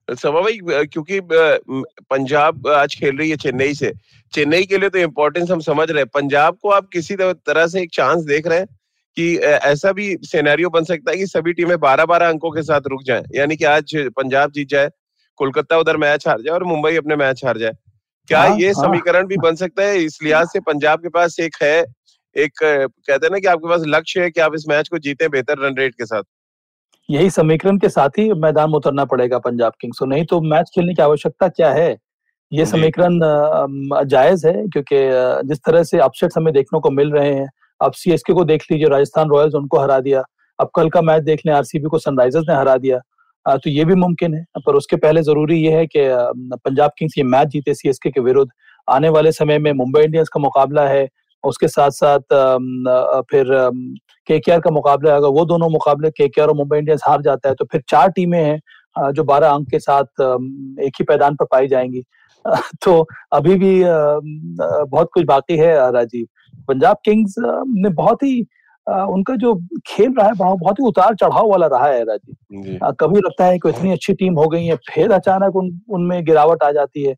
सभा 0.08 0.42
भाई 0.42 0.86
क्योंकि 0.86 1.20
पंजाब 1.24 2.68
आज 2.68 2.96
खेल 3.00 3.18
रही 3.18 3.30
है 3.30 3.36
चेन्नई 3.38 3.74
से। 3.74 3.92
चेन्नई 4.34 4.64
के 4.64 4.78
लिए 4.78 4.90
तो 4.90 5.00
इम्पोर्टेंस 5.00 5.52
हम 5.52 5.60
समझ 5.62 5.90
रहे 5.92 6.02
हैं। 6.02 6.10
पंजाब 6.14 6.58
को 6.62 6.70
आप 6.72 6.88
किसी 6.94 7.16
तरह 7.16 7.68
से 7.68 7.82
एक 7.82 7.90
चांस 7.94 8.24
देख 8.26 8.48
रहे 8.48 8.60
हैं? 8.60 8.68
कि 9.18 9.36
ऐसा 9.38 9.92
भी 9.92 10.16
सिनेरियो 10.24 10.70
बन 10.70 10.84
सकता 10.84 11.12
है 11.12 11.18
कि 11.18 11.26
सभी 11.28 11.54
टीमें 11.54 11.78
बारह 11.80 12.06
बारह 12.06 12.30
अंकों 12.30 12.52
के 12.52 12.62
साथ 12.64 12.88
रुक 12.88 13.02
जाएँ। 13.06 13.24
यानी 13.36 13.56
कि 13.56 13.66
आज 13.66 13.96
पंजाब 14.18 14.52
जीत 14.52 14.70
जाए 14.70 14.90
कोलकाता 15.40 15.78
उधर 15.78 15.98
मैच 15.98 16.28
हार 16.28 16.42
जाए 16.42 16.54
और 16.54 16.64
मुंबई 16.64 16.96
अपने 16.96 17.16
मैच 17.16 17.46
हार 17.46 17.58
जाए। 17.58 17.72
क्या 18.30 18.42
हाँ, 18.42 18.58
ये 18.58 18.68
हाँ, 18.68 18.84
समीकरण 18.84 19.28
भी 19.28 19.38
बन 19.38 19.56
सकता 19.56 19.84
है? 19.84 19.98
इस 19.98 20.18
लिहाज 20.24 20.48
से 20.48 20.60
पंजाब 20.62 21.00
के 21.00 21.10
पास 21.10 21.40
एक 21.40 21.56
है 21.64 21.80
एक 22.36 22.52
कहते 22.62 23.26
हैं 23.26 23.32
ना 23.32 23.40
कि 23.40 23.48
आपके 23.48 23.70
पास 23.70 23.84
लक्ष्य 23.88 24.22
है 24.22 24.32
कि 24.32 24.42
आप 24.42 24.56
इस 24.56 24.66
मैच 24.70 24.88
को 24.88 24.98
जीते 25.00 25.28
बेहतर 25.30 25.58
रन 25.60 25.76
रेट 25.78 25.94
के 25.94 26.06
साथ। 26.06 26.24
यही 27.10 27.30
समीकरण 27.30 27.78
के 27.78 27.90
साथ 27.90 28.18
ही 28.20 28.32
मैदान 28.42 28.70
में 28.70 28.76
उतरना 28.78 29.06
पड़ेगा 29.06 29.38
पंजाब 29.40 29.74
किंग्स 29.82 30.00
को 30.00 30.06
नहीं 30.06 30.26
तो 30.26 30.40
मैच 30.42 30.70
खेलने 30.76 30.94
की 30.94 31.02
आवश्यकता 31.02 31.48
क्या 31.48 31.72
है? 31.72 31.98
ये 32.52 32.66
समीकरण 32.66 33.20
जायज़ 34.08 34.48
है 34.48 34.54
क्योंकि 34.68 34.98
जिस 35.48 35.58
तरह 35.66 35.84
से 35.84 36.00
अपसेट 36.00 36.32
हमें 36.38 36.54
देखने 36.54 36.80
को 36.80 36.92
मिल 36.92 37.12
रहे 37.12 37.34
हैं 37.34 37.48
अब 37.82 37.92
सीएसके 37.94 38.34
को 38.34 38.44
देख 38.46 38.64
लीजिए, 38.72 38.88
राजस्थान 38.88 39.30
रॉयल्स 39.30 39.56
उनको 39.56 39.80
हरा 39.80 40.00
दिया। 40.00 40.24
अब 40.60 40.70
कल 40.76 40.90
का 40.90 41.02
मैच 41.04 41.24
देख 41.24 41.42
लें 41.46 41.54
आरसीबी 41.54 41.88
को 41.88 42.00
सनराइजर्स 42.00 42.46
ने 42.50 42.56
हरा 42.56 42.76
दिया। 42.78 43.00
तो 43.46 43.70
ये 43.70 43.86
भी 43.86 43.96
मुमकिन 43.96 44.34
है, 44.34 44.44
पर 44.66 44.76
उसके 44.76 44.96
पहले 44.98 45.22
ज़रूरी 45.24 45.58
ये 45.58 45.72
है 45.72 45.86
कि 45.88 46.00
पंजाब 46.58 46.92
किंग्स 46.98 47.18
ये 47.18 47.24
मैच 47.26 47.48
जीते 47.48 47.74
सीएसके 47.74 48.10
के 48.10 48.22
विरुद्ध। 48.22 48.52
आने 48.88 49.10
वाले 49.10 49.32
समय 49.32 49.60
में 49.60 49.72
मुंबई 49.74 50.02
इंडियंस 50.02 50.30
का 50.30 50.40
मुकाबला 50.40 50.88
है, 50.88 51.08
उसके 51.44 51.68
साथ 51.68 51.92
साथ 51.94 52.20
फिर 53.32 53.46
के 54.30 54.40
का 54.60 54.70
मुकाबला 54.72 55.16
अगर 55.16 55.28
वो 55.30 55.46
दोनों 55.46 55.70
मुकाबले 55.70 56.10
के 56.12 56.42
और 56.42 56.54
मुंबई 56.54 56.78
इंडियंस 56.78 57.02
हार 57.08 57.22
जाता 57.22 57.50
है 57.50 57.56
तो 57.56 57.66
फिर 57.66 57.82
चार 57.90 58.10
टीमें 58.10 58.40
हैं 58.40 58.60
जो 59.16 59.24
बारह 59.24 59.50
अंक 59.50 59.70
के 59.70 59.80
साथ 59.80 60.22
एक 60.82 61.00
ही 61.00 61.04
पैदान 61.04 61.36
पर 61.36 61.46
पाई 61.52 61.68
जाएँगी। 61.68 62.04
तो 62.84 63.00
अभी 63.34 63.56
भी 63.56 63.82
बहुत 63.84 65.10
कुछ 65.14 65.26
बाकी 65.26 65.58
है 65.58 65.76
राजीव। 65.92 66.28
पंजाब 66.68 66.98
किंग्स 67.06 67.36
ने 67.40 67.90
बहुत 67.92 68.24
ही 68.24 68.40
उनका 68.88 69.36
जो 69.36 69.54
खेल 69.88 70.14
रहा 70.14 70.28
है 70.28 70.34
बहुत 70.34 70.80
ही 70.80 70.86
उतार 70.88 71.16
चढ़ाव 71.16 71.50
वाला 71.50 71.68
रहा 71.68 71.88
है 71.88 72.04
राजीव। 72.04 72.94
कभी 73.02 73.20
लगता 73.20 73.46
है 73.46 73.58
कि 73.60 73.70
इतनी 73.70 73.92
अच्छी 73.92 74.14
टीम 74.14 74.40
हो 74.40 74.48
गई 74.48 74.66
है 74.66 74.76
फिर 74.90 75.12
अचानक 75.12 75.56
उन 75.56 75.70
उनमें 75.90 76.24
गिरावट 76.26 76.64
आ 76.64 76.72
जाती 76.72 77.04
है। 77.04 77.14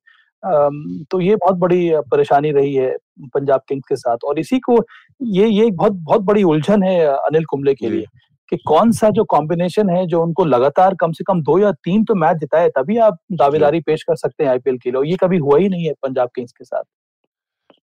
तो 1.12 1.20
ये 1.22 1.36
बहुत 1.36 1.56
बड़ी 1.58 1.91
परेशानी 2.12 2.52
रही 2.52 2.74
है 2.76 2.96
पंजाब 3.34 3.62
किंग्स 3.70 3.88
के 3.89 3.96
साथ। 3.96 4.24
और 4.26 4.39
इसी 4.39 4.60
को 4.60 4.78
ये 5.22 5.48
ये 5.48 5.70
बहुत 5.72 5.91
बहुत 5.94 6.22
बड़ी 6.22 6.44
उलझन 6.44 6.84
है 6.84 7.00
अनिल 7.06 7.46
कुंबले 7.46 7.74
के 7.74 7.89
लिए। 7.89 8.06
कि 8.52 8.58
कौन 8.68 8.92
सा 8.92 9.10
जो 9.10 9.24
कॉम्बिनेशन 9.26 9.90
है 9.90 10.06
जो 10.08 10.22
उनको 10.24 10.46
लगातार 10.46 10.96
कम 11.02 11.12
से 11.12 11.24
कम 11.24 11.42
दो 11.42 11.58
या 11.60 11.72
तीन 11.84 12.04
तो 12.04 12.16
मैच 12.16 12.38
जिताए 12.38 12.70
तभी 12.70 12.98
आप 13.00 13.18
दावेदारी 13.34 13.80
पेश 13.82 14.04
कर 14.04 14.16
सकते 14.16 14.44
हैं 14.44 14.52
आईपीएल 14.52 14.78
के 14.78 14.92
लिए। 14.92 15.10
ये 15.12 15.18
कभी 15.22 15.38
हुआ 15.38 15.58
ही 15.60 15.70
नहीं 15.70 15.86
है 15.86 15.94
पंजाब 16.04 16.30
किंग्स 16.36 16.52
के 16.52 16.66
साथ। 16.66 16.84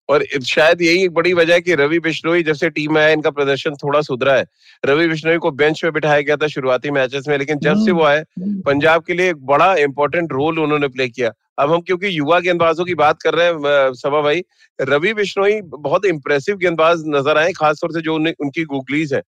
और 0.10 0.24
शायद 0.46 0.82
यही 0.82 1.04
एक 1.04 1.14
बड़ी 1.14 1.34
वजह 1.34 1.54
है 1.54 1.62
कि 1.62 1.76
रवि 1.76 2.00
बिश्नोई 2.00 2.44
जब 2.44 2.54
से 2.54 2.70
टीम 2.70 2.94
में 2.94 3.02
आया 3.02 3.14
इनका 3.14 3.30
प्रदर्शन 3.30 3.74
थोड़ा 3.76 4.02
सुधरा 4.02 4.34
है। 4.34 4.46
रवि 4.84 5.08
बिश्नोई 5.08 5.38
को 5.38 5.52
बेंच 5.54 5.82
पे 5.82 5.92
बिठाया 5.92 6.22
गया 6.22 6.36
था 6.36 6.48
शुरुआती 6.48 6.92
मैचेस 6.92 7.28
में 7.28 7.38
लेकिन 7.38 7.60
जब 7.60 7.84
से 7.86 7.92
वो 7.92 8.04
आए 8.04 8.24
पंजाब 8.66 9.04
के 9.04 9.14
लिए 9.14 9.30
एक 9.30 9.46
बड़ा 9.46 9.74
इंपॉर्टेंट 9.78 10.32
रोल 10.32 10.60
उन्होंने 10.60 10.88
प्ले 10.90 11.08
किया। 11.10 11.32
अब 11.60 11.72
हम 11.72 11.82
क्योंकि 11.82 12.18
युवा 12.18 12.40
गेंदबाजों 12.40 12.86
की 12.86 12.96
बात 12.96 13.22
कर 13.22 13.34
रहे 13.34 13.48
हैं 13.48 13.94
सभा 13.96 14.22
भाई 14.22 14.44
रवि 14.80 15.14
बिश्नोई 15.14 15.60
बहुत 15.64 16.06
इंप्रेसिव 16.06 16.58
गेंदबाज 16.58 17.04
नज़र 17.08 17.38
आए 17.38 17.52
खासतौर 17.54 17.92
से 17.94 18.02
जो 18.02 18.16
उनकी 18.16 18.64
गुगलीज 18.66 19.14
है। 19.14 19.22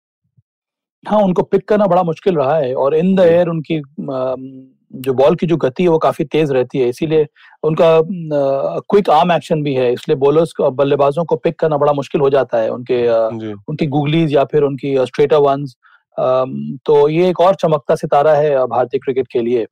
हाँ 1.03 1.19
उनको 1.19 1.41
पिक 1.43 1.67
करना 1.69 1.85
बड़ा 1.87 2.03
मुश्किल 2.03 2.35
रहा 2.35 2.55
है 2.57 2.73
और 2.75 2.95
इन 2.95 3.15
द 3.15 3.19
एयर 3.19 3.47
उनकी 3.47 3.81
जो 4.93 5.13
बॉल 5.13 5.35
की 5.35 5.47
जो 5.47 5.57
गति 5.57 5.83
है 5.83 5.89
वो 5.89 5.97
काफ़ी 5.97 6.25
तेज 6.25 6.51
रहती 6.51 6.79
है 6.79 6.87
इसीलिए 6.89 7.27
उनका 7.63 7.99
क्विक 8.91 9.09
आर्म 9.09 9.31
एक्शन 9.31 9.61
भी 9.63 9.73
है 9.73 9.91
इसलिए 9.93 10.15
बॉलर्स 10.17 10.51
को 10.53 10.69
बल्लेबाजों 10.71 11.25
को 11.25 11.35
पिक 11.35 11.59
करना 11.59 11.77
बड़ा 11.77 11.93
मुश्किल 11.93 12.21
हो 12.21 12.29
जाता 12.29 12.57
है 12.57 12.69
उनके 12.69 13.07
उनकी 13.69 13.87
गुगलीज 13.87 14.33
या 14.33 14.43
फिर 14.43 14.63
उनकी 14.63 14.95
स्ट्रेटर 15.05 15.37
वंस 15.37 15.75
तो 16.17 17.07
ये 17.09 17.29
एक 17.29 17.39
और 17.39 17.55
चमकता 17.55 17.95
सितारा 17.95 18.33
है 18.33 18.65
भारतीय 18.67 18.99
क्रिकेट 18.99 19.27
के 19.27 19.41
लिए। 19.41 19.65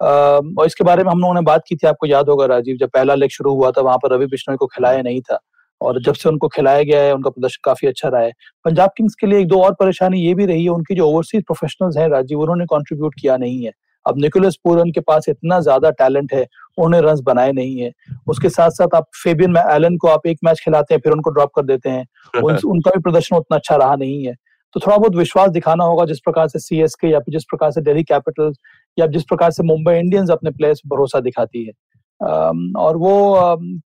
और 0.00 0.66
इसके 0.66 0.84
बारे 0.84 1.04
में 1.04 1.10
हम 1.10 1.20
लोगों 1.20 1.34
ने 1.34 1.40
बात 1.42 1.62
की 1.68 1.76
थी 1.76 1.86
आपको 1.86 2.06
याद 2.06 2.28
होगा 2.28 2.46
राजीव 2.46 2.76
जब 2.76 2.88
पहला 2.94 3.14
लेग 3.14 3.30
शुरू 3.30 3.54
हुआ 3.54 3.70
था 3.70 3.80
वहाँ 3.82 3.98
पर 3.98 4.14
रवि 4.14 4.26
बिश्नोई 4.26 4.56
को 4.56 4.66
खिलाया 4.66 5.02
नहीं 5.02 5.20
था। 5.20 5.38
और 5.80 6.00
जब 6.02 6.14
से 6.14 6.28
उनको 6.28 6.48
खिलाया 6.48 6.82
गया 6.82 7.02
है 7.02 7.14
उनका 7.14 7.30
प्रदर्शन 7.30 7.60
काफ़ी 7.64 7.88
अच्छा 7.88 8.08
रहा 8.08 8.20
है। 8.20 8.32
पंजाब 8.64 8.90
किंग्स 8.96 9.14
के 9.14 9.26
लिए 9.26 9.40
एक 9.40 9.46
दो 9.46 9.62
और 9.62 9.72
परेशानी 9.72 10.20
ये 10.20 10.34
भी 10.34 10.46
रही 10.46 10.64
है 10.64 10.70
उनकी 10.70 10.94
जो 10.94 11.08
ओवरसीज 11.08 11.42
प्रोफेशनल्स 11.42 11.96
हैं 11.96 12.08
राजीव 12.08 12.40
उन्होंने 12.40 12.64
कंट्रीब्यूट 12.64 13.14
किया 13.20 13.36
नहीं 13.36 13.64
है। 13.64 13.72
अब 14.06 14.18
निकोलस 14.18 14.56
पूरन 14.64 14.90
के 14.90 15.00
पास 15.00 15.24
इतना 15.28 15.60
ज़्यादा 15.60 15.90
टैलेंट 15.90 16.32
है 16.32 16.46
उन्होंने 16.78 17.00
रन 17.00 17.22
बनाए 17.22 17.52
नहीं 17.52 17.80
है। 17.80 17.92
उसके 18.28 18.48
साथ 18.48 18.70
साथ 18.70 18.94
आप 18.94 19.06
फेबियन 19.22 19.56
एलन 19.56 19.96
को 19.96 20.08
आप 20.08 20.26
एक 20.26 20.38
मैच 20.44 20.60
खिलाते 20.64 20.94
हैं 20.94 21.00
फिर 21.00 21.12
उनको 21.12 21.30
ड्रॉप 21.30 21.50
कर 21.56 21.62
देते 21.62 21.90
हैं। 21.90 22.06
उन, 22.44 22.56
उनका 22.56 22.90
भी 22.90 23.00
प्रदर्शन 23.00 23.36
उतना 23.36 23.56
अच्छा 23.56 23.76
रहा 23.76 23.96
नहीं 23.96 24.26
है। 24.26 24.34
तो 24.74 24.80
थोड़ा 24.80 24.96
बहुत 24.96 25.16
विश्वास 25.16 25.50
दिखाना 25.50 25.84
होगा 25.84 26.04
जिस 26.04 26.18
प्रकार 26.20 26.48
से 26.48 26.58
सी 26.58 26.82
या 26.82 26.86
फिर 27.18 27.32
जिस 27.32 27.44
प्रकार 27.44 27.70
से 27.70 27.80
दिल्ली 27.80 28.02
कैपिटल्स 28.02 28.56
या 28.98 29.06
जिस 29.06 29.22
प्रकार 29.22 29.50
से 29.50 29.62
मुंबई 29.62 29.94
इंडियंस 29.94 30.30
अपने 30.30 30.50
प्लेयर्स 30.50 30.80
भरोसा 30.86 31.20
दिखाती 31.20 31.64
है। 31.64 31.72
और 32.20 32.96
वो 32.96 33.12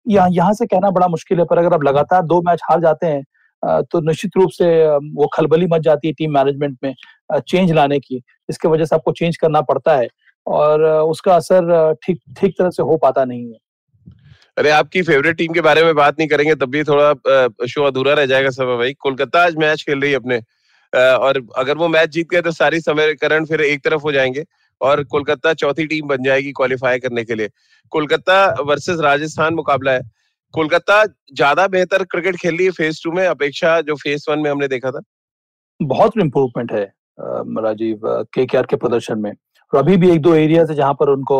यहाँ 0.09 0.29
यहाँ 0.31 0.53
से 0.53 0.65
कहना 0.65 0.89
बड़ा 0.91 1.07
मुश्किल 1.07 1.39
है, 1.39 1.45
पर 1.45 1.57
अगर 1.57 1.73
आप 1.73 1.83
लगातार 1.83 2.21
दो 2.23 2.41
मैच 2.41 2.59
हार 2.63 2.81
जाते 2.81 3.07
हैं 3.07 3.23
तो 3.83 3.99
निश्चित 4.01 4.37
रूप 4.37 4.49
से 4.51 4.67
वो 5.13 5.27
खलबली 5.33 5.67
मच 5.67 5.81
जाती 5.81 6.07
है 6.07 6.13
टीम 6.13 6.33
मैनेजमेंट 6.33 6.77
में 6.83 6.93
चेंज 7.39 7.71
लाने 7.71 7.99
की 7.99 8.21
इसके 8.49 8.67
वजह 8.67 8.85
से 8.85 8.95
आपको 8.95 9.11
चेंज 9.13 9.37
करना 9.37 9.61
पड़ता 9.63 9.95
है, 9.95 10.07
और 10.47 10.83
उसका 10.83 11.35
असर 11.35 11.93
ठीक 12.03 12.19
ठीक 12.39 12.55
तरह 12.59 12.69
से 12.69 12.83
हो 12.83 12.97
पाता 12.97 13.25
नहीं 13.25 13.45
है। 13.45 13.57
अरे, 14.57 14.69
आपकी 14.71 15.01
फेवरेट 15.01 15.37
टीम 15.37 15.53
के 15.53 15.61
बारे 15.61 15.83
में 15.83 15.93
बात 15.95 16.19
नहीं 16.19 16.27
करेंगे, 16.29 16.55
तब 16.55 16.69
भी 16.69 16.83
थोड़ा 16.83 17.65
शो 17.67 17.83
अधूरा 17.83 18.13
रह 18.13 18.25
जाएगा 18.25 18.49
सब 18.51 18.75
भाई। 18.77 18.93
कोलकाता 18.95 19.43
आज 19.43 19.55
मैच 19.57 19.83
खेल 19.83 19.99
रही 20.01 20.11
है 20.11 20.17
अपने 20.17 20.39
और 20.93 21.41
अगर 21.57 21.77
वो 21.77 21.87
मैच 21.89 22.09
जीत 22.09 22.29
गए 22.31 22.41
तो 22.41 22.51
सारी 22.53 22.79
समीकरण 22.81 23.45
फिर 23.45 23.61
एक 23.63 23.83
तरफ़ 23.83 24.01
हो 24.01 24.11
जाएँगे। 24.11 24.43
और 24.81 25.03
कोलकाता 25.05 25.53
चौथी 25.55 25.85
टीम 25.87 26.07
बन 26.07 26.23
जाएगी 26.23 26.51
क्वालिफाई 26.51 26.99
करने 26.99 27.23
के 27.23 27.35
लिए। 27.35 27.49
कोलकाता 27.91 28.45
वर्सेस 28.63 28.99
राजस्थान 29.01 29.53
मुकाबला 29.53 29.91
है। 29.91 30.01
कोलकाता 30.53 31.03
ज़्यादा 31.05 31.67
बेहतर 31.69 32.03
क्रिकेट 32.05 32.35
खेल 32.35 32.57
रही 32.57 32.65
है 32.65 32.71
फ़ेज़ 32.73 32.99
टू 33.03 33.11
में, 33.11 33.25
अपेक्षा 33.27 33.79
जो 33.81 33.95
फ़ेज़ 33.95 34.25
वन 34.29 34.39
में 34.39 34.49
हमने 34.51 34.67
देखा 34.67 34.91
था। 34.91 35.01
बहुत 35.79 36.17
इम्प्रूवमेंट 36.21 36.71
है 36.71 36.83
राजीव 37.19 37.99
के 38.33 38.45
के 38.45 38.75
प्रदर्शन 38.75 39.19
में। 39.19 39.31
और 39.31 39.79
अभी 39.79 39.97
भी 39.97 40.09
एक 40.11 40.21
दो 40.21 40.33
एरिया 40.35 40.61
है 40.61 40.75
जहाँ 40.75 40.93
पर 40.93 41.09
उनको 41.09 41.37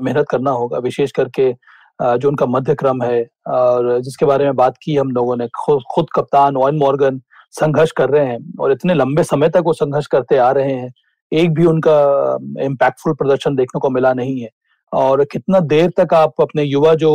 मेहनत 0.00 0.26
करना 0.30 0.50
होगा, 0.50 0.78
विशेष 0.78 1.12
करके 1.12 1.52
जो 2.00 2.28
उनका 2.28 2.46
मध्य 2.46 2.74
क्रम 2.74 3.02
है, 3.02 3.22
और 3.48 4.00
जिसके 4.00 4.26
बारे 4.26 4.44
में 4.44 4.56
बात 4.56 4.76
की 4.82 4.96
हम 4.96 5.10
लोगों 5.10 5.36
ने 5.36 5.46
खुद 5.56 5.82
खुद 5.94 6.06
कप्तान 6.14 6.56
ओन 6.56 6.76
मॉर्गन 6.78 7.20
संघर्ष 7.52 7.92
कर 7.96 8.10
रहे 8.10 8.26
हैं, 8.26 8.38
और 8.60 8.72
इतने 8.72 8.94
लंबे 8.94 9.22
समय 9.24 9.48
तक 9.48 9.62
वो 9.64 9.72
संघर्ष 9.72 10.06
करते 10.06 10.36
आ 10.38 10.50
रहे 10.52 10.72
हैं। 10.72 10.92
एक 11.32 11.52
भी 11.54 11.64
उनका 11.66 11.98
इम्पैक्टफुल 12.62 13.12
प्रदर्शन 13.14 13.56
देखने 13.56 13.80
को 13.80 13.90
मिला 13.90 14.12
नहीं 14.14 14.40
है। 14.40 14.48
और 14.92 15.24
कितना 15.24 15.58
देर 15.62 15.90
तक 15.96 16.12
आप 16.14 16.40
अपने 16.40 16.62
युवा 16.62 16.94
जो 16.94 17.10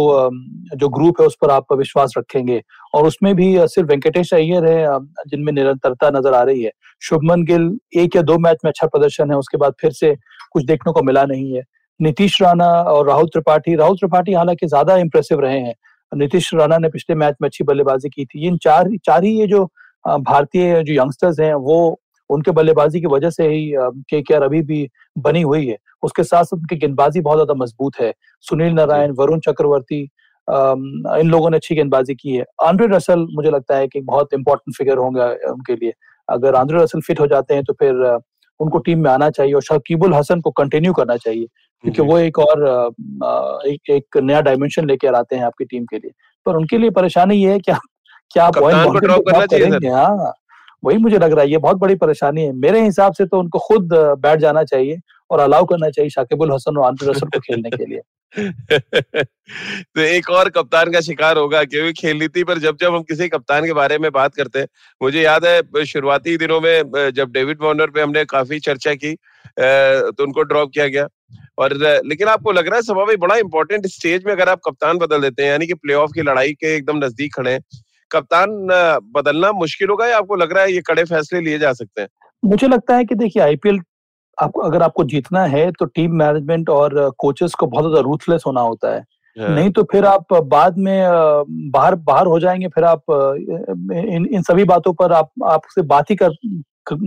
जो 0.75 0.89
ग्रुप 0.89 1.21
है 1.21 1.27
उस 1.27 1.37
पर 1.41 1.49
आप 1.51 1.73
विश्वास 1.73 2.13
रखेंगे? 2.17 2.61
और 2.95 3.05
उसमें 3.07 3.33
भी 3.35 3.55
सिर्फ़ 3.67 3.89
वेंकटेश 3.89 4.33
अय्यर 4.33 4.65
है 4.65 4.99
जिनमें 5.27 5.51
निरंतरता 5.53 6.09
नज़र 6.09 6.33
आ 6.33 6.41
रही 6.43 6.63
है। 6.63 6.71
शुभमन 7.01 7.43
गिल 7.43 7.69
एक 7.97 8.15
या 8.15 8.21
दो 8.21 8.37
मैच 8.39 8.57
में 8.65 8.69
अच्छा 8.71 8.87
प्रदर्शन 8.87 9.31
है, 9.31 9.37
उसके 9.37 9.57
बाद 9.57 9.73
फिर 9.81 9.91
से 9.91 10.15
कुछ 10.51 10.65
देखने 10.65 10.93
को 10.93 11.03
मिला 11.03 11.23
नहीं 11.25 11.53
है। 11.55 11.63
नीतीश 11.99 12.41
राणा 12.41 12.67
और 12.83 13.07
राहुल 13.07 13.25
त्रिपाठी 13.27 13.75
राहुल 13.75 13.95
त्रिपाठी 13.97 14.33
हालाँकि 14.33 14.67
ज़्यादा 14.67 14.95
इंप्रेसिव 14.97 15.39
रहे 15.39 15.59
हैं। 15.59 15.73
नीतीश 16.11 16.53
राणा 16.53 16.77
ने 16.77 16.89
पिछले 16.89 17.15
मैच 17.15 17.35
में 17.41 17.47
अच्छी 17.49 17.63
बल्लेबाजी 17.63 18.09
की 18.09 18.25
थी। 18.25 18.47
इन 18.47 18.57
चार 18.57 18.89
चार 19.05 19.23
ही 19.23 19.31
ये 19.39 19.47
जो 19.47 19.63
भारतीय 20.05 20.81
जो 20.83 20.93
यंगस्टर्स 20.93 21.39
हैं, 21.39 21.53
वो 21.53 21.99
उनके 22.29 22.51
बल्लेबाजी 22.51 22.99
की 23.01 23.07
वजह 23.07 23.29
से 23.29 23.47
ही 23.47 23.71
के 24.09 24.21
के 24.21 24.33
अभी 24.35 24.61
भी 24.63 24.87
बनी 25.17 25.41
हुई 25.41 25.65
है। 25.67 25.77
उसके 26.03 26.23
साथ 26.23 26.43
साथ 26.43 26.57
उनकी 26.57 26.75
गेंदबाजी 26.77 27.21
बहुत 27.21 27.37
ज़्यादा 27.37 27.53
मज़बूत 27.53 27.99
है। 28.01 28.13
सुनील 28.45 28.73
नारायण 28.73 29.11
वरुण 29.19 29.39
चक्रवर्ती 29.39 30.01
इन 30.47 31.29
लोगों 31.29 31.49
ने 31.49 31.57
अच्छी 31.57 31.75
गेंदबाजी 31.75 32.15
की 32.15 32.35
है। 32.35 32.43
आंद्रे 32.63 32.87
रसल 32.87 33.25
मुझे 33.35 33.49
लगता 33.49 33.77
है 33.77 33.87
कि 33.87 34.01
बहुत 34.01 34.33
इंपॉर्टेंट 34.33 34.75
फिगर 34.77 34.97
होंगे 34.97 35.27
उनके 35.51 35.75
लिए। 35.75 35.93
अगर 36.27 36.55
आंद्रे 36.55 36.83
रसल 36.83 37.01
फिट 37.01 37.19
हो 37.19 37.27
जाते 37.27 37.53
हैं 37.53 37.63
तो 37.63 37.73
फिर 37.73 38.03
उनको 38.59 38.79
टीम 38.79 38.99
में 38.99 39.09
आना 39.11 39.29
चाहिए 39.29 39.53
और 39.53 39.61
शकीबुल 39.61 40.13
हसन 40.13 40.41
को 40.41 40.51
कंटिन्यू 40.51 40.93
करना 40.93 41.15
चाहिए। 41.17 41.45
क्योंकि 41.83 42.01
वो 42.01 42.17
एक 42.19 42.39
और 42.39 42.61
एक, 43.67 43.89
एक 43.89 44.17
नया 44.17 44.41
डायमेंशन 44.41 44.87
लेकर 44.87 45.15
आते 45.15 45.35
हैं 45.35 45.43
आपकी 45.43 45.65
टीम 45.65 45.85
के 45.85 45.97
लिए। 45.97 46.11
पर 46.45 46.55
उनके 46.55 46.77
लिए 46.77 46.89
परेशानी 46.91 47.35
ये 47.35 47.51
है 47.51 47.59
कि 47.59 47.71
क्या 48.31 48.45
आप 48.45 48.55
हाँ। 49.89 50.33
वही 50.83 50.97
मुझे 50.97 51.17
लग 51.17 51.31
रहा 51.31 51.41
है, 51.41 51.51
ये 51.51 51.57
बहुत 51.57 51.77
बड़ी 51.77 51.95
परेशानी 51.95 52.41
है। 52.41 52.53
मेरे 52.53 52.81
हिसाब 52.83 53.13
से 53.13 53.25
तो 53.25 53.39
उनको 53.39 53.59
खुद 53.59 53.93
बैठ 54.19 54.39
जाना 54.39 54.63
चाहिए 54.63 54.99
और 55.29 55.39
अलाउ 55.39 55.65
करना 55.65 55.89
चाहिए 55.89 56.09
शाकिबुल 56.09 56.51
हसन 56.51 56.77
और 56.77 56.95
रसल 57.03 57.27
को 57.27 57.39
खेलने 57.39 57.69
के 57.69 57.85
लिए। 57.85 58.01
तो 59.23 60.01
एक 60.01 60.29
और 60.29 60.49
कप्तान 60.49 60.91
का 60.91 61.01
शिकार 61.01 61.37
होगा, 61.37 61.63
क्योंकि 61.63 61.93
खेल 61.93 62.17
नीति 62.19 62.43
पर 62.43 62.57
जब 62.59 62.77
जब 62.81 62.95
हम 62.95 63.01
किसी 63.03 63.27
कप्तान 63.29 63.65
के 63.65 63.73
बारे 63.73 63.97
में 63.97 64.09
बात 64.11 64.35
करते 64.35 64.59
हैं, 64.59 64.67
मुझे 65.01 65.21
याद 65.21 65.45
है 65.45 65.85
शुरुआती 65.85 66.35
दिनों 66.37 66.59
में 66.61 67.11
जब 67.11 67.31
डेविड 67.31 67.61
वॉर्नर 67.61 67.89
पे 67.89 68.01
हमने 68.01 68.25
काफ़ी 68.25 68.59
चर्चा 68.59 68.93
की 68.95 69.13
तो 69.59 70.23
उनको 70.23 70.43
ड्रॉप 70.43 70.71
किया 70.73 70.87
गया। 70.87 71.07
और 71.57 71.73
लेकिन 72.05 72.27
आपको 72.27 72.51
लग 72.51 72.67
रहा 72.67 72.75
है 72.75 72.81
सभा 72.81 73.05
भाई 73.05 73.15
बड़ा 73.17 73.35
इंपॉर्टेंट 73.37 73.87
स्टेज 73.87 74.23
में 74.25 74.31
अगर 74.33 74.49
आप 74.49 74.59
कप्तान 74.65 74.97
बदल 74.97 75.21
देते 75.21 75.43
हैं, 75.43 75.49
यानी 75.49 75.67
कि 75.67 75.73
प्लेऑफ 75.75 76.11
की 76.15 76.21
लड़ाई 76.21 76.53
के 76.53 76.75
एकदम 76.75 77.03
नज़दीक 77.05 77.33
खड़े 77.35 77.51
हैं 77.51 77.59
कप्तान 78.13 78.49
बदलना 79.13 79.51
मुश्किल 79.53 79.89
होगा 79.89 80.07
या 80.07 80.17
आपको 80.17 80.35
लग 80.35 80.53
रहा 80.53 80.63
है 80.63 80.73
ये 80.73 80.81
कड़े 80.87 81.03
फैसले 81.05 81.41
लिए 81.41 81.59
जा 81.59 81.73
सकते 81.73 82.01
हैं? 82.01 82.07
मुझे 82.43 82.67
लगता 82.67 82.95
है 82.95 83.05
कि 83.05 83.15
देखिए 83.15 83.43
आईपीएल 83.43 83.79
आपको 84.37 84.61
अगर 84.61 84.83
आपको 84.83 85.03
जीतना 85.05 85.45
है 85.47 85.71
तो 85.71 85.85
टीम 85.87 86.15
मैनेजमेंट 86.17 86.69
और 86.71 86.93
कोचेस 87.17 87.53
को 87.53 87.67
बहुत 87.67 87.83
ज़्यादा 87.83 87.99
रूथलेस 88.01 88.43
होना 88.47 88.61
होता 88.61 88.93
है। 88.95 89.03
हाँ। 89.37 89.49
नहीं 89.49 89.69
तो 89.71 89.83
फिर 89.91 90.05
आप 90.05 90.33
बाद 90.45 90.77
में 90.77 91.01
बाहर 91.71 91.95
बाहर 91.97 92.27
हो 92.27 92.39
जाएँगे 92.39 92.67
फिर 92.67 92.83
आप 92.83 93.03
इन 93.11 94.27
इन 94.27 94.41
सभी 94.41 94.63
बातों 94.65 94.93
पर 94.93 95.11
आप 95.13 95.31
आपसे 95.45 95.81
बात 95.83 96.09
ही 96.11 96.15
कर 96.15 96.31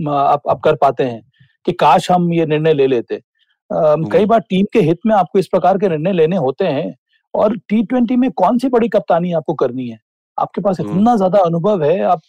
आप, 0.09 0.41
आप 0.49 0.61
कर 0.63 0.75
पाते 0.75 1.03
हैं 1.03 1.21
कि 1.65 1.71
काश 1.75 2.09
हम 2.11 2.31
ये 2.33 2.45
निर्णय 2.45 2.73
ले 2.73 2.87
लेते। 2.87 3.21
कई 3.69 4.25
बार 4.25 4.39
टीम 4.39 4.65
के 4.73 4.81
हित 4.81 4.99
में 5.05 5.15
आपको 5.15 5.39
इस 5.39 5.47
प्रकार 5.47 5.77
के 5.77 5.89
निर्णय 5.89 6.13
लेने 6.13 6.37
होते 6.37 6.65
हैं 6.67 6.93
और 7.33 7.57
टी 7.59 7.83
ट्वेंटी 7.83 8.15
में 8.15 8.29
कौन 8.33 8.57
सी 8.57 8.69
बड़ी 8.69 8.89
कप्तानी 8.89 9.31
आपको 9.33 9.53
करनी 9.53 9.87
है? 9.89 9.99
आपके 10.39 10.61
पास 10.61 10.79
हम्म। 10.79 10.91
इतना 10.91 11.15
ज़्यादा 11.15 11.39
अनुभव 11.39 11.83
है 11.83 12.01
आप 12.01 12.21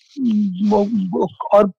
वो, 0.70 0.84
वो, 1.12 1.28
और 1.54 1.72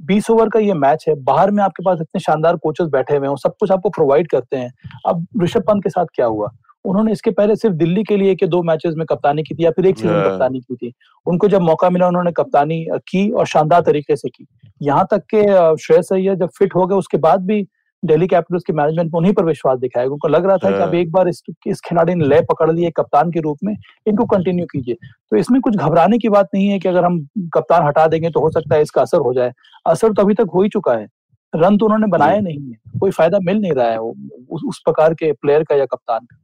बीस 0.00 0.30
ओवर 0.30 0.48
का 0.48 0.60
ये 0.60 0.74
मैच 0.74 1.04
है 1.08 1.14
बाहर 1.14 1.50
में 1.50 1.62
आपके 1.64 1.82
पास 1.82 1.98
इतने 2.00 2.20
शानदार 2.20 2.56
कोचेस 2.56 2.88
बैठे 2.88 3.16
हुए 3.16 3.28
हैं 3.28 3.36
सब 3.36 3.54
कुछ 3.60 3.70
आपको 3.70 3.90
प्रोवाइड 3.90 4.28
करते 4.28 4.56
हैं 4.56 4.72
अब 5.06 5.26
ऋषभ 5.42 5.62
पंत 5.62 5.82
के 5.82 5.90
साथ 5.90 6.06
क्या 6.14 6.26
हुआ 6.26 6.50
उन्होंने 6.84 7.12
इसके 7.12 7.30
पहले 7.30 7.56
सिर्फ़ 7.56 7.76
दिल्ली 7.76 8.02
के 8.04 8.16
लिए 8.16 8.34
के 8.34 8.46
दो 8.46 8.62
मैचेस 8.62 8.94
में 8.96 9.04
कप्तानी 9.06 9.42
की 9.42 9.54
थी 9.54 9.64
या 9.64 9.70
फिर 9.70 9.86
एक 9.86 9.98
सीज़न। 9.98 10.22
कप्तानी 10.22 10.60
की 10.60 10.76
थी 10.76 10.92
उनको 11.26 11.48
जब 11.48 11.60
मौका 11.60 11.90
मिला 11.90 12.08
उन्होंने 12.08 12.32
कप्तानी 12.32 12.84
की 13.08 13.30
और 13.30 13.46
शानदार 13.46 13.80
तरीके 13.80 14.16
से 14.16 14.28
की 14.28 14.46
यहाँ 14.82 15.06
तक 15.10 15.22
के 15.34 15.42
श्रेयस 15.76 16.12
अय्यर 16.12 16.34
जब 16.34 16.48
फिट 16.58 16.74
हो 16.74 16.86
गए 16.86 16.96
उसके 16.96 17.16
बाद 17.18 17.46
भी 17.46 17.66
दिल्ली 18.06 18.26
कैपिटल्स 18.26 18.62
के 18.66 18.72
मैनेजमेंट 18.72 19.12
में 19.12 19.18
उन्हीं 19.18 19.32
पर 19.32 19.44
विश्वास 19.44 19.78
दिखाया। 19.78 20.06
उनको 20.06 20.28
लग 20.28 20.46
रहा 20.46 20.56
था 20.56 20.70
कि 20.70 20.76
अब 20.76 20.82
हाँ। 20.82 21.00
एक 21.00 21.10
बार 21.12 21.28
इस, 21.28 21.42
इस 21.66 21.80
खिलाड़ी 21.80 22.14
ने 22.14 22.24
लय 22.24 22.40
पकड़ 22.40 22.70
लिए 22.72 22.90
कप्तान 22.90 23.30
के 23.30 23.40
रूप 23.40 23.58
में 23.64 23.74
इनको 24.06 24.24
कंटिन्यू 24.26 24.66
कीजिए। 24.66 24.94
तो 25.30 25.36
इसमें 25.36 25.60
कुछ 25.60 25.76
घबराने 25.76 26.18
की 26.18 26.28
बात 26.28 26.48
नहीं 26.54 26.68
है 26.68 26.78
कि 26.78 26.88
अगर 26.88 27.04
हम 27.04 27.20
कप्तान 27.54 27.86
हटा 27.86 28.06
देंगे 28.06 28.30
तो 28.30 28.40
हो 28.40 28.50
सकता 28.50 28.74
है 28.74 28.82
इसका 28.82 29.02
असर 29.02 29.18
हो 29.18 29.34
जाए। 29.34 29.52
असर 29.86 30.12
तो 30.12 30.22
अभी 30.22 30.34
तक 30.34 30.50
हो 30.54 30.62
ही 30.62 30.68
चुका 30.68 30.92
है। 30.92 31.06
रन 31.54 31.76
तो 31.78 31.84
उन्होंने 31.84 32.06
बनाया 32.06 32.40
नहीं 32.40 32.70
है। 32.70 32.98
कोई 33.00 33.10
फ़ायदा 33.10 33.38
मिल 33.42 33.58
नहीं 33.58 33.72
रहा 33.72 33.90
है 33.90 33.98
उस, 33.98 34.62
उस 34.66 34.80
प्रकार 34.84 35.14
के 35.14 35.32
प्लेयर 35.32 35.62
का 35.62 35.74
या 35.74 35.84
कप्तान 35.84 36.20
का। 36.20 36.36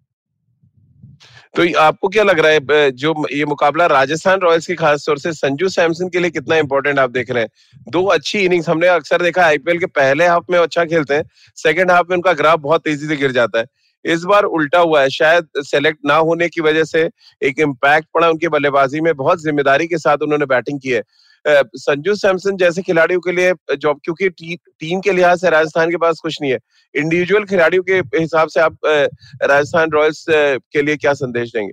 तो 1.55 1.65
आपको 1.79 2.09
क्या 2.09 2.23
लग 2.25 2.39
रहा 2.41 2.53
है 2.53 2.91
जो 2.93 3.15
ये 3.33 3.45
मुकाबला 3.45 3.87
राजस्थान 3.87 4.41
रॉयल्स 4.41 4.67
की 4.67 4.75
खास 4.75 5.05
तौर 5.07 5.19
से 5.19 5.33
संजू 5.33 5.69
सैमसन 5.69 6.09
के 6.09 6.19
लिए 6.19 6.31
कितना 6.31 6.57
इंपॉर्टेंट 6.57 6.99
आप 6.99 7.11
देख 7.11 7.31
रहे 7.31 7.43
हैं? 7.43 7.51
दो 7.89 8.05
अच्छी 8.07 8.39
इनिंग्स 8.39 8.69
हमने 8.69 8.89
अक्सर 8.89 9.23
देखा 9.23 9.45
आईपीएल 9.45 9.79
के 9.79 9.87
पहले 9.89 10.27
हाफ़ 10.27 10.45
में 10.51 10.59
अच्छा 10.59 10.85
खेलते 10.85 11.15
हैं 11.15 11.25
सेकंड 11.59 11.91
हाफ़ 11.91 12.07
में 12.11 12.17
उनका 12.17 12.33
ग्राफ 12.33 12.59
बहुत 12.61 12.85
तेज़ी 12.85 13.09
से 13.09 13.17
गिर 13.17 13.33
जाता 13.33 13.59
है। 13.59 13.67
इस 14.05 14.23
बार 14.25 14.45
उल्टा 14.45 14.79
हुआ 14.79 15.01
है, 15.03 15.11
शायद 15.11 15.49
सेलेक्ट 15.61 15.99
ना 16.07 16.15
होने 16.17 16.49
की 16.49 16.61
वजह 16.61 16.85
से 16.85 17.09
एक 17.43 17.61
इम्पैक्ट 17.61 18.09
पड़ा 18.15 18.29
उनकी 18.29 18.49
बल्लेबाजी 18.49 19.01
में, 19.01 19.15
बहुत 19.17 19.43
ज़िम्मेदारी 19.43 19.87
के 19.87 19.99
साथ 19.99 20.23
उन्होंने 20.23 20.47
बैटिंग 20.47 20.81
की 20.81 20.91
है। 20.91 21.03
संजू 21.45 22.15
सैमसन 22.15 22.57
जैसे 22.57 22.83
खिलाड़ियों 22.83 23.21
के 23.21 23.33
लिए 23.33 23.53
जॉब 23.77 24.01
क्योंकि 24.05 24.29
टी, 24.29 24.57
टीम 24.57 25.01
के 25.01 25.13
लिहाज 25.13 25.41
से 25.41 25.51
राजस्थान 25.51 25.91
के 25.91 25.97
पास 25.97 26.21
कुछ 26.23 26.37
नहीं 26.43 26.53
है। 26.53 26.59
इंडिविजुअल 26.95 27.45
खिलाड़ियों 27.45 27.83
के 27.83 27.99
हिसाब 28.19 28.49
से 28.49 28.61
आप 28.61 28.77
राजस्थान 28.87 29.91
रॉयल्स 29.91 30.25
के 30.29 30.83
लिए 30.83 30.97
क्या 30.97 31.13
संदेश 31.15 31.53
देंगे? 31.53 31.73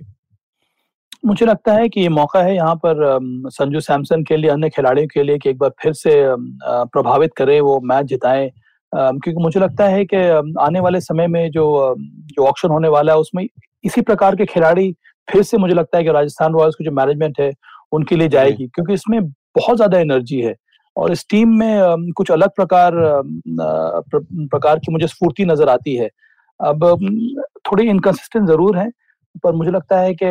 मुझे 1.26 1.46
लगता 1.46 1.72
है 1.72 1.88
कि 1.88 2.00
ये 2.00 2.08
मौका 2.08 2.42
है 2.42 2.54
यहाँ 2.54 2.74
पर 2.84 3.18
संजू 3.50 3.80
सैमसन 3.80 4.22
के 4.24 4.36
लिए 4.36 4.50
अन्य 4.50 4.68
खिलाड़ियों 4.70 5.08
के 5.08 5.22
लिए 5.22 5.38
कि 5.38 5.50
एक 5.50 5.58
बार 5.58 5.70
फिर 5.82 5.92
से 5.92 6.12
प्रभावित 6.66 7.34
करे 7.36 7.60
वो 7.60 7.80
मैच 7.84 8.06
जिताए। 8.06 8.50
क्योंकि 8.92 9.42
मुझे 9.42 9.60
लगता 9.60 9.86
है 9.88 10.04
कि 10.04 10.16
आने 10.60 10.80
वाले 10.80 11.00
समय 11.00 11.26
में 11.26 11.50
जो 11.50 11.94
जो 11.98 12.46
ऑप्शन 12.46 12.68
होने 12.68 12.88
वाला 12.88 13.12
है 13.12 13.18
उसमें 13.18 13.46
इसी 13.84 14.00
प्रकार 14.00 14.36
के 14.36 14.46
खिलाड़ी 14.46 14.92
फिर 15.28 15.42
से 15.42 15.58
मुझे 15.58 15.74
लगता 15.74 15.98
है 15.98 16.04
कि 16.04 16.10
राजस्थान 16.12 16.52
रॉयल्स 16.52 16.74
की 16.74 16.84
जो 16.84 16.90
मैनेजमेंट 16.90 17.40
है 17.40 17.52
उनके 17.92 18.16
लिए 18.16 18.28
जाएगी। 18.28 18.66
क्योंकि 18.66 18.94
इसमें 18.94 19.20
बहुत 19.56 19.76
ज़्यादा 19.76 19.98
एनर्जी 19.98 20.40
है। 20.40 20.54
और 20.96 21.12
इस 21.12 21.24
टीम 21.30 21.56
में 21.58 22.12
कुछ 22.16 22.30
अलग 22.30 22.50
प्रकार 22.56 22.92
प्रकार 23.50 24.78
की 24.78 24.92
मुझे 24.92 25.06
स्फूर्ति 25.06 25.44
नज़र 25.46 25.68
आती 25.68 25.94
है। 25.96 26.08
अब 26.60 26.84
थोड़ी 27.66 27.88
इनकन्सिस्टेंट 27.88 28.46
ज़रूर 28.48 28.78
है 28.78 28.90
पर 29.44 29.52
मुझे 29.54 29.70
लगता 29.70 29.98
है 30.00 30.14
कि 30.14 30.26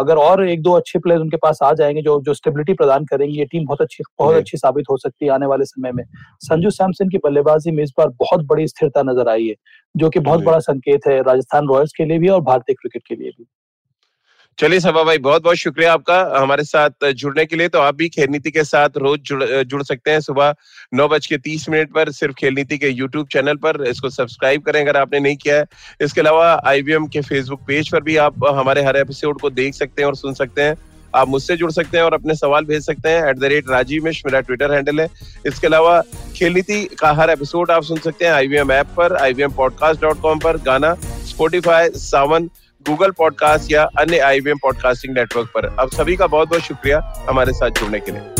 अगर 0.00 0.16
और 0.16 0.46
एक 0.48 0.60
दो 0.62 0.72
अच्छे 0.72 0.98
प्लेयर 0.98 1.20
उनके 1.20 1.36
पास 1.36 1.58
आ 1.62 1.72
जाएँगे 1.74 2.02
जो 2.02 2.20
जो 2.22 2.34
स्टेबिलिटी 2.34 2.72
प्रदान 2.74 3.04
करेंगे 3.04 3.38
ये 3.38 3.44
टीम 3.44 3.64
बहुत 3.66 3.80
अच्छी 3.82 4.04
बहुत 4.18 4.34
अच्छी 4.36 4.56
साबित 4.58 4.84
हो 4.90 4.96
सकती 4.96 5.26
है 5.26 5.32
आने 5.32 5.46
वाले 5.46 5.64
समय 5.64 5.92
में। 5.92 6.04
संजू 6.40 6.70
सैमसन 6.70 7.08
की 7.08 7.18
बल्लेबाजी 7.24 7.70
में 7.70 7.82
इस 7.84 7.92
बार 7.98 8.08
बहुत 8.20 8.44
बड़ी 8.46 8.66
स्थिरता 8.68 9.02
नज़र 9.02 9.28
आई 9.28 9.46
है 9.46 9.54
जो 9.94 10.10
कि 10.10 10.20
बहुत 10.20 10.44
बड़ा 10.44 10.58
संकेत 10.60 11.06
है 11.06 11.20
राजस्थान 11.22 11.68
रॉयल्स 11.68 11.92
के 11.96 12.04
लिए 12.04 12.18
भी 12.18 12.28
और 12.28 12.40
भारतीय 12.42 12.74
क्रिकेट 12.74 13.02
के 13.08 13.14
लिए 13.14 13.30
भी। 13.30 13.44
चलिए 14.60 14.80
सभा 14.80 15.02
भाई 15.02 15.18
बहुत 15.18 15.42
बहुत 15.42 15.56
शुक्रिया 15.56 15.92
आपका 15.92 16.16
हमारे 16.36 16.64
साथ 16.64 17.04
जुड़ने 17.10 17.44
के 17.46 17.56
लिए। 17.56 17.68
तो 17.68 17.78
आप 17.78 17.94
भी 17.94 18.08
खेल 18.08 18.28
नीति 18.30 18.50
के 18.50 18.64
साथ 18.64 18.96
रोज 18.96 19.20
जुड़ 19.20 19.44
जुड़ 19.44 19.82
सकते 19.82 20.10
हैं। 20.10 20.20
सुबह 20.20 20.54
नौ 20.94 21.06
बज 21.08 21.26
के 21.26 21.36
तीस 21.38 21.68
मिनट 21.68 21.92
पर 21.92 22.10
सिर्फ़ 22.12 22.34
खेल 22.34 22.54
नीति 22.54 22.78
के 22.78 22.88
यूट्यूब 22.88 23.28
चैनल 23.32 23.56
पर। 23.56 23.82
इसको 23.88 24.10
सब्सक्राइब 24.10 24.62
करें 24.62 24.80
अगर 24.80 24.96
आपने 24.96 25.20
नहीं 25.20 25.36
किया 25.36 25.56
है। 25.56 25.64
इसके 26.00 26.20
अलावा 26.20 26.52
आईवीएम 26.66 27.06
के 27.06 27.20
फेसबुक 27.20 27.62
पेज 27.68 27.90
पर 27.92 28.02
भी 28.02 28.16
आप 28.18 28.44
हमारे 28.50 28.82
हर 28.84 28.96
एपिसोड 28.96 29.40
को 29.40 29.50
देख 29.50 29.74
सकते 29.74 30.02
हैं 30.02 30.06
और 30.08 30.16
सुन 30.16 30.34
सकते 30.34 30.62
हैं। 30.62 30.76
आप 31.14 31.28
मुझसे 31.28 31.56
जुड़ 31.56 31.70
सकते 31.70 31.98
हैं 31.98 32.04
और 32.04 32.14
अपने 32.14 32.34
सवाल 32.34 32.64
भेज 32.64 32.86
सकते 32.86 33.08
हैं। 33.08 33.28
एट 33.28 33.38
द 33.38 33.44
रेट 33.46 33.70
राजीव 33.70 34.04
मिश 34.04 34.22
मेरा 34.26 34.40
ट्विटर 34.40 34.72
हैंडल 34.72 35.00
है। 35.00 35.08
इसके 35.46 35.66
अलावा 35.66 36.00
खेल 36.36 36.52
नीति 36.52 36.84
का 36.98 37.12
हर 37.12 37.30
एपिसोड 37.30 37.70
आप 37.70 37.82
सुन 37.82 37.98
सकते 38.00 38.24
हैं 38.24 38.32
आईवीएम 38.32 38.72
ऐप 38.72 38.94
पर 38.96 39.16
आईवीएम 39.16 39.52
पॉडकास्ट 39.52 40.00
डॉट 40.02 40.20
कॉम 40.20 40.38
पर, 40.38 40.56
गाना 40.56 40.94
स्पोटिफाई 41.28 41.88
सावन 41.98 42.50
गूगल 42.88 43.10
पॉडकास्ट 43.10 43.72
या 43.72 43.82
अन्य 43.98 44.18
आई 44.18 44.40
पॉडकास्टिंग 44.40 45.14
नेटवर्क 45.14 45.48
पर। 45.48 45.66
अब 45.78 45.88
सभी 45.88 46.16
का 46.16 46.26
बहुत 46.26 46.48
बहुत 46.48 46.62
शुक्रिया 46.62 47.26
हमारे 47.28 47.52
साथ 47.52 47.70
जुड़ने 47.70 48.00
के 48.00 48.12
लिए। 48.12 48.39